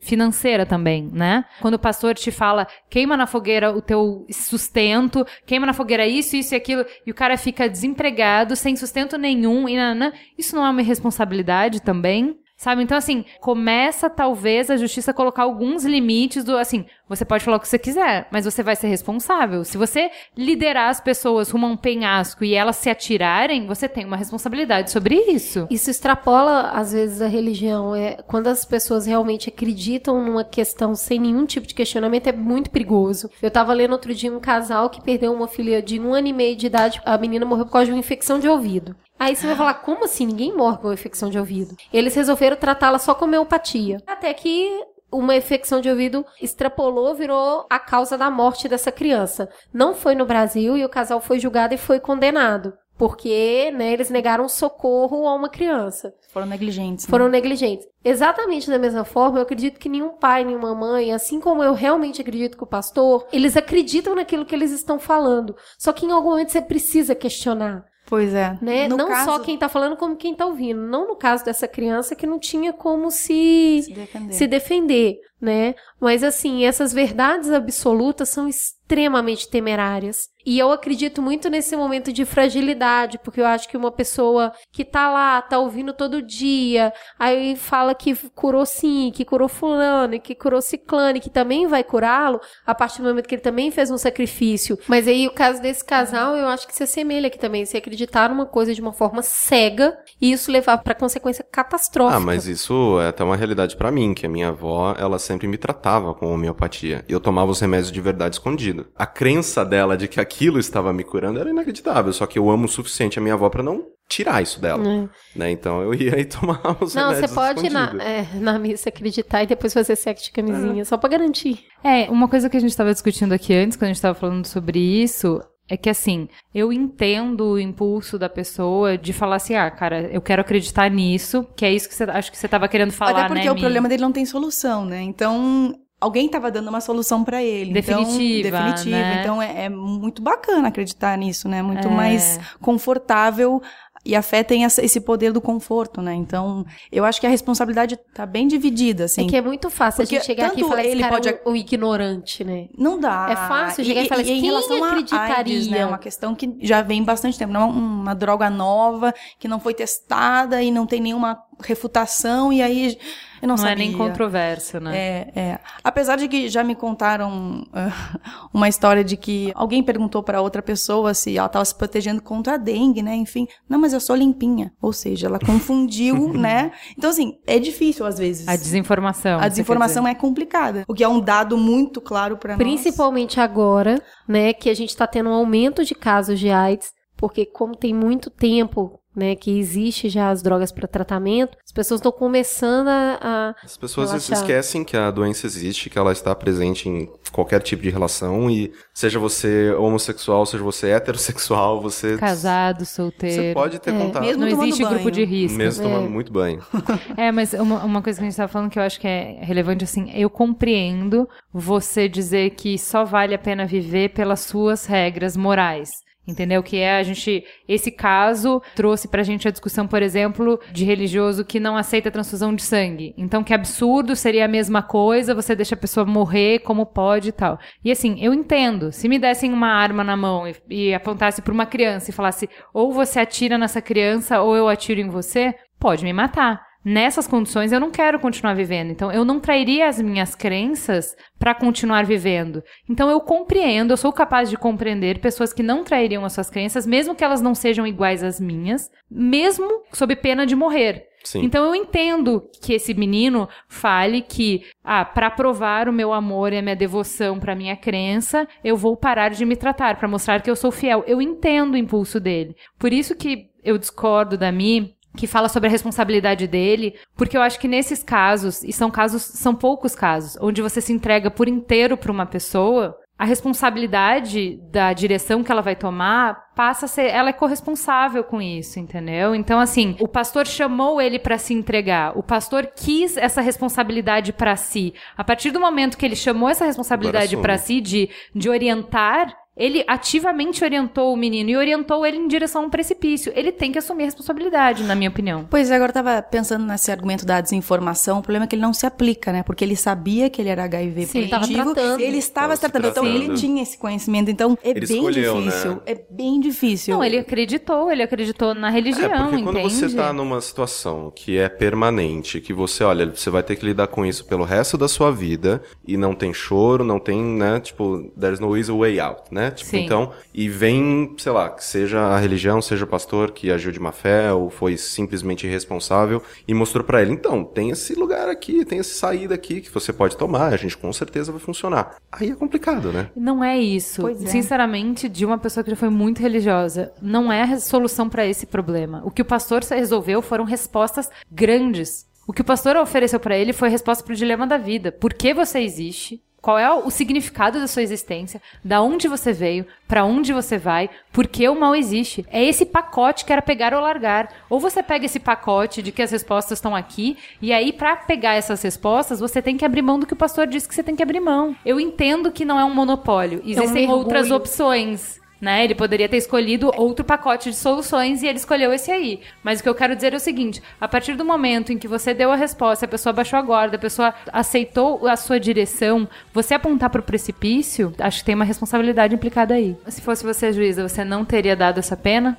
financeira 0.00 0.66
também, 0.66 1.08
né? 1.12 1.44
Quando 1.60 1.74
o 1.74 1.78
pastor 1.78 2.14
te 2.14 2.30
fala, 2.30 2.66
queima 2.88 3.16
na 3.16 3.26
fogueira 3.26 3.74
o 3.74 3.82
teu 3.82 4.26
sustento, 4.30 5.26
queima 5.46 5.66
na 5.66 5.72
fogueira 5.72 6.06
isso, 6.06 6.36
isso 6.36 6.54
e 6.54 6.56
aquilo, 6.56 6.84
e 7.06 7.10
o 7.10 7.14
cara 7.14 7.36
fica 7.36 7.68
desempregado, 7.68 8.56
sem 8.56 8.76
sustento 8.76 9.16
nenhum, 9.18 9.68
e 9.68 9.76
nanã, 9.76 10.12
isso 10.36 10.54
não 10.54 10.64
é 10.64 10.70
uma 10.70 10.82
irresponsabilidade 10.82 11.82
também? 11.82 12.38
Sabe? 12.56 12.82
Então, 12.82 12.96
assim, 12.96 13.24
começa 13.40 14.08
talvez 14.08 14.70
a 14.70 14.76
justiça 14.76 15.12
colocar 15.12 15.42
alguns 15.42 15.84
limites 15.84 16.44
do, 16.44 16.56
assim, 16.56 16.86
você 17.08 17.24
pode 17.24 17.44
falar 17.44 17.58
o 17.58 17.60
que 17.60 17.68
você 17.68 17.78
quiser, 17.78 18.26
mas 18.30 18.44
você 18.44 18.62
vai 18.62 18.76
ser 18.76 18.88
responsável. 18.88 19.64
Se 19.64 19.76
você 19.76 20.10
liderar 20.36 20.88
as 20.88 21.00
pessoas 21.00 21.50
rumo 21.50 21.66
a 21.66 21.70
um 21.70 21.76
penhasco 21.76 22.44
e 22.44 22.54
elas 22.54 22.76
se 22.76 22.88
atirarem, 22.88 23.66
você 23.66 23.88
tem 23.88 24.04
uma 24.04 24.16
responsabilidade 24.16 24.90
sobre 24.90 25.14
isso. 25.14 25.66
Isso 25.70 25.90
extrapola, 25.90 26.70
às 26.70 26.92
vezes, 26.92 27.20
a 27.20 27.26
religião. 27.26 27.94
É, 27.94 28.18
quando 28.26 28.46
as 28.46 28.64
pessoas 28.64 29.06
realmente 29.06 29.48
acreditam 29.48 30.24
numa 30.24 30.44
questão 30.44 30.94
sem 30.94 31.20
nenhum 31.20 31.44
tipo 31.44 31.66
de 31.66 31.74
questionamento, 31.74 32.28
é 32.28 32.32
muito 32.32 32.70
perigoso. 32.70 33.30
Eu 33.42 33.50
tava 33.50 33.72
lendo 33.72 33.92
outro 33.92 34.14
dia 34.14 34.32
um 34.32 34.40
casal 34.40 34.88
que 34.88 35.02
perdeu 35.02 35.32
uma 35.32 35.46
filha 35.46 35.82
de 35.82 36.00
um 36.00 36.14
ano 36.14 36.28
e 36.28 36.32
meio 36.32 36.56
de 36.56 36.66
idade. 36.66 37.00
A 37.04 37.18
menina 37.18 37.44
morreu 37.44 37.66
por 37.66 37.72
causa 37.72 37.86
de 37.86 37.92
uma 37.92 37.98
infecção 37.98 38.38
de 38.38 38.48
ouvido. 38.48 38.96
Aí 39.18 39.36
você 39.36 39.46
vai 39.46 39.56
falar, 39.56 39.74
como 39.74 40.04
assim? 40.04 40.26
Ninguém 40.26 40.56
morre 40.56 40.78
com 40.78 40.92
infecção 40.92 41.30
de 41.30 41.38
ouvido. 41.38 41.76
Eles 41.92 42.14
resolveram 42.14 42.56
tratá-la 42.56 42.98
só 42.98 43.14
com 43.14 43.24
homeopatia. 43.26 43.98
Até 44.06 44.34
que 44.34 44.82
uma 45.14 45.36
infecção 45.36 45.80
de 45.80 45.88
ouvido 45.88 46.24
extrapolou, 46.40 47.14
virou 47.14 47.66
a 47.70 47.78
causa 47.78 48.18
da 48.18 48.30
morte 48.30 48.68
dessa 48.68 48.90
criança. 48.90 49.48
Não 49.72 49.94
foi 49.94 50.14
no 50.14 50.26
Brasil 50.26 50.76
e 50.76 50.84
o 50.84 50.88
casal 50.88 51.20
foi 51.20 51.38
julgado 51.38 51.74
e 51.74 51.78
foi 51.78 52.00
condenado. 52.00 52.74
Porque, 52.96 53.72
né, 53.74 53.92
eles 53.92 54.08
negaram 54.08 54.48
socorro 54.48 55.26
a 55.26 55.34
uma 55.34 55.48
criança. 55.48 56.12
Foram 56.32 56.46
negligentes. 56.46 57.06
né? 57.06 57.10
Foram 57.10 57.28
negligentes. 57.28 57.86
Exatamente 58.04 58.70
da 58.70 58.78
mesma 58.78 59.04
forma, 59.04 59.38
eu 59.38 59.42
acredito 59.42 59.80
que 59.80 59.88
nenhum 59.88 60.10
pai, 60.10 60.44
nenhuma 60.44 60.74
mãe, 60.74 61.12
assim 61.12 61.40
como 61.40 61.62
eu 61.62 61.74
realmente 61.74 62.20
acredito 62.20 62.56
que 62.56 62.62
o 62.62 62.68
pastor, 62.68 63.26
eles 63.32 63.56
acreditam 63.56 64.14
naquilo 64.14 64.44
que 64.44 64.54
eles 64.54 64.70
estão 64.70 65.00
falando. 65.00 65.56
Só 65.76 65.92
que 65.92 66.06
em 66.06 66.12
algum 66.12 66.30
momento 66.30 66.52
você 66.52 66.62
precisa 66.62 67.16
questionar, 67.16 67.84
Pois 68.14 68.32
é. 68.32 68.56
né? 68.62 68.86
No 68.86 68.96
não 68.96 69.08
caso- 69.08 69.24
só 69.24 69.38
quem 69.40 69.58
tá 69.58 69.68
falando, 69.68 69.96
como 69.96 70.14
quem 70.16 70.34
tá 70.34 70.46
ouvindo. 70.46 70.80
Não 70.80 71.08
no 71.08 71.16
caso 71.16 71.44
dessa 71.44 71.66
criança 71.66 72.14
que 72.14 72.26
não 72.26 72.38
tinha 72.38 72.72
como 72.72 73.10
se 73.10 73.82
Se 73.82 73.92
defender. 73.92 74.32
se 74.32 74.46
defender, 74.46 75.14
né? 75.40 75.74
Mas 76.00 76.22
assim, 76.22 76.64
essas 76.64 76.92
verdades 76.92 77.50
absolutas 77.50 78.28
são 78.28 78.48
extremamente 78.48 79.48
temerárias. 79.48 80.28
E 80.46 80.58
eu 80.58 80.70
acredito 80.70 81.22
muito 81.22 81.48
nesse 81.48 81.74
momento 81.74 82.12
de 82.12 82.24
fragilidade, 82.26 83.18
porque 83.24 83.40
eu 83.40 83.46
acho 83.46 83.66
que 83.66 83.78
uma 83.78 83.90
pessoa 83.90 84.52
que 84.70 84.84
tá 84.84 85.10
lá, 85.10 85.40
tá 85.40 85.58
ouvindo 85.58 85.94
todo 85.94 86.20
dia, 86.20 86.92
aí 87.18 87.56
fala 87.56 87.94
que 87.94 88.14
curou 88.34 88.66
sim, 88.66 89.10
que 89.14 89.24
curou 89.24 89.48
fulano, 89.48 90.20
que 90.20 90.34
curou 90.34 90.60
ciclano, 90.60 91.18
que 91.18 91.30
também 91.30 91.66
vai 91.66 91.82
curá-lo, 91.82 92.40
a 92.66 92.74
partir 92.74 93.00
do 93.00 93.08
momento 93.08 93.26
que 93.26 93.36
ele 93.36 93.42
também 93.42 93.70
fez 93.70 93.90
um 93.90 93.96
sacrifício. 93.96 94.78
Mas 94.86 95.08
aí 95.08 95.26
o 95.26 95.32
caso 95.32 95.62
desse 95.62 95.82
casal, 95.82 96.36
eu 96.36 96.46
acho 96.48 96.66
que 96.66 96.74
se 96.74 96.82
assemelha 96.82 97.28
aqui 97.28 97.38
também, 97.38 97.64
se 97.64 97.78
acreditar 97.78 98.28
numa 98.28 98.44
coisa 98.44 98.74
de 98.74 98.82
uma 98.82 98.92
forma 98.92 99.22
cega 99.22 99.96
e 100.20 100.30
isso 100.30 100.52
levar 100.52 100.76
pra 100.78 100.94
consequência 100.94 101.42
catastrófica. 101.42 102.18
Ah, 102.18 102.20
mas 102.20 102.46
isso 102.46 103.00
é 103.00 103.08
até 103.08 103.24
uma 103.24 103.36
realidade 103.36 103.76
pra 103.76 103.90
mim, 103.90 104.12
que 104.12 104.26
a 104.26 104.28
minha 104.28 104.48
avó, 104.48 104.94
ela 104.98 105.18
sempre 105.18 105.33
me 105.46 105.58
tratava 105.58 106.14
com 106.14 106.32
homeopatia. 106.32 107.04
E 107.08 107.12
eu 107.12 107.20
tomava 107.20 107.50
os 107.50 107.60
remédios 107.60 107.92
de 107.92 108.00
verdade 108.00 108.36
escondido. 108.36 108.86
A 108.96 109.06
crença 109.06 109.64
dela 109.64 109.96
de 109.96 110.08
que 110.08 110.20
aquilo 110.20 110.58
estava 110.58 110.92
me 110.92 111.04
curando 111.04 111.38
era 111.40 111.50
inacreditável, 111.50 112.12
só 112.12 112.26
que 112.26 112.38
eu 112.38 112.50
amo 112.50 112.66
o 112.66 112.68
suficiente 112.68 113.18
a 113.18 113.22
minha 113.22 113.34
avó 113.34 113.48
pra 113.48 113.62
não 113.62 113.86
tirar 114.08 114.42
isso 114.42 114.60
dela, 114.60 115.08
né? 115.34 115.50
Então 115.50 115.80
eu 115.82 115.94
ia 115.94 116.18
e 116.20 116.24
tomava 116.26 116.76
os 116.80 116.94
É. 116.94 117.00
Não, 117.00 117.14
você 117.14 117.28
pode 117.28 117.66
ir 117.66 117.70
na, 117.70 117.90
é, 118.02 118.26
na 118.34 118.58
missa 118.58 118.88
acreditar 118.88 119.42
e 119.42 119.46
depois 119.46 119.72
fazer 119.72 119.96
sexo 119.96 120.26
de 120.26 120.32
camisinha, 120.32 120.84
só 120.84 120.96
pra 120.96 121.08
garantir. 121.08 121.64
É, 121.82 122.10
uma 122.10 122.28
coisa 122.28 122.48
que 122.48 122.56
a 122.56 122.60
gente 122.60 122.70
estava 122.70 122.92
discutindo 122.92 123.32
aqui 123.32 123.54
antes, 123.54 123.76
quando 123.76 123.84
a 123.84 123.88
gente 123.88 123.96
estava 123.96 124.14
falando 124.14 124.46
sobre 124.46 124.78
isso, 124.78 125.40
é 125.68 125.76
que 125.76 125.88
assim, 125.88 126.28
eu 126.54 126.72
entendo 126.72 127.52
o 127.52 127.58
impulso 127.58 128.18
da 128.18 128.28
pessoa 128.28 128.98
de 128.98 129.12
falar 129.12 129.36
assim, 129.36 129.54
ah, 129.54 129.70
cara, 129.70 130.02
eu 130.12 130.20
quero 130.20 130.42
acreditar 130.42 130.90
nisso, 130.90 131.46
que 131.56 131.64
é 131.64 131.72
isso 131.72 131.88
que 131.88 131.94
você 131.94 132.04
acho 132.04 132.30
que 132.30 132.36
você 132.38 132.46
estava 132.46 132.68
querendo 132.68 132.92
falar, 132.92 133.20
Até 133.20 133.28
porque 133.28 133.44
né, 133.44 133.50
o 133.50 133.54
Mi? 133.54 133.60
problema 133.60 133.88
dele 133.88 134.02
não 134.02 134.12
tem 134.12 134.26
solução, 134.26 134.84
né? 134.84 135.00
Então, 135.02 135.74
alguém 136.00 136.28
tava 136.28 136.50
dando 136.50 136.68
uma 136.68 136.80
solução 136.82 137.24
pra 137.24 137.42
ele. 137.42 137.72
Definitiva, 137.72 138.48
Então, 138.48 138.60
definitiva. 138.66 138.90
né? 138.96 139.20
Então, 139.20 139.42
é, 139.42 139.64
é 139.64 139.68
muito 139.70 140.20
bacana 140.22 140.68
acreditar 140.68 141.16
nisso, 141.16 141.48
né? 141.48 141.62
Muito 141.62 141.88
É. 141.88 141.90
mais 141.90 142.38
confortável. 142.60 143.62
E 144.04 144.14
a 144.14 144.20
fé 144.22 144.42
tem 144.42 144.64
essa- 144.64 144.84
esse 144.84 145.00
poder 145.00 145.32
do 145.32 145.40
conforto, 145.40 146.02
né? 146.02 146.14
Então, 146.14 146.64
eu 146.92 147.04
acho 147.04 147.20
que 147.20 147.26
a 147.26 147.30
responsabilidade 147.30 147.96
tá 148.14 148.26
bem 148.26 148.46
dividida, 148.46 149.04
assim. 149.04 149.26
É 149.26 149.28
que 149.30 149.36
é 149.36 149.40
muito 149.40 149.70
fácil 149.70 150.02
a 150.02 150.04
Porque 150.04 150.16
gente 150.16 150.26
chegar 150.26 150.46
aqui 150.48 150.60
e 150.60 150.64
falar 150.68 150.84
ele 150.84 151.00
cara 151.00 151.14
pode 151.14 151.28
é 151.28 151.40
um, 151.46 151.52
um 151.52 151.56
ignorante, 151.56 152.44
né? 152.44 152.68
Não 152.76 153.00
dá. 153.00 153.28
É 153.30 153.36
fácil 153.36 153.84
chegar 153.84 154.02
e 154.02 154.08
falar 154.08 154.20
assim, 154.20 154.32
em 154.32 154.40
quem 154.40 154.50
relação 154.50 154.82
a 154.84 154.88
acreditaria? 154.88 155.36
AIDS, 155.36 155.68
né, 155.68 155.78
é 155.78 155.86
uma 155.86 155.98
questão 155.98 156.34
que 156.34 156.54
já 156.60 156.82
vem 156.82 157.02
bastante 157.02 157.38
tempo. 157.38 157.52
Não 157.52 157.62
é 157.62 157.64
uma 157.64 158.14
droga 158.14 158.50
nova, 158.50 159.14
que 159.38 159.48
não 159.48 159.58
foi 159.58 159.72
testada 159.74 160.62
e 160.62 160.70
não 160.70 160.86
tem 160.86 161.00
nenhuma 161.00 161.38
refutação, 161.60 162.52
e 162.52 162.62
aí 162.62 162.96
eu 163.44 163.48
não, 163.48 163.56
Não 163.56 163.64
é 163.66 163.68
sabia. 163.68 163.84
nem 163.84 163.92
controverso, 163.92 164.80
né? 164.80 164.96
É, 164.96 165.32
é. 165.36 165.58
Apesar 165.82 166.16
de 166.16 166.26
que 166.28 166.48
já 166.48 166.64
me 166.64 166.74
contaram 166.74 167.66
ah, 167.74 168.18
uma 168.54 168.70
história 168.70 169.04
de 169.04 169.18
que 169.18 169.52
alguém 169.54 169.82
perguntou 169.82 170.22
para 170.22 170.40
outra 170.40 170.62
pessoa 170.62 171.12
se 171.12 171.36
ela 171.36 171.46
estava 171.46 171.64
se 171.64 171.74
protegendo 171.74 172.22
contra 172.22 172.54
a 172.54 172.56
dengue, 172.56 173.02
né? 173.02 173.14
Enfim, 173.14 173.46
não, 173.68 173.78
mas 173.78 173.92
eu 173.92 174.00
sou 174.00 174.16
limpinha. 174.16 174.72
Ou 174.80 174.94
seja, 174.94 175.26
ela 175.26 175.38
confundiu, 175.38 176.28
né? 176.32 176.72
Então, 176.96 177.10
assim, 177.10 177.38
é 177.46 177.58
difícil 177.58 178.06
às 178.06 178.18
vezes. 178.18 178.48
A 178.48 178.56
desinformação. 178.56 179.38
A 179.38 179.46
desinformação 179.46 180.08
é 180.08 180.14
complicada. 180.14 180.84
O 180.88 180.94
que 180.94 181.04
é 181.04 181.08
um 181.08 181.20
dado 181.20 181.58
muito 181.58 182.00
claro 182.00 182.38
para 182.38 182.54
nós. 182.56 182.58
Principalmente 182.58 183.40
agora, 183.40 184.00
né, 184.26 184.54
que 184.54 184.70
a 184.70 184.74
gente 184.74 184.96
tá 184.96 185.06
tendo 185.06 185.28
um 185.28 185.34
aumento 185.34 185.84
de 185.84 185.94
casos 185.94 186.40
de 186.40 186.48
AIDS, 186.48 186.92
porque 187.14 187.44
como 187.44 187.76
tem 187.76 187.92
muito 187.92 188.30
tempo, 188.30 188.98
né, 189.16 189.34
que 189.36 189.58
existe 189.58 190.08
já 190.08 190.30
as 190.30 190.42
drogas 190.42 190.72
para 190.72 190.86
tratamento, 190.88 191.56
as 191.64 191.72
pessoas 191.72 191.98
estão 192.00 192.12
começando 192.12 192.88
a, 192.88 193.18
a- 193.20 193.54
As 193.64 193.76
pessoas 193.76 194.08
Relaxar. 194.10 194.38
esquecem 194.38 194.84
que 194.84 194.96
a 194.96 195.10
doença 195.10 195.46
existe, 195.46 195.88
que 195.90 195.98
ela 195.98 196.12
está 196.12 196.34
presente 196.34 196.88
em 196.88 197.08
qualquer 197.32 197.60
tipo 197.62 197.82
de 197.82 197.90
relação 197.90 198.50
e 198.50 198.72
seja 198.92 199.18
você 199.18 199.72
homossexual, 199.74 200.44
seja 200.46 200.62
você 200.62 200.88
heterossexual, 200.90 201.80
você. 201.80 202.16
Casado, 202.18 202.84
solteiro. 202.84 203.42
você 203.42 203.54
pode 203.54 203.78
ter 203.78 203.92
contato 203.92 204.22
mesmo 204.22 204.42
Não 204.42 204.50
tomando 204.50 204.66
existe 204.68 204.82
banho. 204.82 204.94
grupo 204.94 205.10
de 205.10 205.24
risco. 205.24 205.56
mesmo 205.58 205.82
tomando 205.84 206.08
muito 206.10 206.32
banho. 206.32 206.60
É, 207.16 207.30
mas 207.32 207.52
uma, 207.54 207.84
uma 207.84 208.02
coisa 208.02 208.18
que 208.18 208.24
a 208.24 208.28
gente 208.28 208.36
tava 208.36 208.48
falando 208.48 208.70
que 208.70 208.78
eu 208.78 208.82
acho 208.82 209.00
que 209.00 209.06
é 209.06 209.38
relevante, 209.42 209.84
assim, 209.84 210.10
eu 210.14 210.28
compreendo 210.30 211.28
você 211.52 212.08
dizer 212.08 212.50
que 212.50 212.78
só 212.78 213.04
vale 213.04 213.34
a 213.34 213.38
pena 213.38 213.66
viver 213.66 214.10
pelas 214.10 214.40
suas 214.40 214.86
regras 214.86 215.36
morais. 215.36 215.90
Entendeu? 216.26 216.62
Que 216.62 216.78
é 216.78 216.96
a 216.96 217.02
gente. 217.02 217.44
Esse 217.68 217.90
caso 217.90 218.62
trouxe 218.74 219.08
pra 219.08 219.22
gente 219.22 219.46
a 219.46 219.50
discussão, 219.50 219.86
por 219.86 220.02
exemplo, 220.02 220.58
de 220.72 220.84
religioso 220.84 221.44
que 221.44 221.60
não 221.60 221.76
aceita 221.76 222.10
transfusão 222.10 222.54
de 222.54 222.62
sangue. 222.62 223.14
Então, 223.16 223.44
que 223.44 223.52
absurdo 223.52 224.16
seria 224.16 224.46
a 224.46 224.48
mesma 224.48 224.82
coisa, 224.82 225.34
você 225.34 225.54
deixa 225.54 225.74
a 225.74 225.78
pessoa 225.78 226.06
morrer 226.06 226.60
como 226.60 226.86
pode 226.86 227.28
e 227.28 227.32
tal. 227.32 227.58
E 227.84 227.90
assim, 227.90 228.16
eu 228.24 228.32
entendo. 228.32 228.90
Se 228.90 229.08
me 229.08 229.18
dessem 229.18 229.52
uma 229.52 229.68
arma 229.68 230.02
na 230.02 230.16
mão 230.16 230.48
e, 230.48 230.56
e 230.70 230.94
apontasse 230.94 231.42
pra 231.42 231.52
uma 231.52 231.66
criança 231.66 232.10
e 232.10 232.14
falasse, 232.14 232.48
ou 232.72 232.90
você 232.90 233.20
atira 233.20 233.58
nessa 233.58 233.82
criança, 233.82 234.40
ou 234.40 234.56
eu 234.56 234.66
atiro 234.66 235.00
em 235.00 235.10
você, 235.10 235.54
pode 235.78 236.04
me 236.04 236.12
matar. 236.12 236.62
Nessas 236.84 237.26
condições 237.26 237.72
eu 237.72 237.80
não 237.80 237.90
quero 237.90 238.18
continuar 238.18 238.54
vivendo. 238.54 238.90
Então 238.90 239.10
eu 239.10 239.24
não 239.24 239.40
trairia 239.40 239.88
as 239.88 240.00
minhas 240.00 240.34
crenças 240.34 241.16
para 241.38 241.54
continuar 241.54 242.04
vivendo. 242.04 242.62
Então 242.88 243.10
eu 243.10 243.20
compreendo, 243.20 243.92
eu 243.92 243.96
sou 243.96 244.12
capaz 244.12 244.50
de 244.50 244.56
compreender 244.56 245.20
pessoas 245.20 245.52
que 245.52 245.62
não 245.62 245.82
trairiam 245.82 246.24
as 246.24 246.34
suas 246.34 246.50
crenças, 246.50 246.86
mesmo 246.86 247.14
que 247.14 247.24
elas 247.24 247.40
não 247.40 247.54
sejam 247.54 247.86
iguais 247.86 248.22
às 248.22 248.38
minhas, 248.38 248.90
mesmo 249.10 249.82
sob 249.92 250.14
pena 250.16 250.44
de 250.44 250.54
morrer. 250.54 251.06
Sim. 251.24 251.42
Então 251.42 251.64
eu 251.64 251.74
entendo 251.74 252.50
que 252.60 252.74
esse 252.74 252.92
menino 252.92 253.48
fale 253.66 254.20
que, 254.20 254.66
ah, 254.84 255.06
para 255.06 255.30
provar 255.30 255.88
o 255.88 255.92
meu 255.92 256.12
amor 256.12 256.52
e 256.52 256.58
a 256.58 256.62
minha 256.62 256.76
devoção 256.76 257.40
para 257.40 257.54
minha 257.54 257.74
crença, 257.74 258.46
eu 258.62 258.76
vou 258.76 258.94
parar 258.94 259.30
de 259.30 259.46
me 259.46 259.56
tratar 259.56 259.96
para 259.96 260.06
mostrar 260.06 260.42
que 260.42 260.50
eu 260.50 260.56
sou 260.56 260.70
fiel. 260.70 261.02
Eu 261.06 261.22
entendo 261.22 261.74
o 261.74 261.78
impulso 261.78 262.20
dele. 262.20 262.54
Por 262.78 262.92
isso 262.92 263.16
que 263.16 263.48
eu 263.64 263.78
discordo 263.78 264.36
da 264.36 264.52
Mi 264.52 264.93
que 265.16 265.26
fala 265.26 265.48
sobre 265.48 265.68
a 265.68 265.70
responsabilidade 265.70 266.46
dele, 266.46 266.94
porque 267.16 267.36
eu 267.36 267.42
acho 267.42 267.58
que 267.58 267.68
nesses 267.68 268.02
casos, 268.02 268.62
e 268.64 268.72
são 268.72 268.90
casos, 268.90 269.22
são 269.22 269.54
poucos 269.54 269.94
casos, 269.94 270.36
onde 270.40 270.60
você 270.60 270.80
se 270.80 270.92
entrega 270.92 271.30
por 271.30 271.48
inteiro 271.48 271.96
para 271.96 272.12
uma 272.12 272.26
pessoa, 272.26 272.98
a 273.16 273.24
responsabilidade 273.24 274.58
da 274.72 274.92
direção 274.92 275.44
que 275.44 275.52
ela 275.52 275.62
vai 275.62 275.76
tomar 275.76 276.52
passa 276.56 276.86
a 276.86 276.88
ser, 276.88 277.06
ela 277.06 277.30
é 277.30 277.32
corresponsável 277.32 278.24
com 278.24 278.42
isso, 278.42 278.80
entendeu? 278.80 279.36
Então 279.36 279.60
assim, 279.60 279.96
o 280.00 280.08
pastor 280.08 280.46
chamou 280.46 281.00
ele 281.00 281.20
para 281.20 281.38
se 281.38 281.54
entregar, 281.54 282.18
o 282.18 282.22
pastor 282.24 282.66
quis 282.74 283.16
essa 283.16 283.40
responsabilidade 283.40 284.32
para 284.32 284.56
si. 284.56 284.92
A 285.16 285.22
partir 285.22 285.52
do 285.52 285.60
momento 285.60 285.96
que 285.96 286.04
ele 286.04 286.16
chamou 286.16 286.48
essa 286.48 286.64
responsabilidade 286.64 287.36
para 287.36 287.56
si 287.56 287.80
de, 287.80 288.10
de 288.34 288.50
orientar 288.50 289.32
ele 289.56 289.84
ativamente 289.86 290.64
orientou 290.64 291.12
o 291.12 291.16
menino 291.16 291.50
e 291.50 291.56
orientou 291.56 292.04
ele 292.04 292.16
em 292.16 292.26
direção 292.26 292.62
a 292.62 292.66
um 292.66 292.70
precipício. 292.70 293.32
Ele 293.36 293.52
tem 293.52 293.70
que 293.70 293.78
assumir 293.78 294.02
a 294.02 294.06
responsabilidade, 294.06 294.82
na 294.82 294.94
minha 294.94 295.08
opinião. 295.10 295.46
Pois 295.48 295.70
é, 295.70 295.76
agora 295.76 295.90
eu 295.90 295.94
tava 295.94 296.22
pensando 296.22 296.64
nesse 296.66 296.90
argumento 296.90 297.24
da 297.24 297.40
desinformação, 297.40 298.18
o 298.18 298.22
problema 298.22 298.44
é 298.46 298.48
que 298.48 298.56
ele 298.56 298.62
não 298.62 298.72
se 298.72 298.84
aplica, 298.84 299.32
né? 299.32 299.42
Porque 299.44 299.64
ele 299.64 299.76
sabia 299.76 300.28
que 300.28 300.42
ele 300.42 300.48
era 300.48 300.64
HIV 300.64 301.06
Sim, 301.06 301.18
ele 301.18 301.28
tava 301.28 301.42
positivo, 301.42 301.74
tratando. 301.74 302.00
ele 302.00 302.16
estava 302.18 302.56
se 302.56 302.60
tratando, 302.62 302.88
então 302.88 303.06
ele 303.06 303.34
tinha 303.34 303.62
esse 303.62 303.78
conhecimento, 303.78 304.30
então 304.30 304.58
é 304.62 304.70
Ele 304.70 304.86
bem 304.86 304.96
escolheu, 304.96 305.40
difícil, 305.40 305.70
né? 305.72 305.80
é 305.86 306.00
bem 306.10 306.40
difícil. 306.40 306.94
Não, 306.94 307.04
ele 307.04 307.18
acreditou, 307.18 307.92
ele 307.92 308.02
acreditou 308.02 308.54
na 308.54 308.70
religião, 308.70 309.04
É, 309.12 309.18
porque 309.30 309.42
quando 309.42 309.58
entende? 309.60 309.74
você 309.74 309.94
tá 309.94 310.12
numa 310.12 310.40
situação 310.40 311.12
que 311.14 311.38
é 311.38 311.48
permanente, 311.48 312.40
que 312.40 312.52
você, 312.52 312.82
olha, 312.82 313.06
você 313.06 313.30
vai 313.30 313.42
ter 313.42 313.54
que 313.56 313.64
lidar 313.64 313.86
com 313.86 314.04
isso 314.04 314.24
pelo 314.24 314.42
resto 314.44 314.76
da 314.76 314.88
sua 314.88 315.10
vida, 315.12 315.62
e 315.86 315.96
não 315.96 316.14
tem 316.14 316.32
choro, 316.34 316.82
não 316.84 316.98
tem, 316.98 317.22
né, 317.22 317.60
tipo, 317.60 318.10
there's 318.18 318.40
no 318.40 318.56
easy 318.56 318.72
way 318.72 318.98
out, 318.98 319.22
né? 319.30 319.43
Tipo, 319.50 319.70
Sim. 319.70 319.84
então, 319.84 320.12
e 320.32 320.48
vem, 320.48 321.14
sei 321.18 321.32
lá, 321.32 321.50
que 321.50 321.64
seja 321.64 322.00
a 322.00 322.18
religião, 322.18 322.60
seja 322.60 322.84
o 322.84 322.88
pastor 322.88 323.30
que 323.30 323.50
agiu 323.50 323.72
de 323.72 323.80
má 323.80 323.92
fé, 323.92 324.32
ou 324.32 324.50
foi 324.50 324.76
simplesmente 324.76 325.46
irresponsável, 325.46 326.22
e 326.46 326.54
mostrou 326.54 326.84
pra 326.84 327.02
ele, 327.02 327.12
então, 327.12 327.44
tem 327.44 327.70
esse 327.70 327.94
lugar 327.94 328.28
aqui, 328.28 328.64
tem 328.64 328.78
essa 328.78 328.94
saída 328.94 329.34
aqui 329.34 329.60
que 329.60 329.70
você 329.70 329.92
pode 329.92 330.16
tomar, 330.16 330.52
a 330.52 330.56
gente 330.56 330.76
com 330.76 330.92
certeza 330.92 331.32
vai 331.32 331.40
funcionar. 331.40 331.96
Aí 332.10 332.30
é 332.30 332.34
complicado, 332.34 332.92
né? 332.92 333.10
Não 333.16 333.42
é 333.42 333.58
isso. 333.58 334.02
Pois 334.02 334.22
é. 334.22 334.26
Sinceramente, 334.26 335.08
de 335.08 335.24
uma 335.24 335.38
pessoa 335.38 335.62
que 335.64 335.70
já 335.70 335.76
foi 335.76 335.90
muito 335.90 336.20
religiosa, 336.20 336.92
não 337.00 337.32
é 337.32 337.42
a 337.42 337.60
solução 337.60 338.08
para 338.08 338.26
esse 338.26 338.46
problema. 338.46 339.02
O 339.04 339.10
que 339.10 339.22
o 339.22 339.24
pastor 339.24 339.62
resolveu 339.62 340.22
foram 340.22 340.44
respostas 340.44 341.10
grandes. 341.30 342.06
O 342.26 342.32
que 342.32 342.40
o 342.40 342.44
pastor 342.44 342.76
ofereceu 342.76 343.20
para 343.20 343.36
ele 343.36 343.52
foi 343.52 343.68
a 343.68 343.70
resposta 343.70 344.02
para 344.02 344.12
o 344.12 344.16
dilema 344.16 344.46
da 344.46 344.56
vida. 344.56 344.90
Por 344.90 345.12
que 345.12 345.34
você 345.34 345.60
existe? 345.60 346.22
Qual 346.44 346.58
é 346.58 346.70
o 346.70 346.90
significado 346.90 347.58
da 347.58 347.66
sua 347.66 347.80
existência? 347.80 348.38
Da 348.62 348.82
onde 348.82 349.08
você 349.08 349.32
veio? 349.32 349.64
Para 349.88 350.04
onde 350.04 350.30
você 350.30 350.58
vai? 350.58 350.90
Por 351.10 351.26
que 351.26 351.48
o 351.48 351.58
mal 351.58 351.74
existe? 351.74 352.22
É 352.30 352.44
esse 352.44 352.66
pacote 352.66 353.24
que 353.24 353.32
era 353.32 353.40
pegar 353.40 353.72
ou 353.72 353.80
largar. 353.80 354.28
Ou 354.50 354.60
você 354.60 354.82
pega 354.82 355.06
esse 355.06 355.18
pacote 355.18 355.80
de 355.80 355.90
que 355.90 356.02
as 356.02 356.10
respostas 356.10 356.58
estão 356.58 356.76
aqui, 356.76 357.16
e 357.40 357.50
aí 357.50 357.72
para 357.72 357.96
pegar 357.96 358.34
essas 358.34 358.60
respostas, 358.60 359.20
você 359.20 359.40
tem 359.40 359.56
que 359.56 359.64
abrir 359.64 359.80
mão 359.80 359.98
do 359.98 360.04
que 360.04 360.12
o 360.12 360.16
pastor 360.16 360.46
disse 360.46 360.68
que 360.68 360.74
você 360.74 360.82
tem 360.82 360.94
que 360.94 361.02
abrir 361.02 361.18
mão. 361.18 361.56
Eu 361.64 361.80
entendo 361.80 362.30
que 362.30 362.44
não 362.44 362.60
é 362.60 362.64
um 362.66 362.74
monopólio. 362.74 363.40
Existem 363.42 363.86
mergulho. 363.86 364.00
outras 364.00 364.30
opções. 364.30 365.23
Né? 365.44 365.62
Ele 365.62 365.74
poderia 365.74 366.08
ter 366.08 366.16
escolhido 366.16 366.72
outro 366.74 367.04
pacote 367.04 367.50
de 367.50 367.56
soluções 367.56 368.22
e 368.22 368.26
ele 368.26 368.38
escolheu 368.38 368.72
esse 368.72 368.90
aí. 368.90 369.20
Mas 369.42 369.60
o 369.60 369.62
que 369.62 369.68
eu 369.68 369.74
quero 369.74 369.94
dizer 369.94 370.14
é 370.14 370.16
o 370.16 370.20
seguinte: 370.20 370.62
a 370.80 370.88
partir 370.88 371.14
do 371.14 371.24
momento 371.24 371.70
em 371.70 371.78
que 371.78 371.86
você 371.86 372.14
deu 372.14 372.32
a 372.32 372.36
resposta, 372.36 372.86
a 372.86 372.88
pessoa 372.88 373.12
baixou 373.12 373.38
a 373.38 373.42
guarda, 373.42 373.76
a 373.76 373.78
pessoa 373.78 374.14
aceitou 374.32 375.06
a 375.06 375.16
sua 375.16 375.38
direção, 375.38 376.08
você 376.32 376.54
apontar 376.54 376.88
pro 376.88 377.02
precipício, 377.02 377.92
acho 377.98 378.20
que 378.20 378.24
tem 378.24 378.34
uma 378.34 378.44
responsabilidade 378.44 379.14
implicada 379.14 379.54
aí. 379.54 379.76
Se 379.88 380.00
fosse 380.00 380.24
você, 380.24 380.50
juíza, 380.50 380.88
você 380.88 381.04
não 381.04 381.24
teria 381.24 381.54
dado 381.54 381.78
essa 381.78 381.96
pena? 381.96 382.38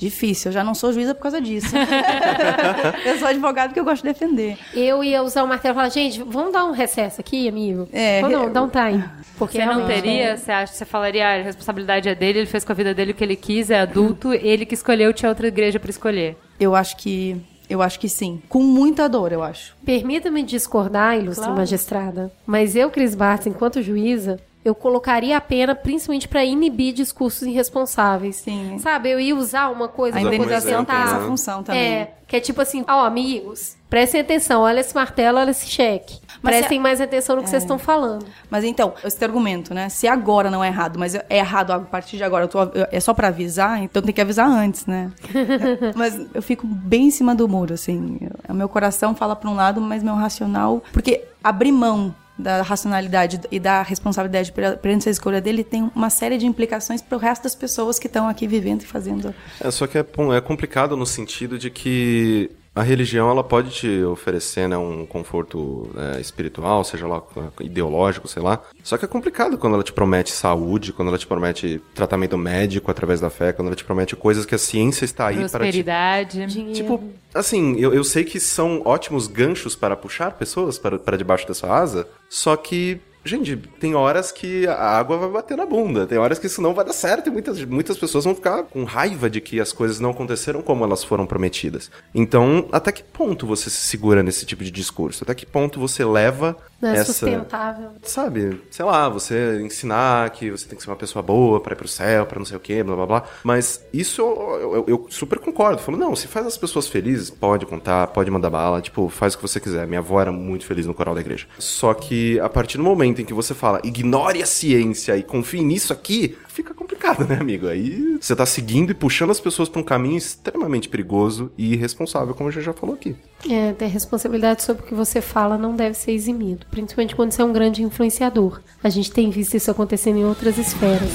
Difícil, 0.00 0.48
eu 0.48 0.52
já 0.54 0.64
não 0.64 0.74
sou 0.74 0.94
juíza 0.94 1.14
por 1.14 1.20
causa 1.20 1.40
disso. 1.42 1.74
eu 3.04 3.18
sou 3.18 3.28
advogado 3.28 3.68
porque 3.68 3.80
eu 3.80 3.84
gosto 3.84 4.02
de 4.02 4.08
defender. 4.12 4.56
Eu 4.74 5.04
ia 5.04 5.22
usar 5.22 5.44
o 5.44 5.46
martelo 5.46 5.74
e 5.74 5.76
falar, 5.76 5.88
gente, 5.90 6.22
vamos 6.22 6.54
dar 6.54 6.64
um 6.64 6.72
recesso 6.72 7.20
aqui, 7.20 7.46
amigo? 7.46 7.86
É, 7.92 8.20
Ou 8.24 8.30
não, 8.30 8.42
eu- 8.44 8.50
dá 8.50 8.62
um 8.62 8.68
time. 8.70 9.04
Porque 9.38 9.58
Você 9.58 9.66
não 9.66 9.86
teria? 9.86 10.22
é- 10.30 10.36
Você 10.38 10.50
acha? 10.50 10.72
Você 10.72 10.84
falaria, 10.86 11.26
ah, 11.28 11.34
a 11.40 11.42
responsabilidade 11.42 12.08
é 12.08 12.14
dele, 12.14 12.38
ele 12.40 12.46
fez 12.46 12.64
com 12.64 12.72
a 12.72 12.74
vida 12.74 12.94
dele 12.94 13.12
o 13.12 13.14
que 13.14 13.22
ele 13.22 13.36
quis, 13.36 13.70
é 13.70 13.80
adulto, 13.80 14.32
ele 14.32 14.64
que 14.64 14.74
escolheu, 14.74 15.12
tinha 15.12 15.28
outra 15.28 15.46
igreja 15.48 15.78
pra 15.78 15.90
escolher. 15.90 16.36
Eu 16.58 16.74
acho 16.74 16.96
que. 16.96 17.36
Eu 17.68 17.80
acho 17.82 18.00
que 18.00 18.08
sim. 18.08 18.42
Com 18.48 18.62
muita 18.62 19.08
dor, 19.08 19.30
eu 19.32 19.42
acho. 19.44 19.76
Permita-me 19.84 20.42
discordar, 20.42 21.16
ilustre 21.16 21.44
Claro. 21.44 21.56
magistrada, 21.60 22.32
mas 22.44 22.74
eu, 22.74 22.90
Cris 22.90 23.14
Bartz, 23.14 23.46
enquanto 23.46 23.80
juíza, 23.80 24.40
eu 24.64 24.74
colocaria 24.74 25.36
a 25.36 25.40
pena 25.40 25.74
principalmente 25.74 26.28
para 26.28 26.44
inibir 26.44 26.92
discursos 26.92 27.42
irresponsáveis. 27.42 28.36
Sim. 28.36 28.78
Sabe, 28.78 29.10
eu 29.10 29.18
ia 29.20 29.34
usar 29.34 29.68
uma 29.70 29.88
coisa 29.88 30.18
A 30.18 30.20
pra 30.20 30.30
poder 30.30 30.42
indenização 30.44 30.84
tem 30.84 30.96
essa 30.96 31.20
função 31.20 31.62
também. 31.62 31.80
É, 31.82 32.14
que 32.26 32.36
é 32.36 32.40
tipo 32.40 32.60
assim, 32.60 32.84
ó, 32.88 33.04
amigos, 33.04 33.76
prestem 33.88 34.20
atenção, 34.20 34.62
olha 34.62 34.80
esse 34.80 34.94
martelo, 34.94 35.38
olha 35.38 35.50
esse 35.50 35.66
cheque. 35.66 36.18
Mas 36.42 36.56
prestem 36.56 36.78
se- 36.78 36.82
mais 36.82 37.00
atenção 37.00 37.36
no 37.36 37.42
que 37.42 37.48
É. 37.48 37.50
vocês 37.50 37.62
estão 37.62 37.78
falando. 37.78 38.24
Mas 38.50 38.64
então, 38.64 38.92
esse 39.04 39.22
argumento, 39.24 39.72
né? 39.74 39.88
Se 39.88 40.06
agora 40.06 40.50
não 40.50 40.62
é 40.62 40.68
errado, 40.68 40.98
mas 40.98 41.14
é 41.14 41.24
errado 41.30 41.70
a 41.72 41.80
partir 41.80 42.16
de 42.16 42.24
agora, 42.24 42.44
eu 42.44 42.48
tô- 42.48 42.62
eu- 42.62 42.86
é 42.90 43.00
só 43.00 43.12
pra 43.14 43.28
avisar, 43.28 43.82
então 43.82 44.02
tem 44.02 44.12
que 44.14 44.20
avisar 44.20 44.46
antes, 44.48 44.86
né? 44.86 45.10
mas 45.96 46.18
eu 46.34 46.42
fico 46.42 46.66
bem 46.66 47.06
em 47.06 47.10
cima 47.10 47.34
do 47.34 47.48
muro, 47.48 47.74
assim. 47.74 48.18
O 48.48 48.54
meu 48.54 48.68
coração 48.68 49.14
fala 49.14 49.34
pra 49.34 49.48
um 49.50 49.54
lado, 49.54 49.80
mas 49.80 50.02
meu 50.02 50.14
racional. 50.14 50.82
Porque 50.92 51.24
abrir 51.42 51.72
mão 51.72 52.14
da 52.40 52.62
racionalidade 52.62 53.40
e 53.50 53.60
da 53.60 53.82
responsabilidade 53.82 54.50
per- 54.52 54.78
perante 54.78 55.08
a 55.08 55.12
escolha 55.12 55.40
dele 55.40 55.62
tem 55.62 55.90
uma 55.94 56.10
série 56.10 56.38
de 56.38 56.46
implicações 56.46 57.00
pro 57.02 57.18
resto 57.18 57.44
das 57.44 57.54
pessoas 57.54 57.98
que 57.98 58.06
estão 58.06 58.28
aqui 58.28 58.46
vivendo 58.46 58.82
e 58.82 58.86
fazendo. 58.86 59.34
É, 59.60 59.70
só 59.70 59.86
que 59.86 59.98
é, 59.98 60.00
é 60.36 60.40
complicado 60.40 60.96
no 60.96 61.06
sentido 61.06 61.58
de 61.58 61.70
que 61.70 62.50
a 62.74 62.82
religião 62.82 63.28
ela 63.28 63.42
pode 63.42 63.70
te 63.70 64.02
oferecer 64.04 64.68
né, 64.68 64.76
um 64.76 65.04
conforto 65.04 65.90
né, 65.92 66.20
espiritual, 66.20 66.84
seja 66.84 67.06
lá 67.06 67.22
ideológico, 67.60 68.28
sei 68.28 68.42
lá. 68.42 68.62
Só 68.82 68.96
que 68.96 69.04
é 69.04 69.08
complicado 69.08 69.58
quando 69.58 69.74
ela 69.74 69.82
te 69.82 69.92
promete 69.92 70.30
saúde, 70.30 70.92
quando 70.92 71.08
ela 71.08 71.18
te 71.18 71.26
promete 71.26 71.82
tratamento 71.94 72.38
médico 72.38 72.90
através 72.90 73.20
da 73.20 73.28
fé, 73.28 73.52
quando 73.52 73.68
ela 73.68 73.76
te 73.76 73.84
promete 73.84 74.14
coisas 74.14 74.46
que 74.46 74.54
a 74.54 74.58
ciência 74.58 75.04
está 75.04 75.26
aí 75.26 75.36
para 75.36 75.46
te 75.46 75.50
Prosperidade. 75.50 76.72
Tipo, 76.72 77.02
assim, 77.34 77.76
eu, 77.76 77.92
eu 77.92 78.04
sei 78.04 78.22
que 78.24 78.38
são 78.38 78.82
ótimos 78.84 79.26
ganchos 79.26 79.74
para 79.74 79.96
puxar 79.96 80.32
pessoas 80.32 80.78
para, 80.78 80.96
para 80.98 81.16
debaixo 81.16 81.48
da 81.48 81.54
sua 81.54 81.76
asa, 81.76 82.06
só 82.28 82.56
que, 82.56 83.00
gente, 83.24 83.56
tem 83.56 83.94
horas 83.94 84.32
que 84.32 84.66
a 84.66 84.98
água 84.98 85.18
vai 85.18 85.30
bater 85.30 85.56
na 85.56 85.66
bunda, 85.66 86.06
tem 86.06 86.18
horas 86.18 86.38
que 86.38 86.46
isso 86.46 86.62
não 86.62 86.74
vai 86.74 86.84
dar 86.84 86.92
certo 86.92 87.28
e 87.28 87.30
muitas, 87.30 87.62
muitas 87.64 87.98
pessoas 87.98 88.24
vão 88.24 88.34
ficar 88.34 88.64
com 88.64 88.84
raiva 88.84 89.28
de 89.28 89.40
que 89.40 89.60
as 89.60 89.72
coisas 89.72 90.00
não 90.00 90.10
aconteceram 90.10 90.62
como 90.62 90.84
elas 90.84 91.04
foram 91.04 91.26
prometidas. 91.26 91.90
Então, 92.14 92.68
até 92.72 92.90
que 92.92 93.02
ponto 93.02 93.46
você 93.46 93.68
se 93.68 93.86
segura 93.86 94.22
nesse 94.22 94.46
tipo 94.46 94.64
de 94.64 94.70
discurso? 94.70 95.24
Até 95.24 95.34
que 95.34 95.46
ponto 95.46 95.78
você 95.78 96.04
leva 96.04 96.56
Não 96.80 96.88
é 96.90 96.96
essa 96.96 97.12
sustentável. 97.12 97.90
sabe, 98.02 98.60
sei 98.70 98.84
lá, 98.84 99.08
você 99.08 99.60
ensinar 99.62 100.30
que 100.30 100.50
você 100.50 100.66
tem 100.66 100.76
que 100.76 100.82
ser 100.82 100.90
uma 100.90 100.96
pessoa 100.96 101.22
boa 101.22 101.60
pra 101.60 101.74
ir 101.74 101.76
pro 101.76 101.86
céu, 101.88 102.24
pra 102.26 102.38
não 102.38 102.46
sei 102.46 102.56
o 102.56 102.60
que, 102.60 102.82
blá 102.82 102.96
blá 102.96 103.06
blá. 103.06 103.24
Mas 103.44 103.84
isso 103.92 104.20
eu, 104.22 104.74
eu- 104.76 104.84
eu 104.88 105.06
super 105.10 105.38
concordo. 105.38 105.80
Falo, 105.82 105.98
não, 105.98 106.16
se 106.16 106.26
faz 106.26 106.46
as 106.46 106.56
pessoas 106.56 106.88
felizes, 106.88 107.28
pode 107.30 107.66
contar, 107.66 108.06
pode 108.08 108.30
mandar 108.30 108.50
bala, 108.50 108.80
tipo, 108.80 109.08
faz 109.08 109.34
o 109.34 109.38
que 109.38 109.42
você 109.42 109.60
quiser. 109.60 109.86
Minha 109.86 110.00
avó 110.00 110.20
era 110.20 110.32
muito 110.32 110.64
feliz 110.64 110.86
no 110.86 110.94
coral 110.94 111.14
da 111.14 111.20
igreja. 111.20 111.46
Só 111.58 111.92
que 111.94 112.38
a 112.40 112.48
partir 112.48 112.78
do 112.78 112.84
momento 112.84 113.20
em 113.20 113.24
que 113.24 113.34
você 113.34 113.54
fala, 113.54 113.80
ignore 113.84 114.42
a 114.42 114.46
ciência 114.46 115.16
e 115.16 115.22
confie 115.22 115.62
nisso 115.62 115.92
aqui, 115.92 116.36
fica 116.48 116.72
complicado, 116.74 117.24
né, 117.28 117.36
amigo? 117.40 117.66
Aí 117.68 118.18
você 118.20 118.34
tá 118.34 118.46
seguindo 118.46 118.90
e 118.90 118.94
puxando 118.94 119.30
as 119.30 119.40
pessoas 119.40 119.68
pra 119.68 119.80
um 119.80 119.84
caminho 119.84 120.16
extremamente 120.16 120.88
perigoso 120.88 121.52
e 121.56 121.72
irresponsável, 121.74 122.34
como 122.34 122.48
a 122.48 122.52
gente 122.52 122.64
já 122.64 122.72
falou 122.72 122.94
aqui. 122.94 123.14
É, 123.48 123.72
ter 123.72 123.86
responsabilidade 123.86 124.62
sobre 124.62 124.82
o 124.82 124.86
que 124.86 124.94
você 124.94 125.20
fala 125.22 125.56
não 125.56 125.74
deve 125.74 125.94
ser 125.96 126.12
eximido, 126.12 126.66
principalmente 126.70 127.16
quando 127.16 127.32
você 127.32 127.42
é 127.42 127.44
um 127.44 127.52
grande 127.52 127.82
influenciador. 127.82 128.60
A 128.82 128.88
gente 128.88 129.10
tem 129.10 129.30
visto 129.30 129.56
isso 129.56 129.70
acontecendo 129.70 130.18
em 130.18 130.24
outras 130.24 130.56
esferas. 130.58 131.10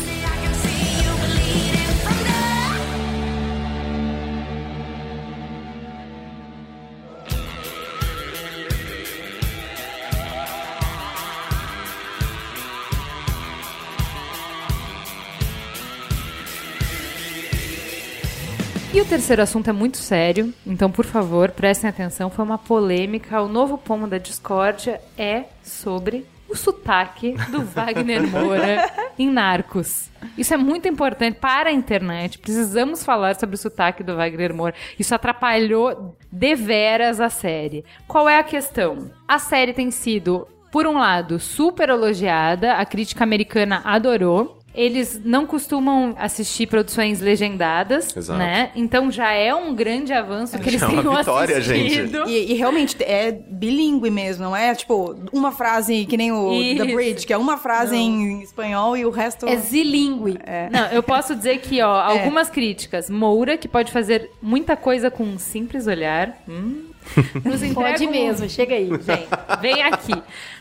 E 18.96 19.02
o 19.02 19.06
terceiro 19.06 19.42
assunto 19.42 19.70
é 19.70 19.74
muito 19.74 19.98
sério, 19.98 20.54
então 20.66 20.90
por 20.90 21.04
favor, 21.04 21.52
prestem 21.52 21.90
atenção. 21.90 22.30
Foi 22.30 22.46
uma 22.46 22.58
polêmica. 22.58 23.42
O 23.42 23.50
novo 23.50 23.78
pomo 23.78 24.08
da 24.08 24.18
discórdia 24.18 25.02
é 25.18 25.44
sobre 25.62 26.26
o 26.48 26.56
sotaque 26.56 27.34
do 27.52 27.60
Wagner 27.76 28.26
Moura 28.26 28.90
em 29.20 29.30
Narcos. 29.30 30.10
Isso 30.38 30.54
é 30.54 30.58
muito 30.58 30.88
importante 30.88 31.38
para 31.38 31.72
a 31.72 31.74
internet. 31.74 32.40
Precisamos 32.40 33.04
falar 33.04 33.36
sobre 33.36 33.56
o 33.56 33.60
sotaque 33.60 34.02
do 34.02 34.16
Wagner 34.16 34.56
Moura. 34.56 34.74
Isso 34.98 35.14
atrapalhou 35.14 36.16
deveras 36.32 37.20
a 37.20 37.30
série. 37.30 37.84
Qual 38.08 38.30
é 38.30 38.40
a 38.40 38.44
questão? 38.44 39.12
A 39.28 39.40
série 39.40 39.74
tem 39.74 39.92
sido, 39.92 40.48
por 40.72 40.88
um 40.88 41.00
lado, 41.00 41.38
super 41.38 41.90
elogiada, 41.90 42.76
a 42.76 42.86
crítica 42.86 43.26
americana 43.26 43.82
adorou. 43.84 44.58
Eles 44.76 45.22
não 45.24 45.46
costumam 45.46 46.16
assistir 46.18 46.68
produções 46.68 47.20
legendadas, 47.20 48.16
Exato. 48.16 48.38
né? 48.40 48.72
Então 48.76 49.10
já 49.12 49.32
é 49.32 49.54
um 49.54 49.74
grande 49.74 50.14
avanço 50.14 50.58
que 50.60 50.70
eles 50.70 50.82
é 50.82 50.88
uma 50.88 51.02
tenham 51.02 51.16
vitória, 51.16 51.58
assistido. 51.58 52.24
E, 52.28 52.52
e 52.52 52.54
realmente 52.54 52.96
é 53.04 53.32
bilíngue 53.32 54.10
mesmo, 54.10 54.44
não 54.44 54.56
é 54.56 54.74
tipo 54.76 55.16
uma 55.32 55.52
frase 55.52 56.06
que 56.06 56.18
nem 56.18 56.32
o 56.32 56.50
The 56.50 56.86
Isso. 56.86 56.96
Bridge, 56.96 57.28
que 57.28 57.34
é 57.34 57.38
uma 57.38 57.58
frase 57.58 57.96
em 57.96 58.42
espanhol 58.42 58.98
e 58.98 59.06
o 59.06 59.10
resto. 59.10 59.48
É 59.48 59.56
zilingue. 59.56 60.38
Não, 60.72 60.88
eu 60.88 61.02
posso 61.04 61.36
dizer 61.36 61.60
que, 61.60 61.82
ó, 61.82 61.92
algumas 62.02 62.50
críticas. 62.50 63.10
Moura, 63.10 63.58
que 63.58 63.68
pode 63.68 63.92
fazer 63.92 64.30
muita 64.42 64.76
coisa 64.76 65.10
com 65.10 65.24
um 65.24 65.38
simples 65.38 65.88
olhar. 65.88 66.38
Hum. 66.48 66.95
Nos 67.44 67.62
entrega 67.64 67.92
Pode 67.92 68.08
um- 68.08 68.12
mesmo, 68.12 68.50
chega 68.50 68.76
aí. 68.76 68.90
Vem, 68.98 69.28
vem 69.62 69.84
aqui. 69.84 70.14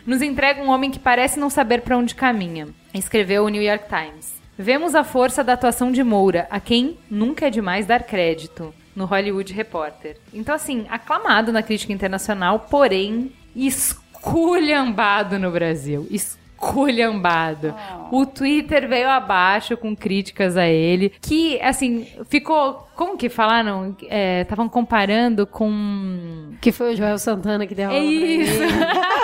Nos 0.06 0.22
entrega 0.22 0.62
um 0.62 0.68
homem 0.70 0.90
que 0.90 0.98
parece 0.98 1.38
não 1.38 1.48
saber 1.50 1.82
pra 1.82 1.96
onde 1.96 2.14
caminha. 2.14 2.68
Escreveu 2.92 3.44
o 3.44 3.48
New 3.48 3.62
York 3.62 3.84
Times. 3.88 4.34
Vemos 4.56 4.94
a 4.94 5.02
força 5.02 5.42
da 5.42 5.54
atuação 5.54 5.90
de 5.90 6.02
Moura, 6.04 6.46
a 6.50 6.60
quem 6.60 6.96
nunca 7.10 7.46
é 7.46 7.50
demais 7.50 7.86
dar 7.86 8.04
crédito, 8.04 8.72
no 8.94 9.04
Hollywood 9.04 9.52
Reporter. 9.52 10.16
Então, 10.32 10.54
assim, 10.54 10.86
aclamado 10.88 11.50
na 11.52 11.62
crítica 11.62 11.92
internacional, 11.92 12.60
porém 12.70 13.32
esculhambado 13.56 15.38
no 15.38 15.50
Brasil. 15.50 16.06
Esculhambado. 16.10 16.43
O 18.10 18.24
Twitter 18.26 18.88
veio 18.88 19.08
abaixo 19.08 19.76
com 19.76 19.94
críticas 19.94 20.56
a 20.56 20.66
ele, 20.66 21.12
que, 21.20 21.60
assim, 21.60 22.06
ficou. 22.28 22.88
Como 22.94 23.16
que 23.16 23.28
falaram? 23.28 23.96
Estavam 24.42 24.68
comparando 24.68 25.46
com. 25.46 26.52
Que 26.60 26.70
foi 26.72 26.94
o 26.94 26.96
Joel 26.96 27.18
Santana 27.18 27.66
que 27.66 27.74
deu 27.74 27.90
a 27.90 27.94
É 27.94 27.98
isso! 27.98 28.62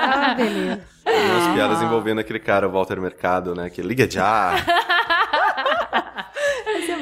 Ah, 0.00 0.34
beleza. 0.34 0.80
Tem 1.04 1.30
umas 1.30 1.54
piadas 1.54 1.82
envolvendo 1.82 2.20
aquele 2.20 2.38
cara, 2.38 2.68
o 2.68 2.72
Walter 2.72 3.00
Mercado, 3.00 3.54
né? 3.54 3.68
Que 3.68 3.82
liga 3.82 4.08
já. 4.10 4.54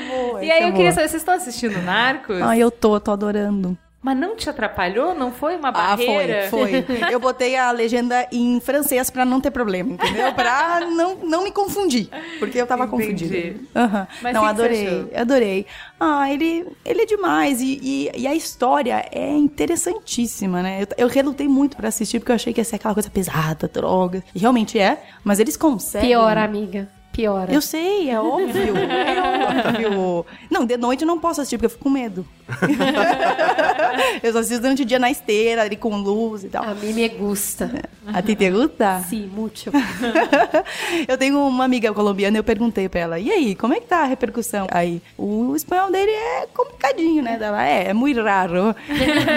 boa, 0.09 0.45
E 0.45 0.51
aí 0.51 0.59
essa 0.59 0.65
é 0.65 0.69
eu 0.69 0.73
queria 0.73 0.85
boa. 0.85 0.93
saber, 0.93 1.09
vocês 1.09 1.23
estão 1.23 1.35
assistindo 1.35 1.81
Narcos? 1.83 2.41
Ai, 2.43 2.59
eu 2.63 2.71
tô, 2.71 2.99
tô 3.01 3.13
adorando. 3.13 3.77
Mas 4.07 4.17
não 4.17 4.37
te 4.37 4.49
atrapalhou? 4.49 5.17
Não 5.17 5.33
foi 5.33 5.57
uma 5.57 5.71
Ah, 5.71 5.73
barreira? 5.73 6.47
foi, 6.49 6.81
foi. 6.83 6.95
Eu 7.13 7.19
botei 7.19 7.57
a 7.57 7.73
legenda 7.73 8.25
em 8.31 8.61
francês 8.61 9.11
pra 9.11 9.25
não 9.25 9.41
ter 9.41 9.51
problema, 9.51 9.95
entendeu? 9.95 10.33
Pra 10.33 10.79
não, 10.89 11.17
não 11.17 11.43
me 11.43 11.51
confundir. 11.51 12.09
Porque 12.39 12.57
eu 12.57 12.69
tava 12.69 12.85
Entendi. 12.85 13.25
confundida. 13.25 13.61
Aham. 13.75 14.07
Mas 14.23 14.33
não, 14.33 14.45
adorei. 14.45 14.87
achou? 14.87 15.11
Adorei. 15.17 15.67
Ah, 15.99 16.33
ele, 16.33 16.65
ele 16.85 17.03
é 17.03 17.05
demais. 17.07 17.61
E, 17.61 17.81
e, 17.83 18.11
e 18.21 18.27
a 18.29 18.35
história 18.37 19.05
é 19.11 19.29
interessantíssima, 19.37 20.63
né? 20.63 20.83
Eu, 20.83 20.87
eu 21.07 21.09
relutei 21.09 21.49
muito 21.49 21.77
pra 21.77 21.89
assistir, 21.89 22.21
porque 22.21 22.31
eu 22.31 22.37
achei 22.37 22.53
que 22.53 22.61
ia 22.61 22.65
ser 22.65 22.77
aquela 22.77 22.95
coisa 22.95 23.11
pesada, 23.11 23.67
droga. 23.67 24.23
E 24.33 24.39
realmente 24.39 24.79
é. 24.79 25.03
Mas 25.25 25.41
eles 25.41 25.57
conseguem. 25.57 26.11
Piora, 26.11 26.45
amiga. 26.45 26.89
Piora. 27.11 27.53
Eu 27.53 27.61
sei, 27.61 28.09
é 28.11 28.21
óbvio. 28.21 28.77
É 28.77 29.83
óbvio. 29.91 30.27
Não, 30.49 30.65
de 30.65 30.77
noite 30.77 31.01
eu 31.03 31.07
não 31.09 31.19
posso 31.19 31.41
assistir, 31.41 31.57
porque 31.57 31.67
eu 31.67 31.71
fico 31.71 31.83
com 31.85 31.91
medo. 31.91 32.25
eu 34.23 34.33
só 34.33 34.39
assisto 34.39 34.61
durante 34.63 34.83
o 34.83 34.85
dia 34.85 34.99
na 34.99 35.11
esteira, 35.11 35.63
ali 35.63 35.77
com 35.77 35.97
luz 35.97 36.45
e 36.45 36.49
tal. 36.49 36.65
A 36.65 36.75
mim 36.75 36.93
me 36.93 37.09
gusta. 37.09 37.71
A 38.13 38.23
ti 38.23 38.35
te 38.37 38.51
gusta? 38.51 39.01
Sim, 39.09 39.27
muito. 39.35 39.71
eu 41.09 41.19
tenho 41.19 41.39
uma 41.47 41.65
amiga 41.65 41.93
colombiana 41.93 42.37
e 42.37 42.41
eu 42.41 42.45
perguntei 42.45 42.89
pra 42.89 43.01
ela, 43.01 43.19
e 43.19 43.31
aí, 43.31 43.55
como 43.55 43.75
é 43.75 43.81
que 43.81 43.87
tá 43.87 43.99
a 44.03 44.05
repercussão? 44.05 44.67
Aí, 44.71 45.01
o 45.19 45.55
espanhol 45.57 45.91
dele 45.91 46.11
é 46.11 46.47
complicadinho, 46.55 47.23
né? 47.23 47.39
Ela, 47.41 47.67
é, 47.67 47.89
é 47.89 47.93
muito 47.93 48.23
raro. 48.23 48.75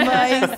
mas, 0.06 0.50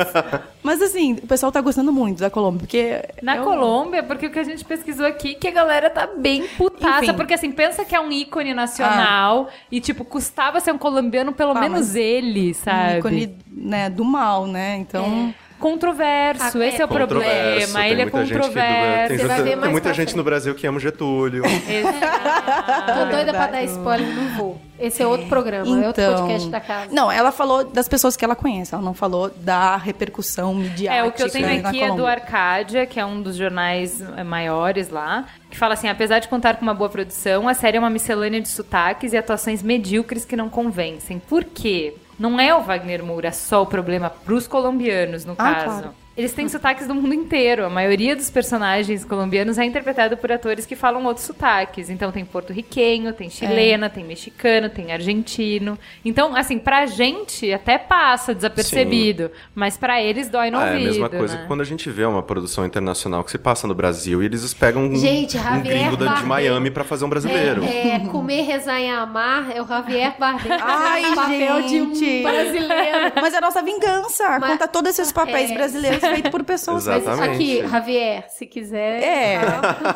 mas 0.62 0.82
assim, 0.82 1.14
o 1.14 1.26
pessoal 1.26 1.50
tá 1.50 1.60
gostando 1.60 1.92
muito 1.92 2.18
da 2.20 2.30
Colômbia, 2.30 2.60
porque... 2.60 3.02
Na 3.22 3.36
eu- 3.36 3.44
Colômbia, 3.44 4.02
porque 4.02 4.26
o 4.26 4.30
que 4.30 4.38
a 4.38 4.44
gente 4.44 4.64
pesquisou 4.64 5.06
aqui, 5.06 5.34
que 5.34 5.48
a 5.48 5.52
galera 5.52 5.88
tá 5.90 6.06
bem 6.06 6.46
putaça. 6.56 7.04
Enfim. 7.04 7.14
Porque 7.14 7.34
assim, 7.34 7.50
pensa 7.50 7.84
que 7.84 7.94
é 7.94 8.00
um 8.00 8.10
ícone 8.10 8.52
nacional 8.54 9.48
e, 9.70 9.80
tipo, 9.80 10.04
custava 10.04 10.60
ser 10.60 10.72
um 10.72 10.78
colombiano, 10.78 11.32
pelo 11.32 11.52
Ah, 11.56 11.60
menos 11.60 11.80
mas- 11.88 11.96
ele, 11.96 12.41
Um 12.50 12.54
sabe? 12.54 12.98
ícone 12.98 13.36
né, 13.50 13.88
do 13.90 14.04
mal, 14.04 14.46
né? 14.46 14.76
Então... 14.78 15.32
Controverso, 15.58 16.58
Ah, 16.60 16.66
esse 16.66 16.82
é 16.82 16.84
o 16.84 16.88
Controverso, 16.88 17.70
problema. 17.70 17.78
tem 17.78 17.90
Ele 17.92 18.02
é 18.02 18.04
gente 18.06 18.10
que 18.12 18.18
controverso. 18.34 19.08
Tem, 19.08 19.16
Você 19.18 19.26
vai 19.28 19.36
gente- 19.36 19.44
ver 19.44 19.50
tem 19.50 19.56
mais 19.60 19.70
muita 19.70 19.88
gente 19.90 19.96
frente. 20.06 20.16
no 20.16 20.24
Brasil 20.24 20.54
que 20.56 20.66
ama 20.66 20.76
o 20.76 20.80
Getúlio. 20.80 21.44
Tô 21.46 23.04
doida 23.10 23.32
pra 23.32 23.46
dar 23.46 23.62
spoiler, 23.64 24.08
não 24.14 24.28
vou. 24.36 24.60
Esse 24.78 25.02
é 25.02 25.06
outro 25.06 25.28
programa, 25.28 25.84
é 25.84 25.86
outro 25.86 26.04
podcast 26.04 26.48
da 26.50 26.60
casa. 26.60 26.86
Então, 26.90 26.96
Não, 26.96 27.12
ela 27.12 27.30
falou 27.30 27.62
das 27.62 27.86
pessoas 27.86 28.16
que 28.16 28.24
ela 28.24 28.34
conhece, 28.34 28.74
ela 28.74 28.82
não 28.82 28.92
falou 28.94 29.30
da 29.36 29.76
repercussão 29.76 30.52
midiática. 30.54 31.04
É, 31.06 31.08
o 31.08 31.12
que 31.12 31.22
eu 31.22 31.30
tenho 31.30 31.64
aqui 31.68 31.80
é 31.80 31.92
do. 31.94 32.04
Arcádia, 32.06 32.84
que 32.84 32.98
é 32.98 33.06
um 33.06 33.22
dos 33.22 33.36
jornais 33.36 34.02
maiores 34.26 34.88
lá, 34.90 35.26
que 35.48 35.56
fala 35.56 35.74
assim: 35.74 35.88
apesar 35.88 36.18
de 36.18 36.26
contar 36.26 36.56
com 36.56 36.62
uma 36.62 36.74
boa 36.74 36.90
produção, 36.90 37.46
a 37.48 37.54
série 37.54 37.76
é 37.76 37.80
uma 37.80 37.90
miscelânea 37.90 38.40
de 38.40 38.48
sotaques 38.48 39.12
e 39.12 39.16
atuações 39.16 39.62
medíocres 39.62 40.24
que 40.24 40.34
não 40.34 40.48
convencem. 40.48 41.20
Por 41.20 41.44
quê? 41.44 41.94
Não 42.22 42.38
é 42.38 42.54
o 42.54 42.62
Wagner 42.62 43.02
Moura 43.04 43.32
só 43.32 43.62
o 43.62 43.66
problema 43.66 44.08
pros 44.08 44.46
colombianos, 44.46 45.24
no 45.24 45.32
Ah, 45.32 45.54
caso. 45.54 45.64
claro. 45.80 45.94
Eles 46.16 46.32
têm 46.32 46.48
sotaques 46.48 46.86
do 46.86 46.94
mundo 46.94 47.14
inteiro. 47.14 47.64
A 47.64 47.70
maioria 47.70 48.14
dos 48.14 48.28
personagens 48.28 49.04
colombianos 49.04 49.56
é 49.58 49.64
interpretado 49.64 50.16
por 50.16 50.30
atores 50.30 50.66
que 50.66 50.76
falam 50.76 51.04
outros 51.06 51.24
sotaques. 51.26 51.88
Então 51.88 52.12
tem 52.12 52.24
porto-riquenho, 52.24 53.12
tem 53.14 53.30
chilena, 53.30 53.88
tem 53.88 54.04
mexicano, 54.04 54.68
tem 54.68 54.92
argentino. 54.92 55.78
Então, 56.04 56.36
assim, 56.36 56.58
pra 56.58 56.84
gente 56.86 57.50
até 57.52 57.78
passa 57.78 58.34
desapercebido, 58.34 59.30
mas 59.54 59.76
pra 59.76 60.02
eles 60.02 60.28
dói 60.28 60.50
no 60.50 60.58
Ah, 60.58 60.66
é 60.66 60.68
a 60.68 60.72
ouvido. 60.72 60.86
mesma 60.88 61.08
coisa 61.08 61.34
né? 61.34 61.40
que 61.42 61.46
quando 61.46 61.60
a 61.62 61.64
gente 61.64 61.88
vê 61.88 62.04
uma 62.04 62.22
produção 62.22 62.66
internacional 62.66 63.24
que 63.24 63.30
se 63.30 63.38
passa 63.38 63.66
no 63.66 63.74
Brasil 63.74 64.22
e 64.22 64.26
eles 64.26 64.52
pegam 64.52 64.84
um, 64.84 64.96
Gente, 64.96 65.38
um 65.38 65.62
gringo 65.62 65.96
da- 65.96 66.04
de 66.06 66.10
Bardem. 66.12 66.26
Miami 66.28 66.70
pra 66.70 66.84
fazer 66.84 67.04
um 67.04 67.08
brasileiro. 67.08 67.64
É, 67.64 67.96
é, 67.96 67.98
comer, 68.00 68.42
rezar 68.42 68.80
e 68.80 68.88
amar 68.88 69.50
é 69.56 69.62
o 69.62 69.66
Javier 69.66 70.14
Bardem. 70.18 70.52
Ai, 70.60 71.14
papel 71.14 71.62
de 71.62 71.68
gente. 71.68 72.04
um 72.04 72.22
brasileiro. 72.22 73.12
Mas 73.16 73.32
é 73.34 73.38
a 73.38 73.40
nossa 73.40 73.62
vingança. 73.62 74.38
Mas- 74.38 74.50
Conta 74.52 74.68
todos 74.68 74.90
esses 74.90 75.10
papéis 75.12 75.50
É. 75.50 75.54
brasileiros 75.54 76.01
feitos 76.02 76.30
por 76.30 76.44
pessoas. 76.44 76.86
Exato. 76.86 77.04
Mas 77.06 77.18
Exatamente. 77.18 77.60
aqui, 77.60 77.68
Javier, 77.68 78.28
se 78.28 78.46
quiser. 78.46 79.02
É, 79.02 79.40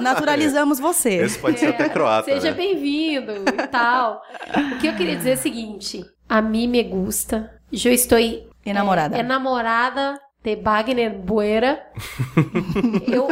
naturalizamos 0.01 0.79
você. 0.79 1.15
Esse 1.15 1.39
pode 1.39 1.59
ser 1.59 1.69
até 1.69 1.89
croata. 1.89 2.31
Seja 2.31 2.51
né? 2.51 2.57
bem-vindo 2.57 3.33
e 3.33 3.67
tal. 3.69 4.23
O 4.75 4.79
que 4.79 4.87
eu 4.87 4.95
queria 4.95 5.17
dizer 5.17 5.31
é 5.31 5.35
o 5.35 5.39
seguinte: 5.39 6.05
a 6.29 6.41
mim 6.41 6.67
me 6.67 6.83
gusta. 6.83 7.51
Eu 7.85 7.93
estou 7.93 8.19
Enamorada. 8.65 9.17
É, 9.17 9.21
enamorada 9.21 10.21
de 10.43 10.57
Wagner 10.57 11.19
Buera. 11.19 11.85
eu, 13.07 13.29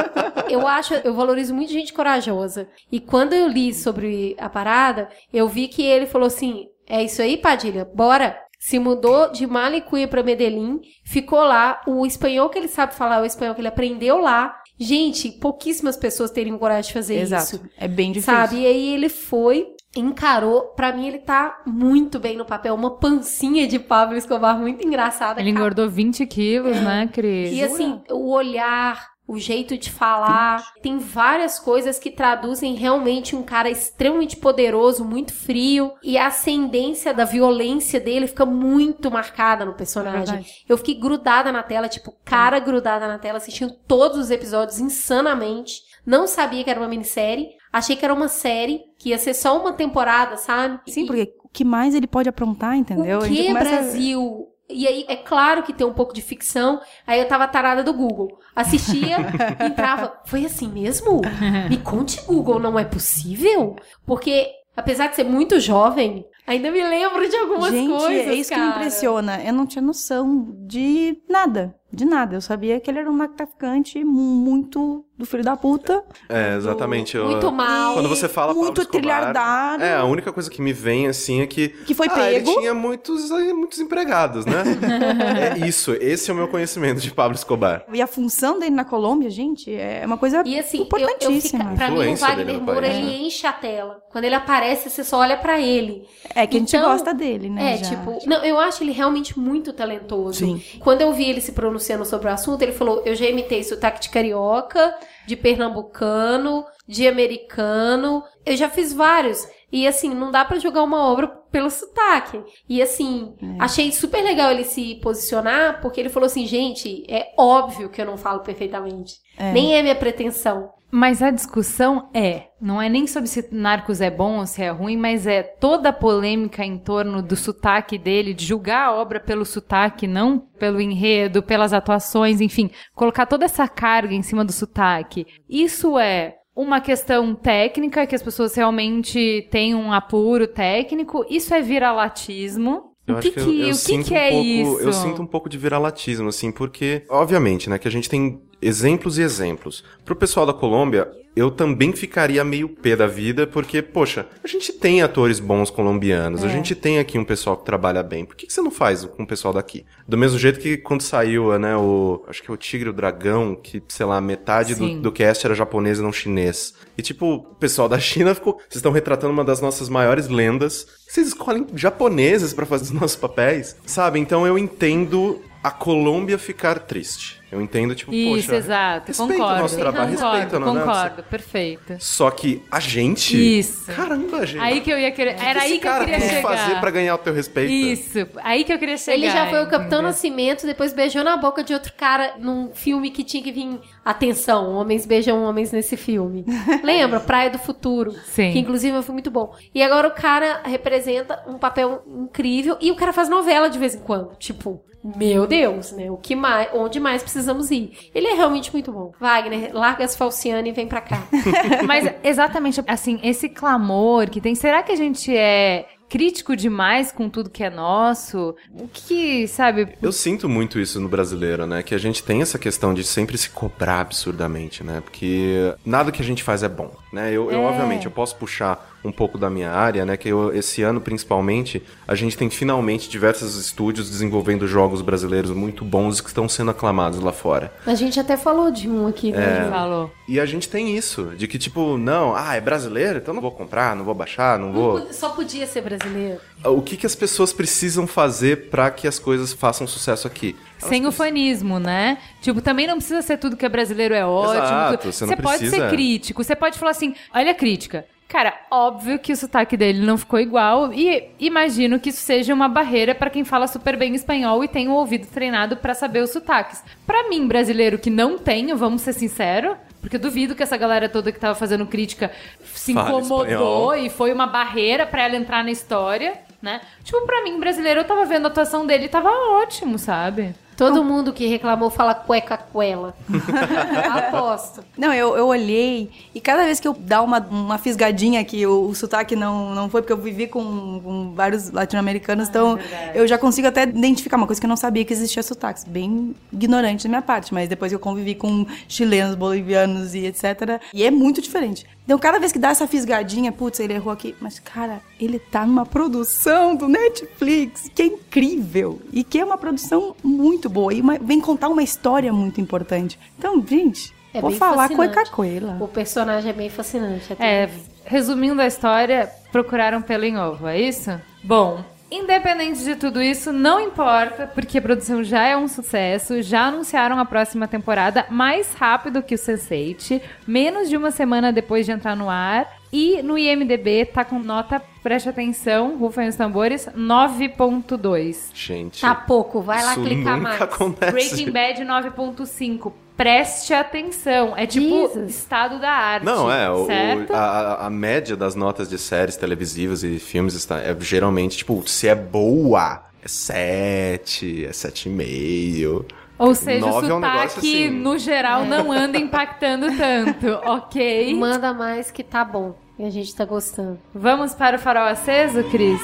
eu 0.48 0.66
acho, 0.66 0.94
eu 0.94 1.14
valorizo 1.14 1.54
muito 1.54 1.72
gente 1.72 1.92
corajosa. 1.92 2.68
E 2.90 3.00
quando 3.00 3.32
eu 3.32 3.48
li 3.48 3.72
sobre 3.74 4.36
a 4.38 4.48
parada, 4.48 5.08
eu 5.32 5.48
vi 5.48 5.68
que 5.68 5.82
ele 5.82 6.06
falou 6.06 6.26
assim: 6.26 6.66
é 6.88 7.02
isso 7.02 7.22
aí, 7.22 7.36
Padilha, 7.36 7.84
bora. 7.84 8.43
Se 8.66 8.78
mudou 8.78 9.30
de 9.30 9.46
Malicuia 9.46 10.08
pra 10.08 10.22
Medellín, 10.22 10.80
ficou 11.04 11.40
lá. 11.40 11.82
O 11.86 12.06
espanhol 12.06 12.48
que 12.48 12.56
ele 12.56 12.66
sabe 12.66 12.94
falar, 12.94 13.20
o 13.20 13.26
espanhol 13.26 13.54
que 13.54 13.60
ele 13.60 13.68
aprendeu 13.68 14.16
lá. 14.16 14.58
Gente, 14.80 15.32
pouquíssimas 15.32 15.98
pessoas 15.98 16.30
teriam 16.30 16.56
coragem 16.56 16.88
de 16.88 16.94
fazer 16.94 17.20
Exato. 17.20 17.56
isso. 17.56 17.60
É 17.76 17.86
bem 17.86 18.10
difícil. 18.10 18.34
Sabe? 18.34 18.62
E 18.62 18.66
aí 18.66 18.94
ele 18.94 19.10
foi, 19.10 19.66
encarou. 19.94 20.68
Pra 20.74 20.94
mim, 20.94 21.06
ele 21.06 21.18
tá 21.18 21.60
muito 21.66 22.18
bem 22.18 22.38
no 22.38 22.46
papel. 22.46 22.74
Uma 22.74 22.96
pancinha 22.98 23.68
de 23.68 23.78
Pablo 23.78 24.16
Escobar 24.16 24.58
muito 24.58 24.82
engraçada. 24.82 25.42
Ele 25.42 25.52
cara. 25.52 25.62
engordou 25.62 25.90
20 25.90 26.24
quilos, 26.24 26.80
né, 26.80 27.06
Cris? 27.12 27.52
E 27.52 27.62
assim, 27.62 28.00
o 28.10 28.30
olhar, 28.30 29.08
o 29.26 29.38
jeito 29.38 29.76
de 29.78 29.90
falar, 29.90 30.74
tem 30.82 30.98
várias 30.98 31.58
coisas 31.58 31.98
que 31.98 32.10
traduzem 32.10 32.74
realmente 32.74 33.34
um 33.34 33.42
cara 33.42 33.70
extremamente 33.70 34.36
poderoso, 34.36 35.04
muito 35.04 35.32
frio, 35.32 35.92
e 36.02 36.18
a 36.18 36.26
ascendência 36.26 37.14
da 37.14 37.24
violência 37.24 37.98
dele 37.98 38.26
fica 38.26 38.44
muito 38.44 39.10
marcada 39.10 39.64
no 39.64 39.74
personagem. 39.74 40.26
verdade. 40.26 40.64
Eu 40.68 40.76
fiquei 40.76 40.94
grudada 40.94 41.50
na 41.50 41.62
tela, 41.62 41.88
tipo, 41.88 42.14
cara 42.24 42.58
grudada 42.58 43.08
na 43.08 43.18
tela, 43.18 43.38
assistindo 43.38 43.74
todos 43.88 44.18
os 44.18 44.30
episódios 44.30 44.78
insanamente. 44.78 45.80
Não 46.04 46.26
sabia 46.26 46.62
que 46.62 46.70
era 46.70 46.80
uma 46.80 46.88
minissérie. 46.88 47.48
Achei 47.72 47.96
que 47.96 48.04
era 48.04 48.14
uma 48.14 48.28
série, 48.28 48.82
que 48.98 49.08
ia 49.08 49.18
ser 49.18 49.34
só 49.34 49.58
uma 49.58 49.72
temporada, 49.72 50.36
sabe? 50.36 50.80
Sim, 50.86 51.06
porque 51.06 51.34
o 51.42 51.48
que 51.48 51.64
mais 51.64 51.94
ele 51.94 52.06
pode 52.06 52.28
aprontar, 52.28 52.76
entendeu? 52.76 53.20
o 53.20 53.24
que, 53.26 53.52
Brasil? 53.52 54.53
E 54.68 54.86
aí, 54.88 55.04
é 55.08 55.16
claro 55.16 55.62
que 55.62 55.72
tem 55.72 55.86
um 55.86 55.92
pouco 55.92 56.14
de 56.14 56.22
ficção. 56.22 56.80
Aí 57.06 57.20
eu 57.20 57.28
tava 57.28 57.46
tarada 57.46 57.82
do 57.84 57.92
Google. 57.92 58.38
Assistia, 58.56 59.16
entrava. 59.60 60.20
Foi 60.24 60.44
assim 60.44 60.68
mesmo? 60.68 61.20
Me 61.68 61.76
conte, 61.78 62.20
Google, 62.26 62.58
não 62.58 62.78
é 62.78 62.84
possível? 62.84 63.76
Porque, 64.06 64.48
apesar 64.76 65.08
de 65.08 65.16
ser 65.16 65.24
muito 65.24 65.60
jovem, 65.60 66.24
ainda 66.46 66.70
me 66.70 66.82
lembro 66.82 67.28
de 67.28 67.36
algumas 67.36 67.70
Gente, 67.72 67.90
coisas. 67.90 68.26
é 68.26 68.34
isso 68.34 68.50
que 68.50 68.56
me 68.56 68.62
cara. 68.66 68.76
impressiona. 68.78 69.42
Eu 69.44 69.52
não 69.52 69.66
tinha 69.66 69.82
noção 69.82 70.46
de 70.66 71.18
nada. 71.28 71.74
De 71.94 72.04
nada. 72.04 72.36
Eu 72.36 72.40
sabia 72.40 72.78
que 72.80 72.90
ele 72.90 72.98
era 72.98 73.10
um 73.10 73.16
narcotraficante 73.16 74.02
muito 74.04 75.04
do 75.16 75.24
filho 75.24 75.44
da 75.44 75.56
puta. 75.56 76.02
É, 76.28 76.56
exatamente. 76.56 77.16
eu- 77.16 77.26
Muito 77.28 77.50
mal. 77.52 77.94
Quando 77.94 78.08
você 78.08 78.28
fala 78.28 78.52
Muito 78.52 78.66
Pablo 78.68 78.82
Escobar, 78.82 79.00
trilhardário. 79.00 79.84
É, 79.84 79.94
a 79.96 80.04
única 80.04 80.32
coisa 80.32 80.50
que 80.50 80.60
me 80.60 80.72
vem 80.72 81.06
assim 81.06 81.40
é 81.40 81.46
que. 81.46 81.68
Que 81.68 81.94
foi 81.94 82.08
ah, 82.10 82.32
ele 82.32 82.44
pego. 82.44 82.58
tinha 82.60 82.74
muitos, 82.74 83.30
muitos 83.30 83.78
empregados, 83.78 84.44
né? 84.44 84.62
é 85.62 85.66
isso, 85.66 85.92
esse 86.00 86.30
é 86.30 86.34
o 86.34 86.36
meu 86.36 86.48
conhecimento 86.48 87.00
de 87.00 87.10
Pablo 87.12 87.36
Escobar. 87.36 87.84
E 87.92 88.02
a 88.02 88.06
função 88.06 88.58
dele 88.58 88.74
na 88.74 88.84
Colômbia, 88.84 89.30
gente, 89.30 89.72
é 89.72 90.02
uma 90.04 90.18
coisa 90.18 90.42
E 90.44 90.58
assim, 90.58 90.78
eu, 90.78 90.82
eu 90.82 90.86
importantíssima. 90.86 91.64
fica, 91.64 91.76
pra 91.76 91.90
mim, 91.90 91.98
o 91.98 92.02
Influência 92.02 92.26
Wagner 92.28 92.60
Moura, 92.60 92.86
ele 92.88 93.06
né? 93.06 93.16
enche 93.18 93.46
a 93.46 93.52
tela. 93.52 94.02
Quando 94.10 94.24
ele 94.24 94.34
aparece, 94.34 94.90
você 94.90 95.04
só 95.04 95.18
olha 95.18 95.36
pra 95.36 95.60
ele. 95.60 96.06
É 96.34 96.46
que 96.46 96.56
a 96.56 96.60
gente 96.60 96.74
Então, 96.76 96.90
gosta 96.90 97.14
dele, 97.14 97.48
né? 97.48 97.74
É, 97.74 97.76
já. 97.78 97.90
tipo, 97.90 98.18
não, 98.28 98.44
eu 98.44 98.58
acho 98.58 98.82
ele 98.82 98.92
realmente 98.92 99.38
muito 99.38 99.72
talentoso. 99.72 100.38
Sim. 100.40 100.62
Quando 100.80 101.02
eu 101.02 101.12
vi 101.12 101.24
ele 101.30 101.40
se 101.40 101.52
pronunciando 101.84 102.04
sobre 102.04 102.28
o 102.28 102.32
assunto, 102.32 102.62
ele 102.62 102.72
falou: 102.72 103.02
Eu 103.04 103.14
já 103.14 103.26
imitei 103.26 103.62
sotaque 103.62 104.00
de 104.00 104.08
carioca, 104.08 104.96
de 105.26 105.36
pernambucano, 105.36 106.64
de 106.88 107.06
americano. 107.06 108.22
Eu 108.44 108.56
já 108.56 108.68
fiz 108.68 108.92
vários. 108.92 109.46
E 109.70 109.86
assim, 109.88 110.14
não 110.14 110.30
dá 110.30 110.44
pra 110.44 110.58
julgar 110.58 110.82
uma 110.84 111.10
obra 111.10 111.26
pelo 111.50 111.68
sotaque. 111.68 112.40
E 112.68 112.80
assim, 112.80 113.34
É. 113.42 113.56
achei 113.62 113.90
super 113.92 114.22
legal 114.22 114.50
ele 114.50 114.64
se 114.64 114.96
posicionar, 114.96 115.80
porque 115.80 116.00
ele 116.00 116.08
falou 116.08 116.26
assim: 116.26 116.46
gente, 116.46 117.04
é 117.08 117.32
óbvio 117.36 117.90
que 117.90 118.00
eu 118.00 118.06
não 118.06 118.16
falo 118.16 118.40
perfeitamente. 118.40 119.14
Nem 119.52 119.76
é 119.76 119.82
minha 119.82 119.96
pretensão. 119.96 120.70
Mas 120.96 121.20
a 121.20 121.32
discussão 121.32 122.08
é, 122.14 122.50
não 122.60 122.80
é 122.80 122.88
nem 122.88 123.04
sobre 123.08 123.28
se 123.28 123.48
Narcos 123.50 124.00
é 124.00 124.08
bom 124.08 124.38
ou 124.38 124.46
se 124.46 124.62
é 124.62 124.70
ruim, 124.70 124.96
mas 124.96 125.26
é 125.26 125.42
toda 125.42 125.88
a 125.88 125.92
polêmica 125.92 126.64
em 126.64 126.78
torno 126.78 127.20
do 127.20 127.34
sotaque 127.34 127.98
dele, 127.98 128.32
de 128.32 128.44
julgar 128.44 128.86
a 128.86 128.94
obra 128.94 129.18
pelo 129.18 129.44
sotaque, 129.44 130.06
não 130.06 130.38
pelo 130.38 130.80
enredo, 130.80 131.42
pelas 131.42 131.72
atuações, 131.72 132.40
enfim, 132.40 132.70
colocar 132.94 133.26
toda 133.26 133.44
essa 133.44 133.66
carga 133.66 134.14
em 134.14 134.22
cima 134.22 134.44
do 134.44 134.52
sotaque. 134.52 135.26
Isso 135.50 135.98
é 135.98 136.36
uma 136.54 136.80
questão 136.80 137.34
técnica, 137.34 138.06
que 138.06 138.14
as 138.14 138.22
pessoas 138.22 138.54
realmente 138.54 139.48
têm 139.50 139.74
um 139.74 139.92
apuro 139.92 140.46
técnico, 140.46 141.26
isso 141.28 141.52
é 141.52 141.60
viralatismo. 141.60 142.94
Eu 143.04 143.16
o 143.16 143.18
que, 143.18 143.32
que, 143.32 143.40
eu, 143.40 143.46
eu 143.46 143.74
o 143.74 143.78
que, 143.78 144.04
que 144.04 144.14
um 144.14 144.16
é 144.16 144.30
pouco, 144.30 144.46
isso? 144.46 144.80
Eu 144.80 144.92
sinto 144.92 145.20
um 145.20 145.26
pouco 145.26 145.48
de 145.48 145.58
viralatismo, 145.58 146.28
assim, 146.28 146.52
porque, 146.52 147.04
obviamente, 147.10 147.68
né, 147.68 147.78
que 147.78 147.88
a 147.88 147.90
gente 147.90 148.08
tem 148.08 148.40
exemplos 148.66 149.18
e 149.18 149.22
exemplos. 149.22 149.84
Pro 150.04 150.16
pessoal 150.16 150.46
da 150.46 150.52
Colômbia, 150.52 151.10
eu 151.36 151.50
também 151.50 151.92
ficaria 151.92 152.44
meio 152.44 152.68
pé 152.68 152.94
da 152.94 153.06
vida, 153.08 153.44
porque, 153.46 153.82
poxa, 153.82 154.26
a 154.42 154.46
gente 154.46 154.72
tem 154.72 155.02
atores 155.02 155.40
bons 155.40 155.68
colombianos, 155.68 156.44
É. 156.44 156.46
a 156.46 156.48
gente 156.48 156.74
tem 156.76 156.98
aqui 157.00 157.18
um 157.18 157.24
pessoal 157.24 157.56
que 157.56 157.64
trabalha 157.64 158.02
bem. 158.02 158.24
Por 158.24 158.36
que, 158.36 158.46
que 158.46 158.52
você 158.52 158.60
não 158.62 158.70
faz 158.70 159.04
com 159.04 159.24
o 159.24 159.26
pessoal 159.26 159.52
daqui? 159.52 159.84
Do 160.06 160.16
mesmo 160.16 160.38
jeito 160.38 160.60
que 160.60 160.76
quando 160.76 161.02
saiu, 161.02 161.58
né, 161.58 161.76
o. 161.76 162.24
Acho 162.28 162.42
que 162.42 162.50
é 162.50 162.54
o 162.54 162.56
Tigre 162.56 162.86
e 162.88 162.90
o 162.90 162.92
Dragão, 162.92 163.56
que, 163.56 163.82
sei 163.88 164.06
lá, 164.06 164.20
metade 164.20 164.74
do, 164.76 165.00
do 165.00 165.10
cast 165.12 165.44
era 165.44 165.54
japonês 165.54 165.98
e 165.98 166.02
não 166.02 166.12
chinês. 166.12 166.74
E, 166.96 167.02
tipo, 167.02 167.26
o 167.34 167.42
pessoal 167.56 167.88
da 167.88 167.98
China 167.98 168.34
ficou. 168.34 168.54
Vocês 168.54 168.76
estão 168.76 168.92
retratando 168.92 169.32
uma 169.32 169.44
das 169.44 169.60
nossas 169.60 169.88
maiores 169.88 170.28
lendas. 170.28 170.86
Vocês 171.08 171.28
escolhem 171.28 171.66
japoneses 171.74 172.52
pra 172.52 172.64
fazer 172.64 172.84
os 172.84 172.90
nossos 172.92 173.16
papéis, 173.16 173.76
sabe? 173.84 174.20
Então 174.20 174.46
eu 174.46 174.56
entendo 174.56 175.40
a 175.62 175.70
Colômbia 175.70 176.38
ficar 176.38 176.78
triste. 176.78 177.40
Eu 177.54 177.60
entendo, 177.62 177.94
tipo, 177.94 178.12
Isso, 178.12 178.46
poxa, 178.48 178.56
exato. 178.56 179.06
respeita 179.08 179.32
concordo. 179.34 179.54
o 179.54 179.62
nosso 179.62 179.76
trabalho, 179.78 180.12
concordo, 180.12 180.32
respeita, 180.36 180.58
não 180.58 180.76
é? 180.76 180.80
concordo, 180.80 181.22
perfeito. 181.22 181.96
Só 182.00 182.30
que 182.30 182.62
a 182.70 182.80
gente... 182.80 183.58
Isso. 183.58 183.92
Caramba, 183.92 184.44
gente. 184.44 184.60
Aí 184.60 184.80
que 184.80 184.90
eu 184.90 184.98
ia 184.98 185.12
querer. 185.12 185.36
Era 185.40 185.60
Esse 185.60 185.72
aí 185.74 185.78
que 185.78 185.86
eu 185.86 185.90
cara 185.92 186.04
queria 186.04 186.18
tem 186.18 186.28
que 186.28 186.34
chegar. 186.34 186.48
fazer 186.48 186.80
pra 186.80 186.90
ganhar 186.90 187.14
o 187.14 187.18
teu 187.18 187.32
respeito? 187.32 187.70
Isso, 187.72 188.26
aí 188.42 188.64
que 188.64 188.72
eu 188.72 188.78
queria 188.78 188.96
chegar. 188.96 189.16
Ele 189.16 189.30
já 189.30 189.46
foi 189.48 189.60
o 189.60 189.64
Capitão 189.64 189.84
entendeu? 189.84 190.02
Nascimento, 190.02 190.66
depois 190.66 190.92
beijou 190.92 191.22
na 191.22 191.36
boca 191.36 191.62
de 191.62 191.72
outro 191.72 191.92
cara 191.96 192.34
num 192.38 192.72
filme 192.74 193.10
que 193.10 193.22
tinha 193.22 193.42
que 193.42 193.52
vir. 193.52 193.80
Atenção, 194.04 194.74
homens 194.74 195.06
beijam 195.06 195.42
homens 195.44 195.70
nesse 195.70 195.96
filme. 195.96 196.44
Lembra? 196.82 197.20
Praia 197.20 197.50
do 197.50 197.58
Futuro. 197.58 198.12
Sim. 198.24 198.52
Que 198.52 198.58
inclusive 198.58 199.00
foi 199.02 199.12
muito 199.12 199.30
bom. 199.30 199.54
E 199.74 199.82
agora 199.82 200.08
o 200.08 200.10
cara 200.10 200.60
representa 200.64 201.42
um 201.46 201.58
papel 201.58 202.02
incrível 202.06 202.76
e 202.80 202.90
o 202.90 202.96
cara 202.96 203.12
faz 203.12 203.28
novela 203.28 203.70
de 203.70 203.78
vez 203.78 203.94
em 203.94 204.00
quando. 204.00 204.34
Tipo, 204.36 204.82
meu 205.04 205.46
Deus, 205.46 205.92
né? 205.92 206.10
O 206.10 206.16
que 206.16 206.34
mais, 206.34 206.68
onde 206.72 206.98
mais 206.98 207.22
precisamos 207.22 207.70
ir? 207.70 207.92
Ele 208.14 208.26
é 208.26 208.34
realmente 208.34 208.72
muito 208.72 208.90
bom. 208.90 209.12
Wagner, 209.20 209.70
larga 209.74 210.04
as 210.04 210.16
falciane 210.16 210.70
e 210.70 210.72
vem 210.72 210.88
pra 210.88 211.00
cá. 211.00 211.22
Mas 211.86 212.10
exatamente, 212.22 212.80
assim, 212.86 213.20
esse 213.22 213.48
clamor 213.48 214.30
que 214.30 214.40
tem. 214.40 214.54
Será 214.54 214.82
que 214.82 214.92
a 214.92 214.96
gente 214.96 215.34
é 215.36 215.86
crítico 216.08 216.54
demais 216.54 217.10
com 217.10 217.28
tudo 217.28 217.50
que 217.50 217.64
é 217.64 217.68
nosso? 217.70 218.54
O 218.72 218.88
que, 218.88 219.46
sabe? 219.48 219.88
Eu 220.00 220.12
sinto 220.12 220.48
muito 220.48 220.78
isso 220.78 221.00
no 221.00 221.08
brasileiro, 221.08 221.66
né? 221.66 221.82
Que 221.82 221.94
a 221.94 221.98
gente 221.98 222.22
tem 222.22 222.40
essa 222.40 222.58
questão 222.58 222.94
de 222.94 223.02
sempre 223.04 223.36
se 223.36 223.50
cobrar 223.50 224.00
absurdamente, 224.00 224.82
né? 224.84 225.00
Porque 225.02 225.74
nada 225.84 226.12
que 226.12 226.22
a 226.22 226.24
gente 226.24 226.42
faz 226.42 226.62
é 226.62 226.68
bom, 226.68 226.90
né? 227.12 227.28
Eu, 227.30 227.50
eu, 227.50 227.60
É. 227.62 227.66
obviamente, 227.66 228.06
eu 228.06 228.12
posso 228.12 228.36
puxar 228.36 228.93
um 229.04 229.12
pouco 229.12 229.36
da 229.36 229.50
minha 229.50 229.70
área, 229.70 230.04
né? 230.06 230.16
Que 230.16 230.30
eu- 230.30 230.54
esse 230.54 230.82
ano, 230.82 231.00
principalmente, 231.00 231.82
a 232.08 232.14
gente 232.14 232.36
tem 232.36 232.48
finalmente 232.48 233.08
diversos 233.08 233.56
estúdios 233.56 234.08
desenvolvendo 234.08 234.66
jogos 234.66 235.02
brasileiros 235.02 235.50
muito 235.50 235.84
bons 235.84 236.20
que 236.20 236.28
estão 236.28 236.48
sendo 236.48 236.70
aclamados 236.70 237.20
lá 237.20 237.32
fora. 237.32 237.72
A 237.86 237.94
gente 237.94 238.18
até 238.18 238.36
falou 238.36 238.70
de 238.70 238.88
um 238.88 239.06
aqui, 239.06 239.30
né? 239.30 239.64
Ju? 239.64 239.70
Falou. 239.70 240.10
E 240.26 240.40
a 240.40 240.46
gente 240.46 240.68
tem 240.68 240.96
isso, 240.96 241.32
de 241.36 241.46
que 241.46 241.58
tipo, 241.58 241.98
não, 241.98 242.34
ah, 242.34 242.54
é 242.54 242.60
brasileiro, 242.60 243.18
então 243.18 243.34
não 243.34 243.42
vou 243.42 243.50
comprar, 243.52 243.94
não 243.94 244.04
vou 244.04 244.14
baixar, 244.14 244.58
não 244.58 244.72
vou... 244.72 245.00
Não 245.00 245.12
Só 245.12 245.28
podia 245.30 245.66
ser 245.66 245.82
brasileiro. 245.82 246.40
O 246.64 246.80
que, 246.80 246.96
que 246.96 247.04
as 247.06 247.14
pessoas 247.14 247.52
precisam 247.52 248.06
fazer 248.06 248.70
pra 248.70 248.90
que 248.90 249.06
as 249.06 249.18
coisas 249.18 249.52
façam 249.52 249.86
sucesso 249.86 250.26
aqui? 250.26 250.56
Sem 250.78 251.06
o 251.06 251.12
fanismo, 251.12 251.78
né? 251.78 252.18
Tipo, 252.40 252.60
também 252.62 252.86
não 252.86 252.96
precisa 252.96 253.20
ser 253.22 253.36
tudo 253.38 253.56
que 253.56 253.64
é 253.64 253.68
brasileiro 253.68 254.14
é 254.14 254.24
ótimo. 254.24 254.54
Exato, 254.64 255.12
você 255.12 255.26
não 255.26 255.36
pode 255.36 255.58
precisa- 255.58 255.76
ser 255.76 255.90
crítico, 255.90 256.42
você 256.44 256.54
pode 256.56 256.78
falar 256.78 256.90
assim, 256.92 257.14
olha 257.34 257.50
a 257.50 257.54
crítica. 257.54 258.06
Cara, 258.28 258.54
óbvio 258.70 259.18
que 259.18 259.32
o 259.32 259.36
sotaque 259.36 259.76
dele 259.76 260.04
não 260.04 260.18
ficou 260.18 260.40
igual 260.40 260.92
e 260.92 261.30
imagino 261.38 262.00
que 262.00 262.08
isso 262.08 262.20
seja 262.20 262.52
uma 262.52 262.68
barreira 262.68 263.14
pra 263.14 263.30
quem 263.30 263.44
fala 263.44 263.68
super 263.68 263.96
bem 263.96 264.14
espanhol 264.14 264.64
e 264.64 264.68
tem 264.68 264.88
o 264.88 264.92
ouvido 264.92 265.26
treinado 265.26 265.76
pra 265.76 265.94
saber 265.94 266.20
os 266.20 266.30
sotaques. 266.30 266.82
Pra 267.06 267.28
mim, 267.28 267.46
brasileiro 267.46 267.98
que 267.98 268.10
não 268.10 268.36
tenho, 268.36 268.76
vamos 268.76 269.02
ser 269.02 269.12
sinceros, 269.12 269.76
porque 270.00 270.16
eu 270.16 270.20
duvido 270.20 270.54
que 270.54 270.62
essa 270.62 270.76
galera 270.76 271.08
toda 271.08 271.30
que 271.30 271.38
tava 271.38 271.54
fazendo 271.54 271.86
crítica 271.86 272.32
se 272.74 272.92
incomodou 272.92 273.94
e 273.94 274.10
foi 274.10 274.32
uma 274.32 274.46
barreira 274.46 275.06
pra 275.06 275.22
ela 275.22 275.36
entrar 275.36 275.62
na 275.62 275.70
história, 275.70 276.34
né? 276.60 276.80
Tipo, 277.04 277.24
pra 277.26 277.44
mim, 277.44 277.60
brasileiro, 277.60 278.00
eu 278.00 278.04
tava 278.04 278.24
vendo 278.24 278.46
a 278.46 278.48
atuação 278.48 278.84
dele 278.84 279.04
e 279.04 279.08
tava 279.08 279.30
ótimo, 279.30 279.98
sabe? 279.98 280.54
Todo 280.76 281.04
mundo 281.04 281.32
que 281.32 281.46
reclamou 281.46 281.90
fala 281.90 282.14
cueca 282.14 282.56
cuela. 282.56 283.14
Aposto. 284.12 284.84
Não, 284.96 285.12
eu, 285.12 285.36
eu 285.36 285.46
olhei 285.46 286.10
e 286.34 286.40
cada 286.40 286.64
vez 286.64 286.80
que 286.80 286.88
eu 286.88 286.94
dar 286.94 287.22
uma, 287.22 287.38
uma 287.38 287.78
fisgadinha 287.78 288.44
que 288.44 288.66
o, 288.66 288.88
o 288.88 288.94
sotaque 288.94 289.36
não, 289.36 289.74
não 289.74 289.88
foi, 289.88 290.02
porque 290.02 290.12
eu 290.12 290.18
vivi 290.18 290.46
com, 290.46 291.00
com 291.02 291.32
vários 291.34 291.70
latino-americanos, 291.70 292.48
então 292.48 292.78
eu 293.14 293.26
já 293.26 293.38
consigo 293.38 293.68
até 293.68 293.84
identificar 293.84 294.36
uma 294.36 294.46
coisa 294.46 294.60
que 294.60 294.66
eu 294.66 294.68
não 294.68 294.76
sabia 294.76 295.04
que 295.04 295.12
existia 295.12 295.42
sotaques. 295.42 295.84
Bem 295.84 296.34
ignorante 296.52 297.04
da 297.04 297.08
minha 297.08 297.22
parte, 297.22 297.52
mas 297.52 297.68
depois 297.68 297.90
que 297.90 297.96
eu 297.96 298.00
convivi 298.00 298.34
com 298.34 298.66
chilenos, 298.88 299.34
bolivianos 299.34 300.14
e 300.14 300.26
etc. 300.26 300.80
E 300.92 301.04
é 301.04 301.10
muito 301.10 301.40
diferente. 301.40 301.86
Então, 302.04 302.18
cada 302.18 302.38
vez 302.38 302.52
que 302.52 302.58
dá 302.58 302.68
essa 302.68 302.86
fisgadinha, 302.86 303.50
putz, 303.50 303.80
ele 303.80 303.94
errou 303.94 304.12
aqui. 304.12 304.34
Mas, 304.38 304.58
cara, 304.58 305.00
ele 305.18 305.38
tá 305.38 305.64
numa 305.64 305.86
produção 305.86 306.76
do 306.76 306.86
Netflix 306.86 307.90
que 307.94 308.02
é 308.02 308.06
incrível. 308.06 309.00
E 309.10 309.24
que 309.24 309.38
é 309.38 309.44
uma 309.44 309.56
produção 309.56 310.14
muito 310.22 310.63
boa. 310.68 310.92
E 310.92 311.00
uma- 311.00 311.18
vem 311.18 311.40
contar 311.40 311.68
uma 311.68 311.82
história 311.82 312.32
muito 312.32 312.60
importante. 312.60 313.18
Então, 313.38 313.64
gente, 313.66 314.14
É 314.32 314.40
vou 314.40 314.50
falar 314.52 314.88
fascinante. 314.88 315.14
coisa-coela. 315.14 315.76
O 315.80 315.88
personagem 315.88 316.50
é 316.50 316.52
bem 316.54 316.68
fascinante. 316.70 317.32
até. 317.32 317.44
É, 317.64 317.70
resumindo 318.04 318.60
a 318.60 318.66
história, 318.66 319.30
procuraram 319.52 320.02
pelo 320.02 320.24
em 320.24 320.36
ovo, 320.38 320.66
é 320.66 320.80
isso? 320.80 321.10
Bom, 321.42 321.82
independente 322.10 322.82
de 322.84 322.96
tudo 322.96 323.20
isso, 323.22 323.52
não 323.52 323.80
importa, 323.80 324.46
porque 324.46 324.78
a 324.78 324.82
produção 324.82 325.22
já 325.24 325.44
é 325.46 325.56
um 325.56 325.66
sucesso, 325.68 326.40
já 326.42 326.66
anunciaram 326.66 327.18
a 327.18 327.24
próxima 327.24 327.66
temporada 327.66 328.26
mais 328.30 328.72
rápido 328.74 329.22
que 329.22 329.34
o 329.34 329.38
Sense8, 329.38 330.20
menos 330.46 330.88
de 330.88 330.96
uma 330.96 331.10
semana 331.10 331.52
depois 331.52 331.86
de 331.86 331.92
entrar 331.92 332.14
no 332.16 332.28
ar, 332.30 332.70
e 332.92 333.20
no 333.22 333.36
IMDB 333.36 334.04
tá 334.06 334.24
com 334.24 334.38
nota, 334.38 334.80
preste 335.04 335.28
atenção, 335.28 335.96
rufem 335.98 336.26
os 336.28 336.34
tambores, 336.34 336.88
9.2. 336.96 338.50
Gente. 338.52 339.00
Tá 339.00 339.14
pouco, 339.14 339.60
vai 339.60 339.84
lá 339.84 339.94
clicar 339.94 340.36
nunca 340.36 340.36
mais. 340.36 340.62
acontece. 340.62 341.12
Breaking 341.12 341.50
Bad 341.52 341.84
9.5. 341.84 342.92
Preste 343.16 343.72
atenção. 343.72 344.54
É 344.56 344.66
tipo 344.66 344.88
Jesus. 345.12 345.36
estado 345.36 345.78
da 345.78 345.88
arte. 345.90 346.24
Não, 346.26 346.50
é, 346.50 346.68
o- 346.68 346.88
a, 347.32 347.36
a- 347.38 347.86
a 347.86 347.90
média 347.90 348.34
das 348.36 348.56
notas 348.56 348.88
de 348.88 348.98
séries 348.98 349.36
televisivas 349.36 350.02
e 350.02 350.18
filmes 350.18 350.54
está, 350.54 350.80
é 350.80 350.96
geralmente, 350.98 351.58
tipo, 351.58 351.80
se 351.86 352.08
é 352.08 352.14
boa, 352.14 353.04
é 353.22 353.28
7, 353.28 354.64
é 354.66 354.70
7,5. 354.72 356.04
Ou 356.36 356.52
seja, 356.56 356.84
o 356.84 356.88
Nove 356.88 357.06
é 357.08 357.14
um 357.14 357.16
sotaque, 357.20 357.36
negócio 357.36 357.58
assim. 357.60 357.90
no 357.90 358.18
geral, 358.18 358.64
não 358.64 358.90
anda 358.90 359.16
impactando 359.16 359.86
tanto, 359.96 360.48
ok? 360.68 361.32
Manda 361.36 361.72
mais 361.72 362.10
que 362.10 362.24
tá 362.24 362.44
bom. 362.44 362.74
E 362.98 363.04
a 363.04 363.10
gente 363.10 363.34
tá 363.34 363.44
gostando. 363.44 364.00
Vamos 364.14 364.54
para 364.54 364.76
o 364.76 364.78
farol 364.78 365.04
aceso, 365.04 365.64
Cris? 365.70 366.00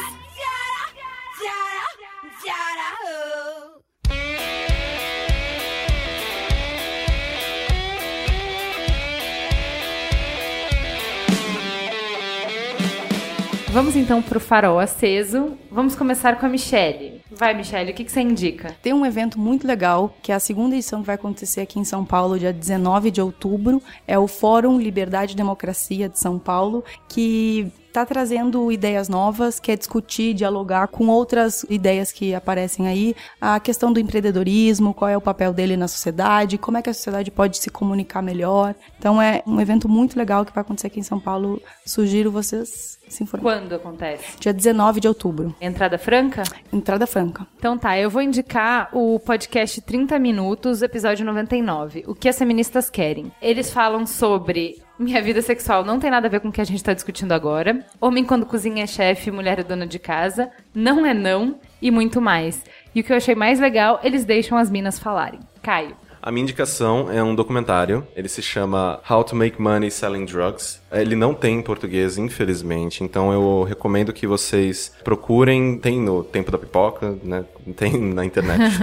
Vamos 13.72 13.94
então 13.94 14.20
para 14.20 14.36
o 14.36 14.40
farol 14.40 14.80
aceso. 14.80 15.56
Vamos 15.70 15.94
começar 15.94 16.40
com 16.40 16.46
a 16.46 16.48
Michelle. 16.48 17.19
Vai, 17.30 17.54
Michelle, 17.54 17.92
o 17.92 17.94
que, 17.94 18.04
que 18.04 18.10
você 18.10 18.20
indica? 18.20 18.74
Tem 18.82 18.92
um 18.92 19.06
evento 19.06 19.38
muito 19.38 19.66
legal, 19.66 20.14
que 20.20 20.32
é 20.32 20.34
a 20.34 20.40
segunda 20.40 20.74
edição 20.74 21.00
que 21.00 21.06
vai 21.06 21.14
acontecer 21.14 21.60
aqui 21.60 21.78
em 21.78 21.84
São 21.84 22.04
Paulo, 22.04 22.38
dia 22.38 22.52
19 22.52 23.10
de 23.10 23.20
outubro. 23.20 23.80
É 24.06 24.18
o 24.18 24.26
Fórum 24.26 24.80
Liberdade 24.80 25.34
e 25.34 25.36
Democracia 25.36 26.08
de 26.08 26.18
São 26.18 26.38
Paulo, 26.38 26.84
que 27.08 27.72
está 27.90 28.06
trazendo 28.06 28.70
ideias 28.70 29.08
novas, 29.08 29.58
quer 29.58 29.76
discutir, 29.76 30.32
dialogar 30.32 30.86
com 30.88 31.08
outras 31.08 31.66
ideias 31.68 32.12
que 32.12 32.34
aparecem 32.34 32.86
aí. 32.86 33.14
A 33.40 33.58
questão 33.58 33.92
do 33.92 34.00
empreendedorismo, 34.00 34.94
qual 34.94 35.08
é 35.08 35.16
o 35.16 35.20
papel 35.20 35.52
dele 35.52 35.76
na 35.76 35.88
sociedade, 35.88 36.56
como 36.56 36.78
é 36.78 36.82
que 36.82 36.88
a 36.88 36.94
sociedade 36.94 37.30
pode 37.30 37.58
se 37.58 37.68
comunicar 37.68 38.22
melhor. 38.22 38.74
Então 38.98 39.20
é 39.20 39.42
um 39.46 39.60
evento 39.60 39.88
muito 39.88 40.16
legal 40.16 40.44
que 40.44 40.54
vai 40.54 40.62
acontecer 40.62 40.86
aqui 40.86 41.00
em 41.00 41.02
São 41.02 41.18
Paulo. 41.18 41.60
Sugiro 41.84 42.30
vocês 42.30 42.98
se 43.08 43.24
informarem. 43.24 43.62
Quando 43.62 43.74
acontece? 43.74 44.38
Dia 44.38 44.52
19 44.52 45.00
de 45.00 45.08
outubro. 45.08 45.54
Entrada 45.60 45.98
franca? 45.98 46.44
Entrada 46.72 47.06
franca. 47.06 47.46
Então 47.58 47.76
tá, 47.76 47.98
eu 47.98 48.08
vou 48.08 48.22
indicar 48.22 48.88
o 48.92 49.18
podcast 49.18 49.80
30 49.80 50.18
Minutos, 50.20 50.80
episódio 50.80 51.26
99. 51.26 52.04
O 52.06 52.14
que 52.14 52.28
as 52.28 52.38
feministas 52.38 52.88
querem? 52.88 53.32
Eles 53.42 53.72
falam 53.72 54.06
sobre 54.06 54.80
minha 55.00 55.22
vida 55.22 55.40
sexual 55.40 55.82
não 55.82 55.98
tem 55.98 56.10
nada 56.10 56.26
a 56.26 56.30
ver 56.30 56.40
com 56.40 56.48
o 56.48 56.52
que 56.52 56.60
a 56.60 56.64
gente 56.64 56.84
tá 56.84 56.92
discutindo 56.92 57.32
agora. 57.32 57.84
Homem 57.98 58.22
quando 58.22 58.44
cozinha 58.44 58.84
é 58.84 58.86
chefe, 58.86 59.30
mulher 59.30 59.58
é 59.58 59.62
dona 59.62 59.86
de 59.86 59.98
casa. 59.98 60.50
Não 60.74 61.06
é 61.06 61.14
não 61.14 61.58
e 61.80 61.90
muito 61.90 62.20
mais. 62.20 62.62
E 62.94 63.00
o 63.00 63.04
que 63.04 63.10
eu 63.10 63.16
achei 63.16 63.34
mais 63.34 63.58
legal, 63.58 63.98
eles 64.02 64.26
deixam 64.26 64.58
as 64.58 64.70
minas 64.70 64.98
falarem. 64.98 65.40
Caio. 65.62 65.96
A 66.22 66.30
minha 66.30 66.42
indicação 66.42 67.10
é 67.10 67.22
um 67.22 67.34
documentário. 67.34 68.06
Ele 68.14 68.28
se 68.28 68.42
chama 68.42 69.00
How 69.08 69.24
to 69.24 69.34
Make 69.34 69.60
Money 69.60 69.90
Selling 69.90 70.26
Drugs. 70.26 70.82
Ele 70.92 71.16
não 71.16 71.32
tem 71.32 71.58
em 71.58 71.62
português, 71.62 72.18
infelizmente. 72.18 73.02
Então 73.02 73.32
eu 73.32 73.62
recomendo 73.62 74.12
que 74.12 74.26
vocês 74.26 74.92
procurem. 75.02 75.78
Tem 75.78 75.98
no 75.98 76.22
Tempo 76.22 76.50
da 76.50 76.58
Pipoca, 76.58 77.16
né? 77.22 77.44
Tem 77.76 77.96
na 77.98 78.24
internet. 78.24 78.60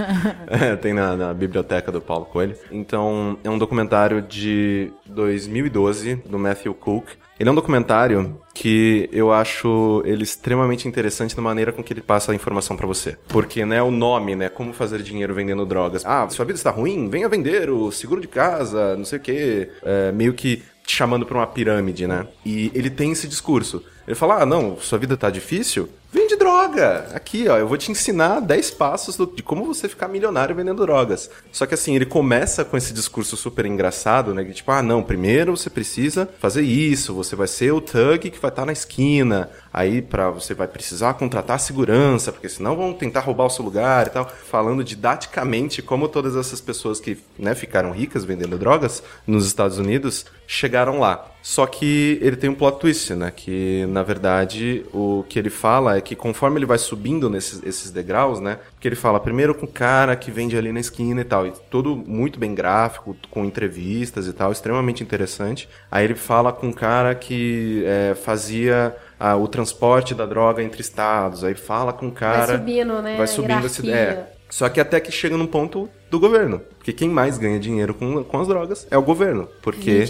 É, 0.48 0.74
tem 0.76 0.92
na, 0.94 1.14
na 1.14 1.34
biblioteca 1.34 1.92
do 1.92 2.00
Paulo 2.00 2.24
Coelho. 2.24 2.56
Então 2.70 3.38
é 3.44 3.50
um 3.50 3.58
documentário 3.58 4.22
de 4.22 4.90
2012 5.06 6.16
do 6.26 6.38
Matthew 6.38 6.74
Cook. 6.74 7.10
Ele 7.38 7.48
é 7.48 7.52
um 7.52 7.54
documentário 7.54 8.40
que 8.52 9.08
eu 9.12 9.32
acho 9.32 10.02
ele 10.04 10.24
extremamente 10.24 10.88
interessante 10.88 11.36
na 11.36 11.42
maneira 11.42 11.72
com 11.72 11.82
que 11.82 11.92
ele 11.92 12.00
passa 12.00 12.32
a 12.32 12.34
informação 12.34 12.76
pra 12.76 12.86
você. 12.86 13.16
Porque, 13.28 13.64
né, 13.64 13.80
o 13.80 13.90
nome, 13.90 14.34
né, 14.34 14.48
como 14.48 14.72
fazer 14.72 15.02
dinheiro 15.02 15.32
vendendo 15.34 15.64
drogas. 15.64 16.04
Ah, 16.04 16.28
sua 16.28 16.44
vida 16.44 16.58
está 16.58 16.70
ruim? 16.70 17.08
Venha 17.08 17.28
vender 17.28 17.70
o 17.70 17.92
seguro 17.92 18.20
de 18.20 18.26
casa, 18.26 18.96
não 18.96 19.04
sei 19.04 19.18
o 19.18 19.22
quê. 19.22 19.70
É, 19.82 20.10
meio 20.10 20.34
que 20.34 20.62
te 20.84 20.96
chamando 20.96 21.26
pra 21.26 21.38
uma 21.38 21.46
pirâmide, 21.46 22.06
né? 22.06 22.26
E 22.44 22.72
ele 22.74 22.90
tem 22.90 23.12
esse 23.12 23.28
discurso. 23.28 23.84
Ele 24.06 24.14
fala: 24.14 24.42
Ah, 24.42 24.46
não, 24.46 24.78
sua 24.78 24.98
vida 24.98 25.16
tá 25.16 25.28
difícil? 25.28 25.88
Vende 26.10 26.36
droga! 26.36 27.08
Aqui, 27.12 27.46
ó, 27.48 27.58
eu 27.58 27.68
vou 27.68 27.76
te 27.76 27.90
ensinar 27.92 28.40
10 28.40 28.70
passos 28.70 29.14
do- 29.14 29.26
de 29.26 29.42
como 29.42 29.66
você 29.66 29.86
ficar 29.90 30.08
milionário 30.08 30.56
vendendo 30.56 30.86
drogas. 30.86 31.28
Só 31.52 31.66
que 31.66 31.74
assim, 31.74 31.94
ele 31.94 32.06
começa 32.06 32.64
com 32.64 32.78
esse 32.78 32.94
discurso 32.94 33.36
super 33.36 33.66
engraçado, 33.66 34.32
né? 34.32 34.42
Que 34.42 34.54
tipo, 34.54 34.70
ah, 34.70 34.82
não, 34.82 35.02
primeiro 35.02 35.54
você 35.54 35.68
precisa 35.68 36.26
fazer 36.38 36.62
isso, 36.62 37.12
você 37.12 37.36
vai 37.36 37.46
ser 37.46 37.72
o 37.72 37.80
thug 37.82 38.30
que 38.30 38.38
vai 38.40 38.48
estar 38.50 38.64
na 38.64 38.72
esquina. 38.72 39.50
Aí 39.70 40.00
para 40.00 40.30
você 40.30 40.54
vai 40.54 40.66
precisar 40.66 41.12
contratar 41.14 41.60
segurança, 41.60 42.32
porque 42.32 42.48
senão 42.48 42.74
vão 42.74 42.94
tentar 42.94 43.20
roubar 43.20 43.44
o 43.44 43.50
seu 43.50 43.62
lugar 43.62 44.06
e 44.06 44.10
tal. 44.10 44.26
Falando 44.26 44.82
didaticamente 44.82 45.82
como 45.82 46.08
todas 46.08 46.36
essas 46.36 46.58
pessoas 46.60 46.98
que 47.00 47.18
né, 47.38 47.54
ficaram 47.54 47.90
ricas 47.92 48.24
vendendo 48.24 48.56
drogas 48.56 49.02
nos 49.26 49.46
Estados 49.46 49.76
Unidos 49.78 50.24
chegaram 50.46 50.98
lá. 50.98 51.32
Só 51.42 51.66
que 51.66 52.18
ele 52.22 52.36
tem 52.36 52.48
um 52.50 52.54
plot 52.54 52.80
twist, 52.80 53.14
né? 53.14 53.30
Que 53.34 53.86
na 53.90 54.02
verdade 54.02 54.84
o 54.92 55.24
que 55.28 55.38
ele 55.38 55.50
fala 55.50 55.97
é 55.98 56.00
que 56.00 56.16
conforme 56.16 56.58
ele 56.58 56.66
vai 56.66 56.78
subindo 56.78 57.28
nesses 57.28 57.62
esses 57.62 57.90
degraus, 57.90 58.40
né? 58.40 58.58
Que 58.80 58.88
ele 58.88 58.96
fala 58.96 59.20
primeiro 59.20 59.54
com 59.54 59.66
o 59.66 59.68
cara 59.68 60.16
que 60.16 60.30
vende 60.30 60.56
ali 60.56 60.72
na 60.72 60.80
esquina 60.80 61.20
e 61.20 61.24
tal, 61.24 61.46
e 61.46 61.52
tudo 61.70 61.96
muito 61.96 62.38
bem 62.38 62.54
gráfico, 62.54 63.16
com 63.30 63.44
entrevistas 63.44 64.26
e 64.26 64.32
tal, 64.32 64.52
extremamente 64.52 65.02
interessante. 65.02 65.68
Aí 65.90 66.04
ele 66.04 66.14
fala 66.14 66.52
com 66.52 66.68
um 66.68 66.72
cara 66.72 67.14
que 67.14 67.82
é, 67.84 68.14
fazia 68.14 68.96
ah, 69.18 69.36
o 69.36 69.48
transporte 69.48 70.14
da 70.14 70.24
droga 70.24 70.62
entre 70.62 70.80
estados. 70.80 71.44
Aí 71.44 71.54
fala 71.54 71.92
com 71.92 72.06
um 72.06 72.10
cara. 72.10 72.58
subindo, 72.58 73.02
né, 73.02 73.16
Vai 73.16 73.26
subindo 73.26 73.66
esse. 73.66 73.90
É, 73.90 74.37
só 74.48 74.68
que 74.68 74.80
até 74.80 74.98
que 75.00 75.12
chega 75.12 75.36
num 75.36 75.46
ponto 75.46 75.88
do 76.10 76.18
governo. 76.18 76.60
Porque 76.78 76.92
quem 76.92 77.08
mais 77.08 77.38
ganha 77.38 77.60
dinheiro 77.60 77.92
com, 77.92 78.22
com 78.24 78.40
as 78.40 78.48
drogas 78.48 78.86
é 78.90 78.96
o 78.96 79.02
governo. 79.02 79.48
Porque 79.62 80.06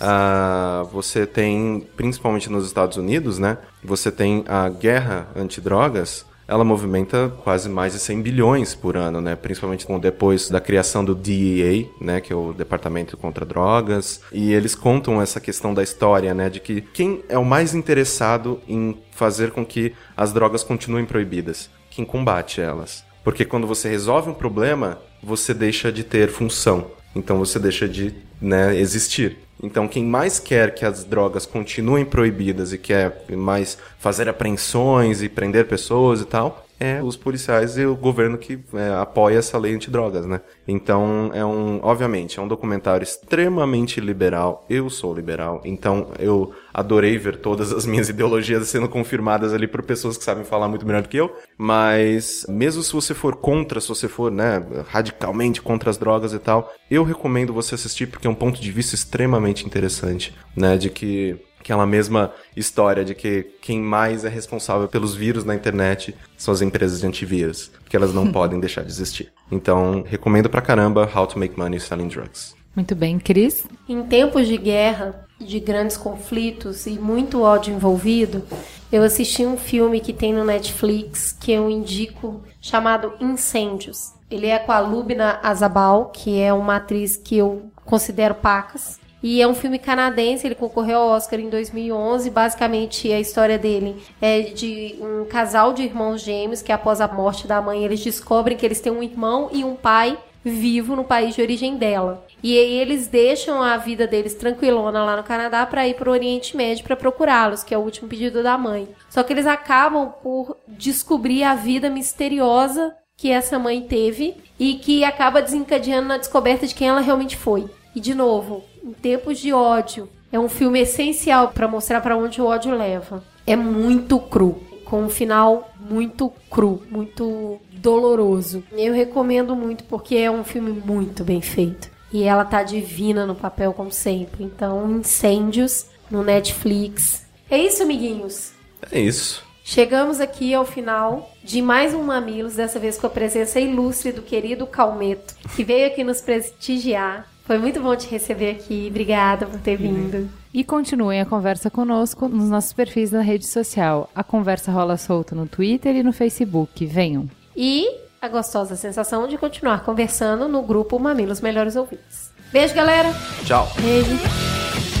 ah, 0.00 0.84
você 0.92 1.26
tem, 1.26 1.86
principalmente 1.96 2.50
nos 2.50 2.66
Estados 2.66 2.96
Unidos, 2.96 3.38
né? 3.38 3.58
Você 3.82 4.10
tem 4.10 4.44
a 4.48 4.68
guerra 4.68 5.28
antidrogas. 5.36 6.26
Ela 6.48 6.62
movimenta 6.62 7.32
quase 7.42 7.68
mais 7.68 7.92
de 7.92 7.98
100 7.98 8.22
bilhões 8.22 8.74
por 8.74 8.96
ano, 8.96 9.20
né? 9.20 9.34
Principalmente 9.34 9.84
com 9.84 9.98
depois 9.98 10.48
da 10.48 10.60
criação 10.60 11.04
do 11.04 11.12
DEA, 11.12 11.88
né? 12.00 12.20
Que 12.20 12.32
é 12.32 12.36
o 12.36 12.52
Departamento 12.52 13.16
contra 13.16 13.44
Drogas. 13.44 14.20
E 14.32 14.52
eles 14.52 14.74
contam 14.74 15.20
essa 15.20 15.40
questão 15.40 15.74
da 15.74 15.82
história, 15.82 16.32
né? 16.34 16.48
De 16.48 16.60
que 16.60 16.80
quem 16.80 17.22
é 17.28 17.36
o 17.36 17.44
mais 17.44 17.74
interessado 17.74 18.60
em 18.68 18.96
fazer 19.10 19.50
com 19.50 19.66
que 19.66 19.92
as 20.16 20.32
drogas 20.32 20.62
continuem 20.62 21.04
proibidas? 21.04 21.68
Quem 21.90 22.04
combate 22.04 22.60
elas. 22.60 23.05
Porque 23.26 23.44
quando 23.44 23.66
você 23.66 23.88
resolve 23.88 24.30
um 24.30 24.34
problema, 24.34 25.00
você 25.20 25.52
deixa 25.52 25.90
de 25.90 26.04
ter 26.04 26.28
função. 26.28 26.92
Então 27.12 27.36
você 27.40 27.58
deixa 27.58 27.88
de 27.88 28.14
né, 28.40 28.76
existir. 28.76 29.38
Então 29.60 29.88
quem 29.88 30.04
mais 30.04 30.38
quer 30.38 30.72
que 30.72 30.84
as 30.84 31.02
drogas 31.02 31.44
continuem 31.44 32.04
proibidas 32.04 32.72
e 32.72 32.78
quer 32.78 33.24
mais 33.30 33.78
fazer 33.98 34.28
apreensões 34.28 35.24
e 35.24 35.28
prender 35.28 35.66
pessoas 35.66 36.20
e 36.20 36.24
tal, 36.24 36.65
é 36.78 37.02
os 37.02 37.16
policiais 37.16 37.76
e 37.78 37.86
o 37.86 37.96
governo 37.96 38.36
que 38.36 38.58
é, 38.74 38.94
apoia 38.94 39.38
essa 39.38 39.58
lei 39.58 39.74
antidrogas, 39.74 40.26
né? 40.26 40.40
Então 40.66 41.30
é 41.32 41.44
um, 41.44 41.80
obviamente, 41.82 42.38
é 42.38 42.42
um 42.42 42.48
documentário 42.48 43.02
extremamente 43.02 44.00
liberal. 44.00 44.64
Eu 44.68 44.90
sou 44.90 45.14
liberal, 45.14 45.60
então 45.64 46.08
eu 46.18 46.52
adorei 46.72 47.16
ver 47.16 47.38
todas 47.38 47.72
as 47.72 47.86
minhas 47.86 48.08
ideologias 48.10 48.68
sendo 48.68 48.88
confirmadas 48.88 49.54
ali 49.54 49.66
por 49.66 49.82
pessoas 49.82 50.18
que 50.18 50.24
sabem 50.24 50.44
falar 50.44 50.68
muito 50.68 50.86
melhor 50.86 51.02
do 51.02 51.08
que 51.08 51.16
eu. 51.16 51.34
Mas 51.56 52.44
mesmo 52.48 52.82
se 52.82 52.92
você 52.92 53.14
for 53.14 53.36
contra, 53.36 53.80
se 53.80 53.88
você 53.88 54.08
for, 54.08 54.30
né, 54.30 54.62
radicalmente 54.88 55.62
contra 55.62 55.88
as 55.88 55.96
drogas 55.96 56.32
e 56.32 56.38
tal, 56.38 56.72
eu 56.90 57.02
recomendo 57.02 57.52
você 57.52 57.74
assistir 57.74 58.06
porque 58.06 58.26
é 58.26 58.30
um 58.30 58.34
ponto 58.34 58.60
de 58.60 58.70
vista 58.70 58.94
extremamente 58.94 59.64
interessante, 59.64 60.34
né, 60.54 60.76
de 60.76 60.90
que 60.90 61.40
aquela 61.66 61.84
mesma 61.84 62.32
história 62.56 63.04
de 63.04 63.12
que 63.12 63.42
quem 63.60 63.80
mais 63.80 64.24
é 64.24 64.28
responsável 64.28 64.86
pelos 64.86 65.16
vírus 65.16 65.44
na 65.44 65.54
internet 65.54 66.14
são 66.36 66.54
as 66.54 66.62
empresas 66.62 67.00
de 67.00 67.06
antivírus, 67.06 67.72
porque 67.80 67.96
elas 67.96 68.14
não 68.14 68.30
podem 68.32 68.60
deixar 68.60 68.82
de 68.82 68.88
existir. 68.88 69.32
Então, 69.50 70.04
recomendo 70.06 70.48
pra 70.48 70.62
caramba 70.62 71.10
How 71.12 71.26
to 71.26 71.38
Make 71.38 71.58
Money 71.58 71.80
Selling 71.80 72.08
Drugs. 72.08 72.54
Muito 72.74 72.94
bem, 72.94 73.18
Cris. 73.18 73.66
Em 73.88 74.02
tempos 74.04 74.46
de 74.46 74.56
guerra, 74.56 75.26
de 75.40 75.58
grandes 75.58 75.96
conflitos 75.96 76.86
e 76.86 76.92
muito 76.92 77.42
ódio 77.42 77.74
envolvido, 77.74 78.44
eu 78.92 79.02
assisti 79.02 79.44
um 79.44 79.56
filme 79.56 79.98
que 79.98 80.12
tem 80.12 80.32
no 80.32 80.44
Netflix 80.44 81.32
que 81.32 81.50
eu 81.50 81.68
indico 81.68 82.42
chamado 82.60 83.12
Incêndios. 83.18 84.12
Ele 84.30 84.46
é 84.46 84.58
com 84.58 84.72
a 84.72 84.78
Lubna 84.78 85.40
Azabal, 85.42 86.10
que 86.10 86.38
é 86.38 86.52
uma 86.52 86.76
atriz 86.76 87.16
que 87.16 87.36
eu 87.38 87.70
considero 87.84 88.34
pacas. 88.34 89.00
E 89.22 89.40
é 89.40 89.48
um 89.48 89.54
filme 89.54 89.78
canadense, 89.78 90.46
ele 90.46 90.54
concorreu 90.54 90.98
ao 90.98 91.08
Oscar 91.08 91.40
em 91.40 91.48
2011. 91.48 92.30
Basicamente, 92.30 93.12
a 93.12 93.18
história 93.18 93.58
dele 93.58 93.96
é 94.20 94.42
de 94.42 94.96
um 95.00 95.24
casal 95.24 95.72
de 95.72 95.82
irmãos 95.82 96.20
gêmeos 96.20 96.62
que, 96.62 96.72
após 96.72 97.00
a 97.00 97.08
morte 97.08 97.46
da 97.46 97.60
mãe, 97.60 97.84
eles 97.84 98.02
descobrem 98.02 98.56
que 98.56 98.64
eles 98.64 98.80
têm 98.80 98.92
um 98.92 99.02
irmão 99.02 99.48
e 99.52 99.64
um 99.64 99.74
pai 99.74 100.18
vivo 100.44 100.94
no 100.94 101.02
país 101.02 101.34
de 101.34 101.42
origem 101.42 101.76
dela. 101.76 102.24
E 102.42 102.56
aí 102.56 102.74
eles 102.74 103.08
deixam 103.08 103.60
a 103.60 103.76
vida 103.76 104.06
deles 104.06 104.34
tranquilona 104.34 105.02
lá 105.04 105.16
no 105.16 105.24
Canadá 105.24 105.66
para 105.66 105.88
ir 105.88 105.94
para 105.94 106.08
o 106.08 106.12
Oriente 106.12 106.56
Médio 106.56 106.84
para 106.84 106.94
procurá-los, 106.94 107.64
que 107.64 107.74
é 107.74 107.78
o 107.78 107.80
último 107.80 108.08
pedido 108.08 108.42
da 108.42 108.56
mãe. 108.56 108.88
Só 109.10 109.22
que 109.24 109.32
eles 109.32 109.46
acabam 109.46 110.12
por 110.22 110.56
descobrir 110.68 111.42
a 111.42 111.54
vida 111.56 111.90
misteriosa 111.90 112.94
que 113.16 113.30
essa 113.30 113.58
mãe 113.58 113.80
teve 113.82 114.36
e 114.58 114.74
que 114.74 115.02
acaba 115.02 115.42
desencadeando 115.42 116.08
na 116.08 116.18
descoberta 116.18 116.66
de 116.66 116.74
quem 116.74 116.88
ela 116.88 117.00
realmente 117.00 117.36
foi. 117.36 117.68
E 117.94 118.00
de 118.00 118.14
novo, 118.14 118.62
em 118.86 118.92
tempos 118.92 119.38
de 119.40 119.52
ódio, 119.52 120.08
é 120.30 120.38
um 120.38 120.48
filme 120.48 120.80
essencial 120.80 121.48
para 121.48 121.66
mostrar 121.66 122.00
para 122.00 122.16
onde 122.16 122.40
o 122.40 122.46
ódio 122.46 122.72
leva. 122.72 123.22
É 123.44 123.56
muito 123.56 124.20
cru, 124.20 124.60
com 124.84 125.02
um 125.02 125.08
final 125.08 125.72
muito 125.78 126.32
cru, 126.48 126.82
muito 126.88 127.58
doloroso. 127.72 128.62
Eu 128.72 128.94
recomendo 128.94 129.56
muito 129.56 129.82
porque 129.84 130.14
é 130.16 130.30
um 130.30 130.44
filme 130.44 130.70
muito 130.70 131.24
bem 131.24 131.40
feito. 131.40 131.90
E 132.12 132.22
ela 132.22 132.44
tá 132.44 132.62
divina 132.62 133.26
no 133.26 133.34
papel 133.34 133.72
como 133.72 133.90
sempre. 133.90 134.44
Então, 134.44 134.88
Incêndios 134.92 135.86
no 136.08 136.22
Netflix. 136.22 137.26
É 137.50 137.58
isso, 137.58 137.82
amiguinhos. 137.82 138.52
É 138.90 139.00
isso. 139.00 139.44
Chegamos 139.64 140.20
aqui 140.20 140.54
ao 140.54 140.64
final 140.64 141.28
de 141.42 141.60
mais 141.60 141.92
um 141.92 142.02
Mamilos, 142.04 142.54
dessa 142.54 142.78
vez 142.78 142.96
com 142.96 143.08
a 143.08 143.10
presença 143.10 143.58
ilustre 143.58 144.12
do 144.12 144.22
querido 144.22 144.64
Calmeto, 144.64 145.34
que 145.56 145.64
veio 145.64 145.88
aqui 145.88 146.04
nos 146.04 146.20
prestigiar. 146.20 147.28
Foi 147.46 147.58
muito 147.58 147.80
bom 147.80 147.94
te 147.94 148.08
receber 148.08 148.50
aqui. 148.50 148.88
Obrigada 148.90 149.46
por 149.46 149.60
ter 149.60 149.76
vindo. 149.76 150.28
E 150.52 150.64
continuem 150.64 151.20
a 151.20 151.24
conversa 151.24 151.70
conosco 151.70 152.28
nos 152.28 152.48
nossos 152.48 152.72
perfis 152.72 153.10
da 153.10 153.20
rede 153.20 153.46
social. 153.46 154.10
A 154.14 154.24
conversa 154.24 154.72
rola 154.72 154.96
solta 154.96 155.34
no 155.34 155.46
Twitter 155.46 155.94
e 155.94 156.02
no 156.02 156.12
Facebook. 156.12 156.84
Venham. 156.84 157.30
E 157.56 157.88
a 158.20 158.28
gostosa 158.28 158.74
sensação 158.74 159.28
de 159.28 159.38
continuar 159.38 159.84
conversando 159.84 160.48
no 160.48 160.60
grupo 160.62 160.98
Mamilos 160.98 161.40
Melhores 161.40 161.76
Ouvintes. 161.76 162.32
Beijo, 162.52 162.74
galera. 162.74 163.12
Tchau. 163.44 163.68
Beijo. 163.80 164.95